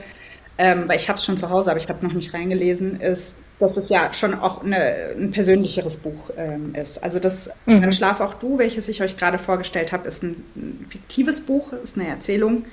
ähm, 0.57 0.87
weil 0.87 0.95
ich 0.95 1.09
habe 1.09 1.17
es 1.17 1.25
schon 1.25 1.37
zu 1.37 1.49
Hause, 1.49 1.69
aber 1.69 1.79
ich 1.79 1.89
habe 1.89 2.05
noch 2.05 2.13
nicht 2.13 2.33
reingelesen, 2.33 2.99
ist 2.99 3.35
dass 3.61 3.77
es 3.77 3.89
ja 3.89 4.13
schon 4.13 4.33
auch 4.33 4.63
eine, 4.63 5.13
ein 5.15 5.31
persönlicheres 5.31 5.97
Buch 5.97 6.31
ähm, 6.35 6.73
ist. 6.73 7.03
Also 7.03 7.19
das 7.19 7.49
mhm. 7.65 7.81
Dann 7.81 7.93
Schlaf 7.93 8.19
auch 8.19 8.33
du, 8.33 8.57
welches 8.57 8.87
ich 8.87 9.01
euch 9.01 9.17
gerade 9.17 9.37
vorgestellt 9.37 9.91
habe, 9.91 10.07
ist 10.07 10.23
ein, 10.23 10.43
ein, 10.55 10.87
fiktives 10.89 11.41
Buch, 11.41 11.71
ist 11.73 11.97
eine 11.97 12.07
Erzählung. 12.07 12.65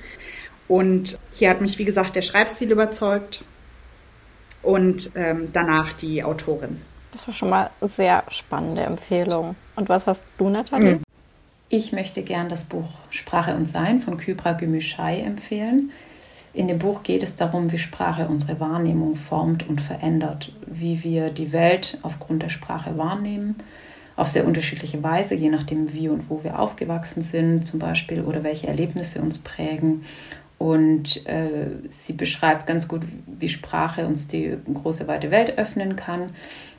Und 0.67 1.17
hier 1.31 1.49
hat 1.49 1.61
mich, 1.61 1.77
wie 1.79 1.85
gesagt, 1.85 2.15
der 2.15 2.21
Schreibstil 2.21 2.71
überzeugt 2.71 3.43
und 4.61 5.11
ähm, 5.15 5.49
danach 5.53 5.93
die 5.93 6.23
Autorin. 6.23 6.81
Das 7.11 7.27
war 7.27 7.33
schon 7.33 7.49
mal 7.49 7.69
eine 7.81 7.89
sehr 7.89 8.23
spannende 8.29 8.83
Empfehlung. 8.83 9.55
Und 9.75 9.89
was 9.89 10.05
hast 10.05 10.23
du, 10.37 10.49
Nathalie? 10.49 10.95
Mhm. 10.95 11.03
Ich 11.69 11.91
möchte 11.91 12.23
gern 12.23 12.49
das 12.49 12.65
Buch 12.65 12.89
Sprache 13.11 13.55
und 13.55 13.67
Sein 13.67 14.01
von 14.01 14.17
Kybra 14.17 14.53
Gümüşay 14.53 15.21
empfehlen. 15.23 15.91
In 16.53 16.67
dem 16.67 16.79
Buch 16.79 17.03
geht 17.03 17.21
es 17.21 17.35
darum, 17.35 17.71
wie 17.71 17.77
Sprache 17.77 18.27
unsere 18.27 18.59
Wahrnehmung 18.59 19.15
formt 19.15 19.67
und 19.67 19.81
verändert, 19.81 20.51
wie 20.65 21.03
wir 21.03 21.29
die 21.29 21.51
Welt 21.51 21.99
aufgrund 22.01 22.41
der 22.41 22.49
Sprache 22.49 22.97
wahrnehmen, 22.97 23.55
auf 24.15 24.29
sehr 24.29 24.45
unterschiedliche 24.45 25.01
Weise, 25.03 25.35
je 25.35 25.49
nachdem, 25.49 25.93
wie 25.93 26.09
und 26.09 26.29
wo 26.29 26.43
wir 26.43 26.59
aufgewachsen 26.59 27.21
sind 27.21 27.67
zum 27.67 27.79
Beispiel 27.79 28.21
oder 28.21 28.43
welche 28.43 28.67
Erlebnisse 28.67 29.21
uns 29.21 29.39
prägen. 29.39 30.03
Und 30.59 31.25
äh, 31.25 31.69
sie 31.87 32.11
beschreibt 32.11 32.67
ganz 32.67 32.89
gut, 32.89 33.01
wie 33.25 33.47
Sprache 33.47 34.05
uns 34.05 34.27
die 34.27 34.57
große 34.71 35.07
weite 35.07 35.31
Welt 35.31 35.57
öffnen 35.57 35.95
kann, 35.95 36.31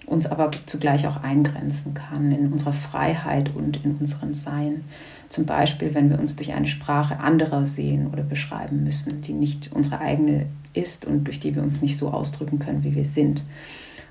uns 0.05 0.27
aber 0.27 0.51
zugleich 0.67 1.07
auch 1.07 1.23
eingrenzen 1.23 1.95
kann 1.95 2.31
in 2.31 2.53
unserer 2.53 2.75
Freiheit 2.75 3.57
und 3.57 3.83
in 3.83 3.97
unserem 3.97 4.35
Sein. 4.35 4.85
Zum 5.31 5.47
Beispiel, 5.47 5.95
wenn 5.95 6.11
wir 6.11 6.19
uns 6.19 6.37
durch 6.37 6.53
eine 6.53 6.67
Sprache 6.67 7.21
anderer 7.21 7.65
sehen 7.65 8.09
oder 8.13 8.23
beschreiben 8.23 8.85
müssen, 8.85 9.23
die 9.23 9.33
nicht 9.33 9.71
unsere 9.73 9.99
eigene 10.01 10.47
ist 10.75 11.07
und 11.07 11.25
durch 11.25 11.41
die 11.41 11.55
wir 11.55 11.63
uns 11.63 11.81
nicht 11.81 11.97
so 11.97 12.11
ausdrücken 12.11 12.59
können, 12.59 12.85
wie 12.85 12.95
wir 12.95 13.07
sind. 13.07 13.45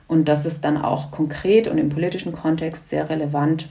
Und 0.07 0.28
das 0.28 0.47
ist 0.47 0.65
dann 0.65 0.78
auch 0.78 1.11
konkret 1.11 1.67
und 1.67 1.78
im 1.78 1.89
politischen 1.89 2.32
Kontext 2.32 2.89
sehr 2.89 3.07
relevant. 3.07 3.70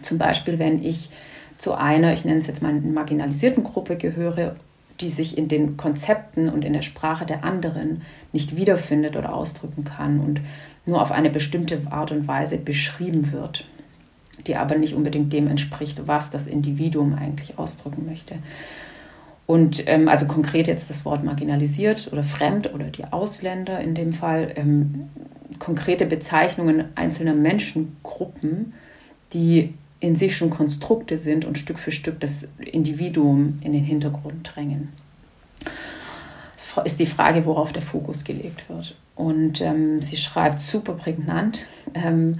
Zum 0.00 0.16
Beispiel, 0.16 0.58
wenn 0.58 0.82
ich 0.82 1.10
zu 1.58 1.74
einer, 1.74 2.14
ich 2.14 2.24
nenne 2.24 2.38
es 2.38 2.46
jetzt 2.46 2.62
mal 2.62 2.72
marginalisierten 2.72 3.62
Gruppe 3.62 3.96
gehöre, 3.96 4.56
die 5.00 5.08
sich 5.08 5.38
in 5.38 5.48
den 5.48 5.76
Konzepten 5.76 6.48
und 6.48 6.64
in 6.64 6.72
der 6.72 6.82
Sprache 6.82 7.26
der 7.26 7.44
anderen 7.44 8.02
nicht 8.32 8.56
wiederfindet 8.56 9.16
oder 9.16 9.34
ausdrücken 9.34 9.84
kann 9.84 10.20
und 10.20 10.40
nur 10.86 11.00
auf 11.00 11.12
eine 11.12 11.30
bestimmte 11.30 11.80
Art 11.90 12.12
und 12.12 12.26
Weise 12.26 12.58
beschrieben 12.58 13.32
wird 13.32 13.64
die 14.46 14.56
aber 14.56 14.76
nicht 14.76 14.94
unbedingt 14.94 15.32
dem 15.32 15.48
entspricht, 15.48 16.06
was 16.06 16.30
das 16.30 16.46
Individuum 16.46 17.14
eigentlich 17.14 17.58
ausdrücken 17.58 18.06
möchte. 18.06 18.36
Und 19.46 19.84
ähm, 19.86 20.08
also 20.08 20.26
konkret 20.26 20.66
jetzt 20.66 20.90
das 20.90 21.04
Wort 21.04 21.24
marginalisiert 21.24 22.10
oder 22.12 22.22
fremd 22.22 22.72
oder 22.74 22.86
die 22.86 23.04
Ausländer 23.04 23.80
in 23.80 23.94
dem 23.94 24.12
Fall, 24.12 24.52
ähm, 24.56 25.08
konkrete 25.58 26.06
Bezeichnungen 26.06 26.84
einzelner 26.94 27.34
Menschengruppen, 27.34 28.74
die 29.32 29.74
in 30.00 30.16
sich 30.16 30.36
schon 30.36 30.50
Konstrukte 30.50 31.18
sind 31.18 31.44
und 31.44 31.58
Stück 31.58 31.78
für 31.78 31.92
Stück 31.92 32.20
das 32.20 32.48
Individuum 32.58 33.56
in 33.62 33.72
den 33.72 33.84
Hintergrund 33.84 34.50
drängen. 34.54 34.90
Das 36.54 36.86
ist 36.86 37.00
die 37.00 37.06
Frage, 37.06 37.44
worauf 37.46 37.72
der 37.72 37.82
Fokus 37.82 38.24
gelegt 38.24 38.68
wird. 38.68 38.96
Und 39.16 39.60
ähm, 39.60 40.00
sie 40.00 40.16
schreibt 40.16 40.60
super 40.60 40.92
prägnant. 40.92 41.66
Ähm, 41.94 42.38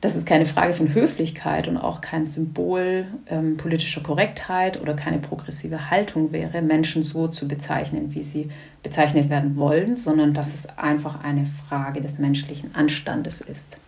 dass 0.00 0.14
es 0.14 0.24
keine 0.24 0.46
Frage 0.46 0.74
von 0.74 0.94
Höflichkeit 0.94 1.66
und 1.66 1.76
auch 1.76 2.00
kein 2.00 2.26
Symbol 2.26 3.06
ähm, 3.26 3.56
politischer 3.56 4.00
Korrektheit 4.00 4.80
oder 4.80 4.94
keine 4.94 5.18
progressive 5.18 5.90
Haltung 5.90 6.30
wäre, 6.30 6.62
Menschen 6.62 7.02
so 7.02 7.26
zu 7.26 7.48
bezeichnen, 7.48 8.14
wie 8.14 8.22
sie 8.22 8.50
bezeichnet 8.82 9.28
werden 9.28 9.56
wollen, 9.56 9.96
sondern 9.96 10.34
dass 10.34 10.54
es 10.54 10.68
einfach 10.78 11.24
eine 11.24 11.46
Frage 11.46 12.00
des 12.00 12.18
menschlichen 12.18 12.74
Anstandes 12.76 13.40
ist, 13.40 13.80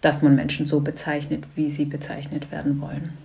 dass 0.00 0.22
man 0.22 0.34
Menschen 0.34 0.66
so 0.66 0.80
bezeichnet, 0.80 1.44
wie 1.54 1.68
sie 1.68 1.84
bezeichnet 1.84 2.50
werden 2.50 2.80
wollen. 2.80 3.16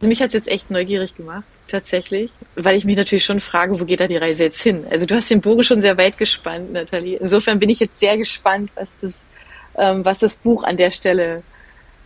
Also 0.00 0.08
mich 0.08 0.20
hat 0.20 0.28
es 0.28 0.34
jetzt 0.34 0.48
echt 0.48 0.70
neugierig 0.70 1.14
gemacht, 1.16 1.44
tatsächlich, 1.68 2.30
weil 2.56 2.76
ich 2.76 2.84
mich 2.84 2.96
natürlich 2.96 3.24
schon 3.24 3.40
frage, 3.40 3.78
wo 3.78 3.84
geht 3.84 4.00
da 4.00 4.08
die 4.08 4.16
Reise 4.16 4.44
jetzt 4.44 4.60
hin? 4.60 4.84
Also 4.90 5.06
du 5.06 5.14
hast 5.14 5.30
den 5.30 5.40
Bogen 5.40 5.62
schon 5.62 5.80
sehr 5.80 5.96
weit 5.96 6.18
gespannt, 6.18 6.72
Nathalie. 6.72 7.16
Insofern 7.18 7.60
bin 7.60 7.70
ich 7.70 7.78
jetzt 7.78 8.00
sehr 8.00 8.18
gespannt, 8.18 8.70
was 8.74 8.98
das 8.98 9.24
ähm, 9.76 10.04
was 10.04 10.18
das 10.18 10.36
Buch 10.36 10.64
an 10.64 10.76
der 10.76 10.90
Stelle 10.90 11.42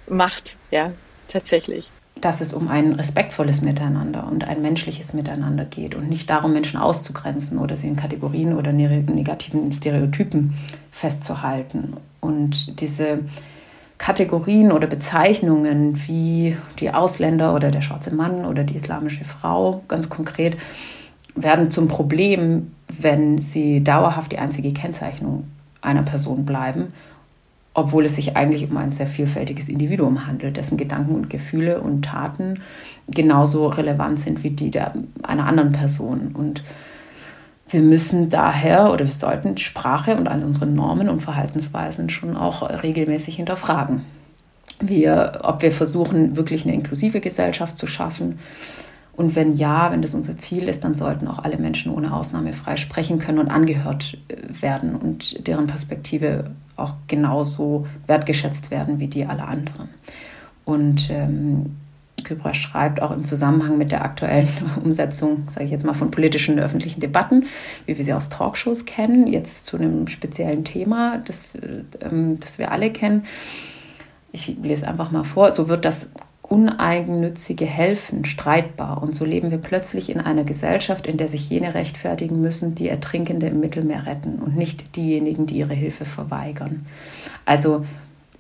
macht, 0.09 0.57
ja, 0.71 0.93
tatsächlich. 1.29 1.91
Dass 2.21 2.41
es 2.41 2.55
um 2.55 2.69
ein 2.69 2.95
respektvolles 2.95 3.61
Miteinander 3.61 4.27
und 4.27 4.45
ein 4.45 4.63
menschliches 4.63 5.13
Miteinander 5.13 5.65
geht 5.65 5.95
und 5.95 6.09
nicht 6.09 6.31
darum, 6.31 6.53
Menschen 6.53 6.79
auszugrenzen 6.79 7.59
oder 7.59 7.77
sie 7.77 7.89
in 7.89 7.97
Kategorien 7.97 8.57
oder 8.57 8.73
negativen 8.73 9.71
Stereotypen 9.73 10.55
festzuhalten. 10.93 11.95
Und 12.21 12.81
diese 12.81 13.21
Kategorien 13.99 14.73
oder 14.73 14.87
Bezeichnungen 14.87 16.01
wie 16.07 16.57
die 16.79 16.91
Ausländer 16.91 17.55
oder 17.55 17.71
der 17.71 17.81
schwarze 17.81 18.15
Mann 18.15 18.45
oder 18.45 18.65
die 18.65 18.77
islamische 18.77 19.25
Frau 19.25 19.83
ganz 19.89 20.11
konkret 20.11 20.57
werden 21.35 21.71
zum 21.71 21.89
Problem, 21.89 22.73
wenn 22.89 23.41
sie 23.41 23.83
dauerhaft 23.83 24.33
die 24.33 24.39
einzige 24.39 24.73
Kennzeichnung 24.73 25.45
einer 25.81 26.03
Person 26.03 26.45
bleiben 26.45 26.93
obwohl 27.77 28.07
es 28.07 28.15
sich 28.15 28.37
eigentlich 28.37 28.71
um 28.71 28.77
ein 28.79 28.91
sehr 28.91 29.07
vielfältiges 29.07 29.69
Individuum 29.69 30.27
handelt, 30.27 30.57
dessen 30.57 30.79
Gedanken 30.79 31.15
und 31.15 31.29
Gefühle 31.29 31.83
und 31.83 32.07
Taten 32.07 32.61
genauso 33.07 33.67
relevant 33.67 34.19
sind 34.19 34.43
wie 34.43 34.49
die 34.49 34.71
der, 34.71 34.95
einer 35.23 35.45
anderen 35.45 35.73
Person. 35.73 36.31
Und 36.33 36.63
wir 37.69 37.81
müssen 37.81 38.31
daher 38.31 38.93
oder 38.93 39.05
wir 39.07 39.13
sollten 39.13 39.57
Sprache 39.59 40.17
und 40.17 40.29
all 40.29 40.45
unsere 40.45 40.67
Normen 40.67 41.09
und 41.09 41.21
Verhaltensweisen 41.21 42.11
schon 42.11 42.37
auch 42.37 42.63
regelmäßig 42.83 43.37
hinterfragen. 43.37 44.03
Wir, 44.81 45.41
ob 45.43 45.63
wir 45.63 45.73
versuchen, 45.73 46.37
wirklich 46.37 46.65
eine 46.65 46.75
inklusive 46.75 47.21
Gesellschaft 47.21 47.79
zu 47.79 47.87
schaffen 47.87 48.39
Und 49.17 49.35
wenn 49.35 49.57
ja, 49.57 49.91
wenn 49.91 50.03
das 50.03 50.15
unser 50.15 50.37
Ziel 50.39 50.69
ist, 50.69 50.85
dann 50.85 50.95
sollten 50.95 51.27
auch 51.27 51.39
alle 51.39 51.57
Menschen 51.57 51.91
ohne 51.91 52.15
Ausnahme 52.15 52.53
frei 52.53 52.77
sprechen 52.77 53.19
können 53.19 53.39
und 53.39 53.49
angehört 53.49 54.19
äh, 54.29 54.37
werden 54.63 54.95
und 54.95 55.47
deren 55.47 55.67
Perspektive 55.67 56.51
auch 56.77 56.93
genauso 57.07 57.87
wertgeschätzt 58.07 58.71
werden 58.71 58.99
wie 58.99 59.09
die 59.09 59.25
aller 59.25 59.49
anderen. 59.49 59.89
Und 60.67 61.09
ähm, 61.11 61.77
Kübra 62.25 62.55
schreibt 62.55 63.01
auch 63.03 63.11
im 63.11 63.25
Zusammenhang 63.25 63.79
mit 63.79 63.93
der 63.93 64.05
aktuellen 64.05 64.49
Umsetzung, 64.85 65.45
sage 65.49 65.67
ich 65.67 65.71
jetzt 65.71 65.85
mal, 65.85 65.95
von 65.95 66.11
politischen 66.11 66.59
öffentlichen 66.59 67.01
Debatten, 67.01 67.47
wie 67.87 67.97
wir 67.97 68.05
sie 68.05 68.15
aus 68.15 68.29
Talkshows 68.29 68.85
kennen, 68.85 69.27
jetzt 69.27 69.67
zu 69.67 69.77
einem 69.77 70.09
speziellen 70.09 70.65
Thema, 70.65 71.19
das, 71.25 71.49
ähm, 72.01 72.39
das 72.41 72.59
wir 72.59 72.73
alle 72.73 72.91
kennen. 72.91 73.25
Ich 74.33 74.57
lese 74.63 74.87
einfach 74.87 75.11
mal 75.13 75.25
vor. 75.25 75.55
So 75.55 75.69
wird 75.69 75.85
das 75.85 76.11
uneigennützige 76.43 77.65
Helfen 77.65 78.25
streitbar. 78.25 79.03
Und 79.03 79.15
so 79.15 79.25
leben 79.25 79.51
wir 79.51 79.59
plötzlich 79.59 80.11
in 80.11 80.21
einer 80.21 80.45
Gesellschaft, 80.45 81.07
in 81.07 81.17
der 81.17 81.29
sich 81.29 81.49
jene 81.49 81.75
rechtfertigen 81.75 82.41
müssen, 82.41 82.75
die 82.75 82.89
Ertrinkende 82.89 83.49
im 83.49 83.61
Mittelmeer 83.61 84.07
retten 84.07 84.39
und 84.39 84.57
nicht 84.57 84.97
diejenigen, 84.97 85.47
die 85.47 85.57
ihre 85.57 85.75
Hilfe 85.75 86.05
verweigern. 86.05 86.87
Also 87.45 87.85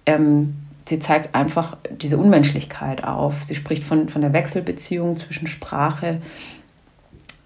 ähm, 0.07 0.55
sie 0.89 0.99
zeigt 0.99 1.35
einfach 1.35 1.77
diese 1.91 2.19
Unmenschlichkeit 2.19 3.05
auf. 3.05 3.45
Sie 3.45 3.55
spricht 3.55 3.85
von, 3.85 4.09
von 4.09 4.23
der 4.23 4.33
Wechselbeziehung 4.33 5.19
zwischen 5.19 5.47
Sprache 5.47 6.21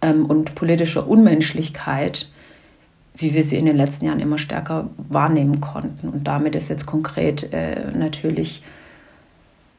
ähm, 0.02 0.26
und 0.26 0.54
politischer 0.54 1.08
Unmenschlichkeit, 1.08 2.30
wie 3.14 3.34
wir 3.34 3.42
sie 3.42 3.56
in 3.56 3.66
den 3.66 3.76
letzten 3.76 4.06
Jahren 4.06 4.20
immer 4.20 4.38
stärker 4.38 4.90
wahrnehmen 4.96 5.60
konnten. 5.60 6.08
Und 6.08 6.24
damit 6.24 6.54
ist 6.54 6.70
jetzt 6.70 6.86
konkret 6.86 7.52
äh, 7.52 7.90
natürlich 7.92 8.62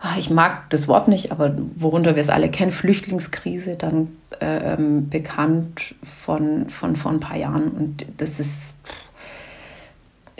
Ah, 0.03 0.17
ich 0.17 0.31
mag 0.31 0.67
das 0.71 0.87
Wort 0.87 1.07
nicht, 1.07 1.31
aber 1.31 1.55
worunter 1.75 2.15
wir 2.15 2.21
es 2.21 2.29
alle 2.29 2.49
kennen, 2.49 2.71
Flüchtlingskrise, 2.71 3.75
dann 3.75 4.07
äh, 4.39 4.73
ähm, 4.73 5.09
bekannt 5.09 5.93
von, 6.23 6.71
von 6.71 6.95
vor 6.95 7.11
ein 7.11 7.19
paar 7.19 7.37
Jahren. 7.37 7.67
Und 7.67 8.07
das 8.17 8.39
ist, 8.39 8.77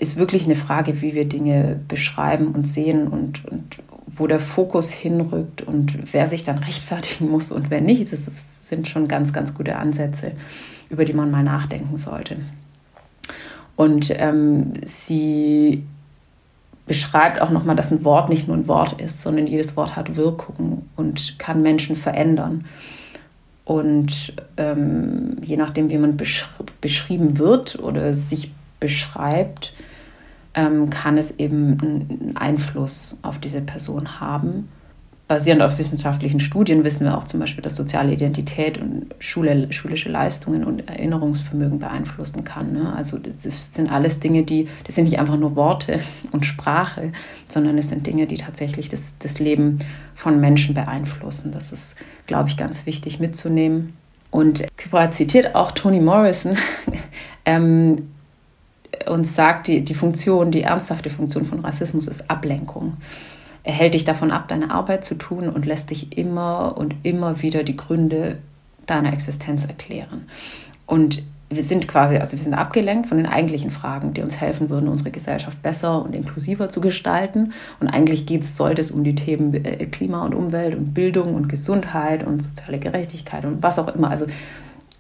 ist 0.02 0.18
wirklich 0.18 0.46
eine 0.46 0.56
Frage, 0.56 1.00
wie 1.02 1.14
wir 1.14 1.26
Dinge 1.26 1.80
beschreiben 1.88 2.48
und 2.48 2.66
sehen 2.66 3.08
und, 3.08 3.46
und 3.46 3.78
wo 4.08 4.26
der 4.26 4.40
Fokus 4.40 4.90
hinrückt 4.90 5.62
und 5.62 6.12
wer 6.12 6.26
sich 6.26 6.44
dann 6.44 6.58
rechtfertigen 6.58 7.30
muss 7.30 7.52
und 7.52 7.70
wer 7.70 7.82
nicht. 7.82 8.12
Das 8.12 8.28
ist, 8.28 8.68
sind 8.68 8.88
schon 8.88 9.08
ganz, 9.08 9.32
ganz 9.32 9.54
gute 9.54 9.76
Ansätze, 9.76 10.32
über 10.90 11.06
die 11.06 11.14
man 11.14 11.30
mal 11.30 11.44
nachdenken 11.44 11.98
sollte. 11.98 12.38
Und 13.76 14.12
ähm, 14.18 14.74
sie 14.86 15.84
beschreibt 16.88 17.40
auch 17.40 17.52
nochmal, 17.52 17.76
dass 17.76 17.92
ein 17.92 18.04
Wort 18.04 18.28
nicht 18.28 18.48
nur 18.48 18.58
ein 18.58 18.68
Wort 18.68 19.00
ist, 19.00 19.22
sondern 19.22 19.46
jedes 19.46 19.78
Wort 19.78 19.96
hat 19.96 20.16
Wirkung 20.16 20.88
und 20.96 21.38
kann 21.38 21.62
Menschen 21.62 21.96
verändern. 21.96 22.66
Und 23.66 24.34
ähm, 24.58 25.38
je 25.44 25.58
nachdem, 25.58 25.90
wie 25.90 26.00
man 26.00 26.18
besch 26.18 26.50
beschrieben 26.82 27.38
wird 27.38 27.78
oder 27.78 28.16
sich 28.16 28.52
beschreibt, 28.80 29.74
ähm, 30.54 30.90
kann 30.90 31.18
es 31.18 31.40
eben 31.40 31.80
einen 31.82 32.38
Einfluss 32.38 33.18
auf 33.22 33.40
diese 33.40 33.62
Person 33.62 34.20
haben 34.20 34.70
basierend 35.32 35.62
auf 35.62 35.80
wissenschaftlichen 35.80 36.42
Studien 36.42 36.84
wissen 36.84 37.06
wir 37.06 37.18
auch 37.18 37.24
zum 37.24 37.40
Beispiel, 37.40 37.62
dass 37.62 37.78
soziale 37.78 38.12
Identität 38.12 38.78
und 38.78 39.16
Schule, 39.20 39.72
schulische 39.72 40.10
Leistungen 40.10 40.66
und 40.66 40.90
Erinnerungsvermögen 40.90 41.80
beeinflussen 41.80 42.44
kann. 42.44 42.74
Ne? 42.74 42.94
Also 42.94 43.18
das 43.18 43.74
sind 43.74 43.90
alles 43.90 44.20
Dinge, 44.20 44.44
die, 44.44 44.68
das 44.84 44.96
sind 44.96 45.06
nicht 45.06 45.20
einfach 45.20 45.38
nur 45.38 45.56
Worte 45.56 46.02
und 46.34 46.46
Sprache, 46.46 47.14
sondern 47.48 47.78
es 47.78 47.88
sind 47.88 48.06
Dinge, 48.06 48.28
die 48.28 48.36
tatsächlich 48.36 48.90
das, 48.90 49.16
das 49.20 49.40
Leben 49.40 49.80
von 50.16 50.42
Menschen 50.42 50.76
beeinflussen. 50.76 51.54
Das 51.54 51.72
ist, 51.72 51.96
glaube 52.28 52.50
ich, 52.50 52.58
ganz 52.58 52.86
wichtig 52.86 53.22
mitzunehmen. 53.22 53.94
Und 54.32 54.68
Kybra 54.76 55.12
zitiert 55.12 55.56
auch 55.56 55.72
Toni 55.72 56.02
Morrison 56.02 56.58
ähm, 57.46 58.10
und 59.08 59.28
sagt, 59.28 59.68
die, 59.68 59.82
die 59.82 59.94
Funktion, 59.94 60.52
die 60.52 60.64
ernsthafte 60.64 61.10
Funktion 61.10 61.46
von 61.46 61.60
Rassismus 61.60 62.08
ist 62.08 62.30
Ablenkung. 62.30 62.98
Er 63.64 63.74
hält 63.74 63.94
dich 63.94 64.06
davon 64.06 64.32
ab, 64.32 64.48
deine 64.48 64.72
Arbeit 64.72 65.06
zu 65.06 65.16
tun 65.16 65.48
und 65.50 65.66
lässt 65.66 65.92
dich 65.92 66.18
immer 66.18 66.78
und 66.78 66.96
immer 67.04 67.42
wieder 67.42 67.64
die 67.64 67.78
Gründe 67.78 68.38
deiner 68.88 69.14
Existenz 69.14 69.66
erklären. 69.66 70.28
Und 70.88 71.24
wir 71.52 71.64
sind 71.64 71.88
quasi, 71.88 72.18
also 72.18 72.38
wir 72.38 72.44
sind 72.44 72.54
abgelenkt 72.54 73.08
von 73.08 73.18
den 73.18 73.28
eigentlichen 73.28 73.72
Fragen, 73.72 74.14
die 74.14 74.22
uns 74.22 74.40
helfen 74.40 74.70
würden, 74.70 74.88
unsere 74.88 75.12
Gesellschaft 75.12 75.62
besser 75.62 76.02
und 76.02 76.16
inklusiver 76.16 76.70
zu 76.70 76.80
gestalten. 76.80 77.52
Und 77.80 77.90
eigentlich 77.90 78.26
geht's, 78.26 78.56
sollte 78.56 78.82
es 78.82 78.90
um 78.90 79.04
die 79.04 79.16
Themen 79.16 79.54
äh, 79.54 79.86
Klima 79.88 80.26
und 80.26 80.34
Umwelt 80.34 80.76
und 80.76 80.94
Bildung 80.94 81.36
und 81.36 81.50
Gesundheit 81.50 82.26
und 82.26 82.44
soziale 82.44 82.80
Gerechtigkeit 82.80 83.44
und 83.44 83.62
was 83.62 83.80
auch 83.80 83.94
immer. 83.94 84.10
Also 84.10 84.28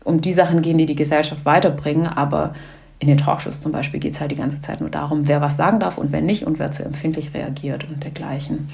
um 0.03 0.19
die 0.19 0.33
Sachen 0.33 0.61
gehen, 0.61 0.77
die 0.77 0.85
die 0.85 0.95
Gesellschaft 0.95 1.45
weiterbringen. 1.45 2.07
Aber 2.07 2.53
in 3.01 3.07
den 3.07 3.17
Talkshows 3.17 3.61
zum 3.61 3.71
Beispiel 3.71 3.99
geht 3.99 4.13
es 4.13 4.21
halt 4.21 4.29
die 4.29 4.35
ganze 4.35 4.61
Zeit 4.61 4.79
nur 4.79 4.91
darum, 4.91 5.27
wer 5.27 5.41
was 5.41 5.57
sagen 5.57 5.79
darf 5.79 5.97
und 5.97 6.11
wer 6.11 6.21
nicht 6.21 6.45
und 6.45 6.59
wer 6.59 6.71
zu 6.71 6.85
empfindlich 6.85 7.33
reagiert 7.33 7.83
und 7.89 8.03
dergleichen. 8.03 8.69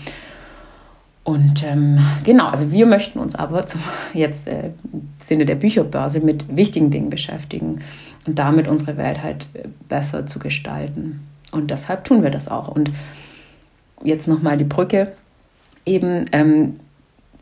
Und 1.24 1.64
ähm, 1.64 2.00
genau, 2.26 2.50
also 2.50 2.70
wir 2.70 2.86
möchten 2.86 3.20
uns 3.20 3.36
aber 3.36 3.66
zum, 3.68 3.80
jetzt 4.14 4.48
äh, 4.48 4.72
im 4.92 5.08
Sinne 5.20 5.46
der 5.46 5.56
Bücherbörse 5.56 6.20
mit 6.20 6.54
wichtigen 6.54 6.92
Dingen 6.92 7.10
beschäftigen 7.10 7.80
und 8.26 8.38
damit 8.38 8.68
unsere 8.68 8.98
Welt 8.98 9.24
halt 9.24 9.48
äh, 9.54 9.64
besser 9.88 10.28
zu 10.28 10.40
gestalten. 10.40 11.26
Und 11.54 11.72
deshalb 11.72 12.04
tun 12.04 12.22
wir 12.22 12.30
das 12.30 12.50
auch. 12.50 12.68
Und 12.68 12.92
jetzt 14.04 14.28
nochmal 14.28 14.58
die 14.58 14.66
Brücke. 14.66 15.14
Eben 15.86 16.26
ähm, 16.34 16.74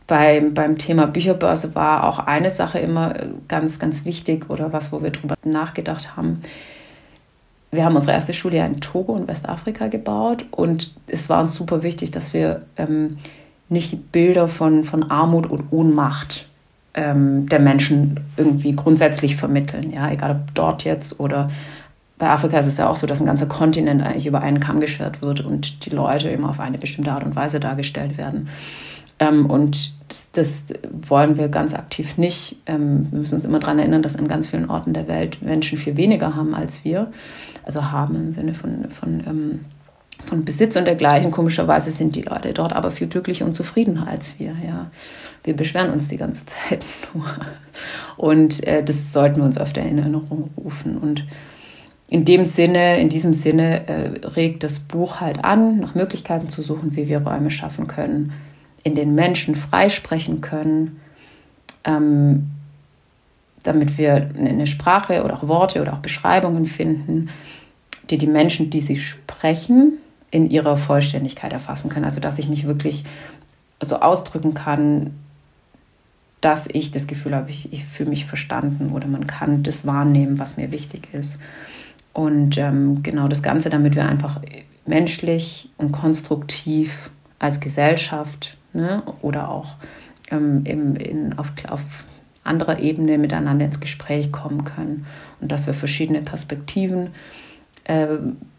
beim, 0.07 0.53
beim 0.53 0.77
Thema 0.77 1.07
Bücherbörse 1.07 1.75
war 1.75 2.03
auch 2.03 2.19
eine 2.19 2.51
Sache 2.51 2.79
immer 2.79 3.19
äh, 3.19 3.29
ganz, 3.47 3.79
ganz 3.79 4.05
wichtig 4.05 4.49
oder 4.49 4.73
was, 4.73 4.91
wo 4.91 5.01
wir 5.01 5.11
drüber 5.11 5.35
nachgedacht 5.43 6.15
haben 6.15 6.41
wir 7.75 7.85
haben 7.85 7.95
unsere 7.95 8.13
erste 8.13 8.33
Schule 8.33 8.57
ja 8.57 8.65
in 8.65 8.79
Togo 8.79 9.15
in 9.17 9.27
Westafrika 9.27 9.87
gebaut 9.87 10.45
und 10.51 10.93
es 11.07 11.29
war 11.29 11.41
uns 11.41 11.55
super 11.55 11.83
wichtig, 11.83 12.11
dass 12.11 12.33
wir 12.33 12.63
ähm, 12.77 13.17
nicht 13.69 14.11
Bilder 14.11 14.47
von, 14.47 14.83
von 14.83 15.03
Armut 15.11 15.47
und 15.49 15.71
Ohnmacht 15.71 16.47
ähm, 16.93 17.49
der 17.49 17.59
Menschen 17.59 18.21
irgendwie 18.37 18.75
grundsätzlich 18.75 19.35
vermitteln. 19.35 19.91
Ja, 19.91 20.09
egal 20.11 20.31
ob 20.31 20.55
dort 20.55 20.83
jetzt 20.83 21.19
oder 21.19 21.49
bei 22.17 22.29
Afrika 22.29 22.57
ist 22.59 22.67
es 22.67 22.77
ja 22.77 22.89
auch 22.89 22.95
so, 22.95 23.07
dass 23.07 23.19
ein 23.19 23.25
ganzer 23.25 23.47
Kontinent 23.47 24.01
eigentlich 24.01 24.25
über 24.25 24.39
einen 24.39 24.61
Kamm 24.61 24.79
geschert 24.79 25.21
wird 25.21 25.41
und 25.41 25.85
die 25.85 25.89
Leute 25.89 26.29
immer 26.29 26.49
auf 26.49 26.61
eine 26.61 26.77
bestimmte 26.77 27.11
Art 27.11 27.25
und 27.25 27.35
Weise 27.35 27.59
dargestellt 27.59 28.17
werden. 28.17 28.47
Ähm, 29.19 29.45
und 29.45 29.93
das, 30.09 30.31
das, 30.31 30.65
wollen 31.07 31.37
wir 31.37 31.47
ganz 31.47 31.73
aktiv 31.73 32.17
nicht. 32.17 32.57
Ähm, 32.65 33.07
wir 33.11 33.19
müssen 33.19 33.35
uns 33.35 33.45
immer 33.45 33.59
daran 33.59 33.79
erinnern, 33.79 34.01
dass 34.01 34.15
an 34.15 34.27
ganz 34.27 34.49
vielen 34.49 34.69
Orten 34.69 34.93
der 34.93 35.07
Welt 35.07 35.41
Menschen 35.41 35.77
viel 35.77 35.97
weniger 35.97 36.35
haben 36.35 36.53
als 36.53 36.83
wir. 36.83 37.11
Also 37.63 37.91
haben 37.91 38.15
im 38.15 38.33
Sinne 38.33 38.53
von, 38.53 38.91
von, 38.91 39.23
ähm, 39.25 39.59
von 40.25 40.43
Besitz 40.43 40.75
und 40.75 40.85
dergleichen. 40.85 41.31
Komischerweise 41.31 41.91
sind 41.91 42.15
die 42.15 42.23
Leute 42.23 42.53
dort 42.53 42.73
aber 42.73 42.91
viel 42.91 43.07
glücklicher 43.07 43.45
und 43.45 43.53
zufriedener 43.53 44.07
als 44.07 44.37
wir. 44.37 44.55
Ja. 44.65 44.91
Wir 45.43 45.55
beschweren 45.55 45.91
uns 45.91 46.09
die 46.09 46.17
ganze 46.17 46.45
Zeit 46.69 46.85
nur. 47.13 47.25
Und 48.17 48.65
äh, 48.67 48.83
das 48.83 49.13
sollten 49.13 49.37
wir 49.37 49.45
uns 49.45 49.57
öfter 49.57 49.81
in 49.81 49.97
Erinnerung 49.97 50.49
rufen. 50.57 50.97
Und 50.97 51.23
in 52.09 52.25
dem 52.25 52.45
Sinne, 52.45 52.99
in 52.99 53.09
diesem 53.09 53.33
Sinne 53.33 53.87
äh, 53.87 54.27
regt 54.27 54.63
das 54.63 54.79
Buch 54.79 55.21
halt 55.21 55.43
an, 55.43 55.79
nach 55.79 55.95
Möglichkeiten 55.95 56.49
zu 56.49 56.61
suchen, 56.61 56.95
wie 56.95 57.09
wir 57.09 57.21
Räume 57.21 57.49
schaffen 57.49 57.87
können, 57.87 58.33
in 58.85 58.93
den 58.93 59.15
Menschen 59.15 59.55
freisprechen 59.55 60.41
können, 60.41 61.01
ähm, 61.83 62.51
damit 63.63 63.97
wir 63.97 64.29
eine 64.37 64.67
Sprache 64.67 65.23
oder 65.23 65.33
auch 65.33 65.47
Worte 65.47 65.81
oder 65.81 65.93
auch 65.93 65.99
Beschreibungen 65.99 66.67
finden, 66.67 67.29
die 68.11 68.19
die 68.19 68.27
Menschen, 68.27 68.69
die 68.69 68.81
sie 68.81 68.97
sprechen, 68.97 69.93
in 70.29 70.51
ihrer 70.51 70.77
Vollständigkeit 70.77 71.51
erfassen 71.51 71.89
können. 71.89 72.05
Also 72.05 72.19
dass 72.19 72.37
ich 72.37 72.47
mich 72.47 72.67
wirklich 72.67 73.03
so 73.81 74.01
ausdrücken 74.01 74.53
kann, 74.53 75.15
dass 76.41 76.67
ich 76.71 76.91
das 76.91 77.07
Gefühl 77.07 77.35
habe, 77.35 77.49
ich, 77.49 77.73
ich 77.73 77.85
fühle 77.85 78.11
mich 78.11 78.27
verstanden 78.27 78.91
oder 78.91 79.07
man 79.07 79.25
kann 79.25 79.63
das 79.63 79.87
wahrnehmen, 79.87 80.37
was 80.37 80.57
mir 80.57 80.69
wichtig 80.69 81.07
ist. 81.11 81.39
Und 82.13 82.59
ähm, 82.59 83.01
genau 83.01 83.27
das 83.27 83.41
Ganze, 83.41 83.71
damit 83.71 83.95
wir 83.95 84.05
einfach 84.05 84.41
menschlich 84.85 85.69
und 85.77 85.91
konstruktiv 85.91 87.09
als 87.39 87.59
Gesellschaft 87.59 88.54
ne? 88.75 89.03
oder 89.21 89.49
auch 89.49 89.75
ähm, 90.31 90.61
im, 90.65 90.95
in, 90.95 91.37
auf, 91.37 91.51
auf 91.67 91.81
anderer 92.43 92.79
Ebene 92.79 93.17
miteinander 93.17 93.65
ins 93.65 93.79
Gespräch 93.79 94.31
kommen 94.31 94.63
können 94.63 95.05
und 95.41 95.51
dass 95.51 95.67
wir 95.67 95.73
verschiedene 95.73 96.21
Perspektiven 96.21 97.09
äh, 97.85 98.07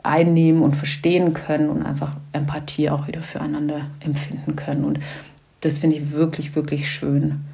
einnehmen 0.03 0.63
und 0.63 0.75
verstehen 0.75 1.35
können 1.35 1.69
und 1.71 1.83
einfach 1.83 2.17
Empathie 2.33 2.91
auch 2.91 3.07
wieder 3.07 3.23
füreinander 3.23 3.87
empfinden 4.01 4.57
können. 4.57 4.85
Und 4.85 4.99
das 5.61 5.79
finde 5.79 5.97
ich 5.97 6.13
wirklich, 6.13 6.55
wirklich 6.57 6.91
schön 6.91 7.45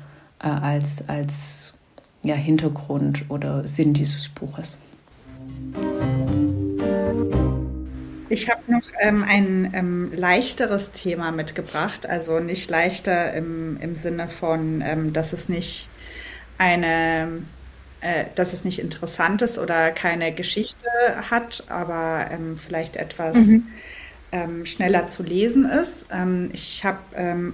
äh, 0.43 0.49
als, 0.49 1.09
als 1.09 1.75
ja, 2.23 2.35
Hintergrund 2.35 3.25
oder 3.29 3.67
Sinn 3.67 3.95
dieses 3.95 4.29
Buches. 4.29 4.79
Ich 8.33 8.49
habe 8.49 8.63
noch 8.67 8.81
ähm, 8.99 9.25
ein 9.29 9.73
ähm, 9.75 10.11
leichteres 10.17 10.93
Thema 10.93 11.33
mitgebracht, 11.33 12.07
also 12.07 12.41
nicht 12.41 12.71
leichter 12.71 13.35
im, 13.35 13.79
im 13.79 13.95
Sinne 13.95 14.27
von, 14.27 14.81
ähm, 14.81 15.13
dass 15.13 15.35
es 15.35 15.51
nicht 15.51 15.87
eine, 16.57 17.43
äh, 18.01 18.25
dass 18.35 18.55
es 18.55 18.65
nicht 18.65 18.79
interessant 18.79 19.43
ist 19.43 19.59
oder 19.59 19.91
keine 19.91 20.33
Geschichte 20.33 20.89
hat, 21.31 21.65
aber 21.69 22.29
ähm, 22.31 22.59
vielleicht 22.59 22.97
etwas 22.97 23.37
mhm. 23.37 23.67
Ähm, 24.35 24.65
schneller 24.65 25.09
zu 25.09 25.23
lesen 25.23 25.69
ist. 25.69 26.07
Ähm, 26.11 26.49
ich 26.55 26.87
habe 26.87 26.99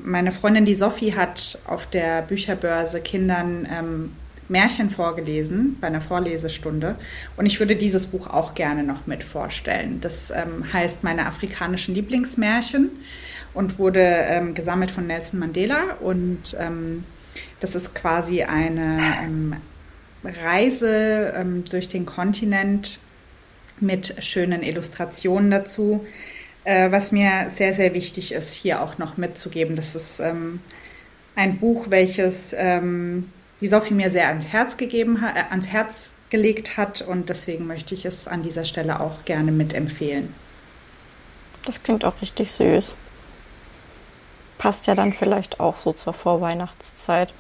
meine 0.05 0.31
Freundin, 0.31 0.65
die 0.65 0.77
Sophie, 0.77 1.13
hat 1.17 1.59
auf 1.67 1.87
der 1.87 2.23
Bücherbörse 2.23 3.01
Kindern 3.01 4.15
Märchen 4.49 4.91
vorgelesen 4.91 5.77
bei 5.81 5.89
einer 5.89 6.01
Vorlesestunde. 6.01 6.97
Und 7.37 7.47
ich 7.47 7.61
würde 7.61 7.77
dieses 7.77 8.07
Buch 8.07 8.27
auch 8.29 8.55
gerne 8.55 8.83
noch 8.83 9.07
mit 9.07 9.23
vorstellen. 9.23 10.01
Das 10.01 10.31
ähm, 10.31 10.73
heißt 10.73 11.05
Meine 11.05 11.27
afrikanischen 11.27 11.95
Lieblingsmärchen 11.95 12.91
und 13.55 13.79
wurde 13.79 14.01
ähm, 14.01 14.55
gesammelt 14.55 14.91
von 14.91 15.07
Nelson 15.07 15.41
Mandela. 15.41 15.97
Und 16.01 16.57
ähm, 16.59 17.05
das 17.61 17.75
ist 17.75 17.95
quasi 17.95 18.43
eine 18.43 19.17
ähm, 19.23 19.57
Reise 20.25 21.35
ähm, 21.37 21.65
durch 21.71 21.89
den 21.89 22.07
Kontinent 22.07 22.99
mit 23.81 24.15
schönen 24.25 24.63
Illustrationen 24.63 25.51
dazu. 25.51 26.07
Äh, 26.65 26.91
was 26.91 27.13
mir 27.13 27.47
sehr, 27.49 27.75
sehr 27.75 27.95
wichtig 27.95 28.33
ist, 28.33 28.55
hier 28.55 28.83
auch 28.83 28.99
noch 28.99 29.17
mitzugeben. 29.17 29.77
Das 29.77 29.95
ist 29.95 30.21
ähm, 30.21 30.61
ein 31.35 31.59
Buch, 31.59 31.87
welches 31.89 32.55
die 33.61 33.69
Sophie 33.69 33.95
mir 33.95 34.11
sehr 34.11 34.29
ans 34.29 34.47
Herz 34.47 34.77
gegeben 34.77 35.21
hat, 35.21 35.37
äh, 35.37 35.45
ans 35.51 35.67
Herz 35.67 36.11
gelegt 36.31 36.77
hat 36.77 37.03
und 37.03 37.29
deswegen 37.29 37.67
möchte 37.67 37.95
ich 37.95 38.05
es 38.05 38.29
an 38.29 38.43
dieser 38.43 38.65
Stelle 38.65 39.01
auch 39.01 39.25
gerne 39.25 39.53
mitempfehlen. 39.53 40.35
Das 41.65 41.83
klingt 41.83 42.05
auch 42.05 42.21
richtig 42.23 42.53
süß. 42.53 42.93
Passt 44.59 44.87
ja 44.87 44.95
dann 44.95 45.13
vielleicht 45.13 45.61
auch 45.61 45.77
so 45.77 45.93
zur 45.93 46.13
Vorweihnachtszeit. 46.13 47.33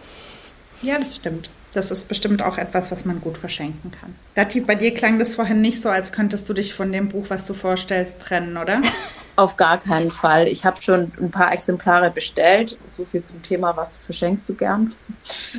Ja, 0.82 0.98
das 0.98 1.16
stimmt. 1.16 1.50
Das 1.74 1.90
ist 1.90 2.08
bestimmt 2.08 2.42
auch 2.42 2.56
etwas, 2.56 2.90
was 2.90 3.04
man 3.04 3.20
gut 3.20 3.36
verschenken 3.36 3.90
kann. 3.90 4.14
Dati, 4.34 4.60
bei 4.60 4.74
dir 4.74 4.94
klang 4.94 5.18
das 5.18 5.34
vorhin 5.34 5.60
nicht 5.60 5.82
so, 5.82 5.90
als 5.90 6.12
könntest 6.12 6.48
du 6.48 6.54
dich 6.54 6.72
von 6.72 6.92
dem 6.92 7.08
Buch, 7.08 7.26
was 7.28 7.46
du 7.46 7.54
vorstellst, 7.54 8.20
trennen, 8.20 8.56
oder? 8.56 8.80
Auf 9.38 9.56
gar 9.56 9.78
keinen 9.78 10.10
Fall. 10.10 10.48
Ich 10.48 10.64
habe 10.64 10.82
schon 10.82 11.12
ein 11.20 11.30
paar 11.30 11.52
Exemplare 11.52 12.10
bestellt. 12.10 12.76
So 12.86 13.04
viel 13.04 13.22
zum 13.22 13.40
Thema, 13.40 13.76
was 13.76 13.96
verschenkst 13.96 14.48
du 14.48 14.54
gern? 14.54 14.92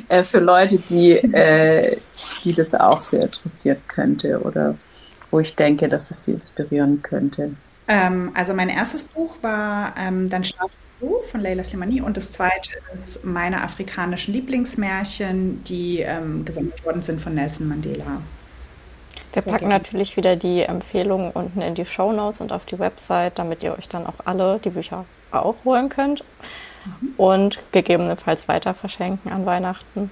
Äh, 0.08 0.22
für 0.22 0.38
Leute, 0.38 0.76
die, 0.76 1.12
äh, 1.12 1.96
die 2.44 2.52
das 2.52 2.74
auch 2.74 3.00
sehr 3.00 3.22
interessieren 3.22 3.78
könnte 3.88 4.38
oder 4.42 4.74
wo 5.30 5.40
ich 5.40 5.56
denke, 5.56 5.88
dass 5.88 6.10
es 6.10 6.26
sie 6.26 6.32
inspirieren 6.32 7.00
könnte. 7.00 7.52
Ähm, 7.88 8.32
also 8.34 8.52
mein 8.52 8.68
erstes 8.68 9.02
Buch 9.02 9.36
war 9.40 9.94
ähm, 9.96 10.28
Dann 10.28 10.44
schlaf 10.44 10.70
du 11.00 11.22
von 11.22 11.40
Leila 11.40 11.64
Slimani 11.64 12.02
und 12.02 12.18
das 12.18 12.32
zweite 12.32 12.72
ist 12.92 13.24
meine 13.24 13.62
afrikanischen 13.62 14.34
Lieblingsmärchen, 14.34 15.64
die 15.64 16.00
ähm, 16.00 16.44
gesammelt 16.44 16.84
worden 16.84 17.02
sind 17.02 17.22
von 17.22 17.34
Nelson 17.34 17.66
Mandela. 17.66 18.20
Wir 19.32 19.42
packen 19.42 19.68
natürlich 19.68 20.16
wieder 20.16 20.36
die 20.36 20.62
Empfehlungen 20.62 21.30
unten 21.30 21.62
in 21.62 21.74
die 21.74 21.86
Show 21.86 22.12
Notes 22.12 22.40
und 22.40 22.52
auf 22.52 22.64
die 22.66 22.78
Website, 22.78 23.38
damit 23.38 23.62
ihr 23.62 23.76
euch 23.76 23.88
dann 23.88 24.06
auch 24.06 24.14
alle 24.24 24.58
die 24.58 24.70
Bücher 24.70 25.04
auch 25.30 25.54
holen 25.64 25.88
könnt 25.88 26.24
mhm. 26.84 27.14
und 27.16 27.58
gegebenenfalls 27.70 28.48
weiter 28.48 28.74
verschenken 28.74 29.30
an 29.30 29.46
Weihnachten. 29.46 30.10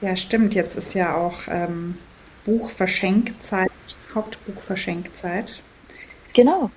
Ja, 0.00 0.16
stimmt. 0.16 0.54
Jetzt 0.54 0.76
ist 0.76 0.94
ja 0.94 1.16
auch 1.16 1.48
ähm, 1.48 1.96
Buchverschenkzeit, 2.44 3.70
Hauptbuchverschenkzeit. 4.14 5.62
Genau. 6.34 6.70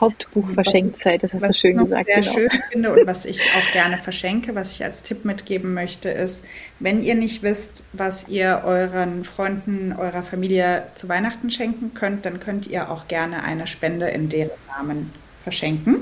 Hauptbuchverschenkzeit, 0.00 1.22
das 1.22 1.32
hast 1.34 1.42
du 1.42 1.52
schön 1.52 1.78
gesagt. 1.78 2.08
Was 2.08 2.18
ich 2.18 2.24
sehr 2.24 2.40
genau. 2.40 2.50
schön 2.50 2.62
finde 2.70 2.92
und 2.92 3.06
was 3.06 3.24
ich 3.24 3.42
auch 3.42 3.72
gerne 3.72 3.98
verschenke, 3.98 4.54
was 4.54 4.72
ich 4.72 4.84
als 4.84 5.02
Tipp 5.02 5.24
mitgeben 5.24 5.74
möchte, 5.74 6.08
ist, 6.10 6.42
wenn 6.78 7.02
ihr 7.02 7.14
nicht 7.14 7.42
wisst, 7.42 7.84
was 7.92 8.28
ihr 8.28 8.62
euren 8.64 9.24
Freunden, 9.24 9.94
eurer 9.98 10.22
Familie 10.22 10.84
zu 10.94 11.08
Weihnachten 11.08 11.50
schenken 11.50 11.94
könnt, 11.94 12.26
dann 12.26 12.40
könnt 12.40 12.66
ihr 12.66 12.90
auch 12.90 13.08
gerne 13.08 13.42
eine 13.42 13.66
Spende 13.66 14.08
in 14.08 14.28
deren 14.28 14.50
Namen 14.68 15.12
verschenken. 15.42 15.96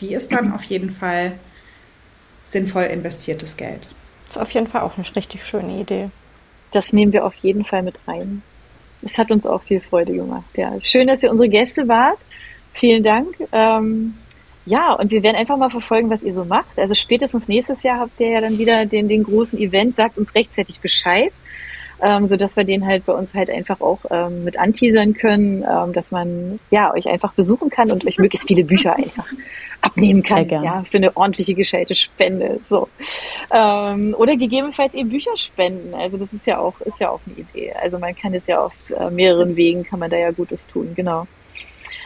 Die 0.00 0.14
ist 0.14 0.32
dann 0.32 0.52
auf 0.52 0.62
jeden 0.64 0.92
Fall 0.92 1.32
sinnvoll 2.46 2.84
investiertes 2.84 3.56
Geld. 3.56 3.86
Das 4.26 4.36
ist 4.36 4.42
auf 4.42 4.50
jeden 4.52 4.66
Fall 4.66 4.82
auch 4.82 4.96
eine 4.96 5.16
richtig 5.16 5.44
schöne 5.44 5.80
Idee. 5.80 6.10
Das 6.72 6.92
nehmen 6.92 7.12
wir 7.12 7.24
auf 7.24 7.34
jeden 7.36 7.64
Fall 7.64 7.82
mit 7.82 7.96
rein. 8.06 8.42
Es 9.02 9.18
hat 9.18 9.30
uns 9.30 9.46
auch 9.46 9.62
viel 9.62 9.80
Freude 9.80 10.12
gemacht. 10.12 10.56
Ja, 10.56 10.72
schön, 10.80 11.08
dass 11.08 11.22
ihr 11.22 11.30
unsere 11.30 11.48
Gäste 11.48 11.88
wart. 11.88 12.18
Vielen 12.72 13.02
Dank. 13.02 13.28
Ähm, 13.52 14.14
ja, 14.66 14.92
und 14.92 15.10
wir 15.10 15.22
werden 15.22 15.36
einfach 15.36 15.56
mal 15.56 15.70
verfolgen, 15.70 16.10
was 16.10 16.22
ihr 16.22 16.34
so 16.34 16.44
macht. 16.44 16.78
Also 16.78 16.94
spätestens 16.94 17.48
nächstes 17.48 17.82
Jahr 17.82 17.98
habt 17.98 18.20
ihr 18.20 18.28
ja 18.28 18.40
dann 18.40 18.58
wieder 18.58 18.86
den, 18.86 19.08
den 19.08 19.24
großen 19.24 19.58
Event. 19.58 19.96
Sagt 19.96 20.18
uns 20.18 20.34
rechtzeitig 20.34 20.80
Bescheid, 20.80 21.32
ähm, 22.02 22.28
so 22.28 22.36
dass 22.36 22.56
wir 22.56 22.64
den 22.64 22.86
halt 22.86 23.06
bei 23.06 23.12
uns 23.12 23.34
halt 23.34 23.50
einfach 23.50 23.80
auch 23.80 24.00
ähm, 24.10 24.44
mit 24.44 24.58
anteasern 24.58 25.14
können, 25.14 25.64
ähm, 25.68 25.92
dass 25.92 26.10
man 26.10 26.60
ja 26.70 26.92
euch 26.94 27.08
einfach 27.08 27.32
besuchen 27.32 27.70
kann 27.70 27.90
und 27.90 28.06
euch 28.06 28.18
möglichst 28.18 28.48
viele 28.48 28.64
Bücher 28.64 28.96
einfach 28.96 29.26
abnehmen 29.80 30.22
kann. 30.22 30.48
Ja, 30.48 30.82
für 30.82 30.98
eine 30.98 31.16
ordentliche, 31.16 31.54
gescheite 31.54 31.94
Spende. 31.94 32.60
So. 32.64 32.88
Ähm, 33.50 34.14
oder 34.18 34.36
gegebenenfalls 34.36 34.94
eben 34.94 35.08
Bücher 35.08 35.36
spenden. 35.36 35.94
Also 35.94 36.16
das 36.16 36.32
ist 36.32 36.46
ja 36.46 36.58
auch, 36.58 36.80
ist 36.82 37.00
ja 37.00 37.10
auch 37.10 37.20
eine 37.26 37.36
Idee. 37.36 37.72
Also 37.72 37.98
man 37.98 38.14
kann 38.14 38.34
es 38.34 38.46
ja 38.46 38.62
auf 38.62 38.74
äh, 38.90 39.10
mehreren 39.10 39.56
Wegen, 39.56 39.84
kann 39.84 39.98
man 39.98 40.10
da 40.10 40.16
ja 40.16 40.30
Gutes 40.30 40.66
tun, 40.66 40.92
genau. 40.94 41.26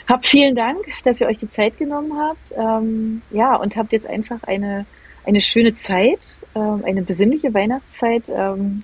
Habt 0.07 0.27
vielen 0.27 0.55
Dank, 0.55 0.79
dass 1.05 1.21
ihr 1.21 1.27
euch 1.27 1.39
die 1.39 1.49
Zeit 1.49 1.79
genommen 1.79 2.13
habt. 2.19 2.53
Ähm, 2.57 3.23
ja, 3.31 3.57
und 3.57 3.77
habt 3.77 3.93
jetzt 3.93 4.07
einfach 4.07 4.43
eine, 4.47 4.87
eine 5.25 5.41
schöne 5.41 5.75
Zeit, 5.75 6.21
ähm, 6.55 6.83
eine 6.85 7.03
besinnliche 7.03 7.53
Weihnachtszeit. 7.55 8.25
Ähm, 8.29 8.83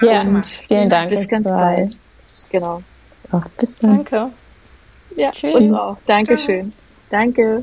ja, 0.00 0.22
und 0.22 0.44
vielen 0.44 0.88
Dank. 0.88 1.10
Bis 1.10 1.28
ganz 1.28 1.48
bald. 1.50 2.00
Genau. 2.50 2.82
Oh, 3.32 3.40
bis 3.58 3.76
dann. 3.76 3.96
Danke. 3.96 4.30
Ja, 5.16 5.30
Tschüss. 5.30 5.54
uns 5.54 5.72
auch. 5.72 5.96
Dankeschön. 6.06 6.72
Danke. 7.10 7.62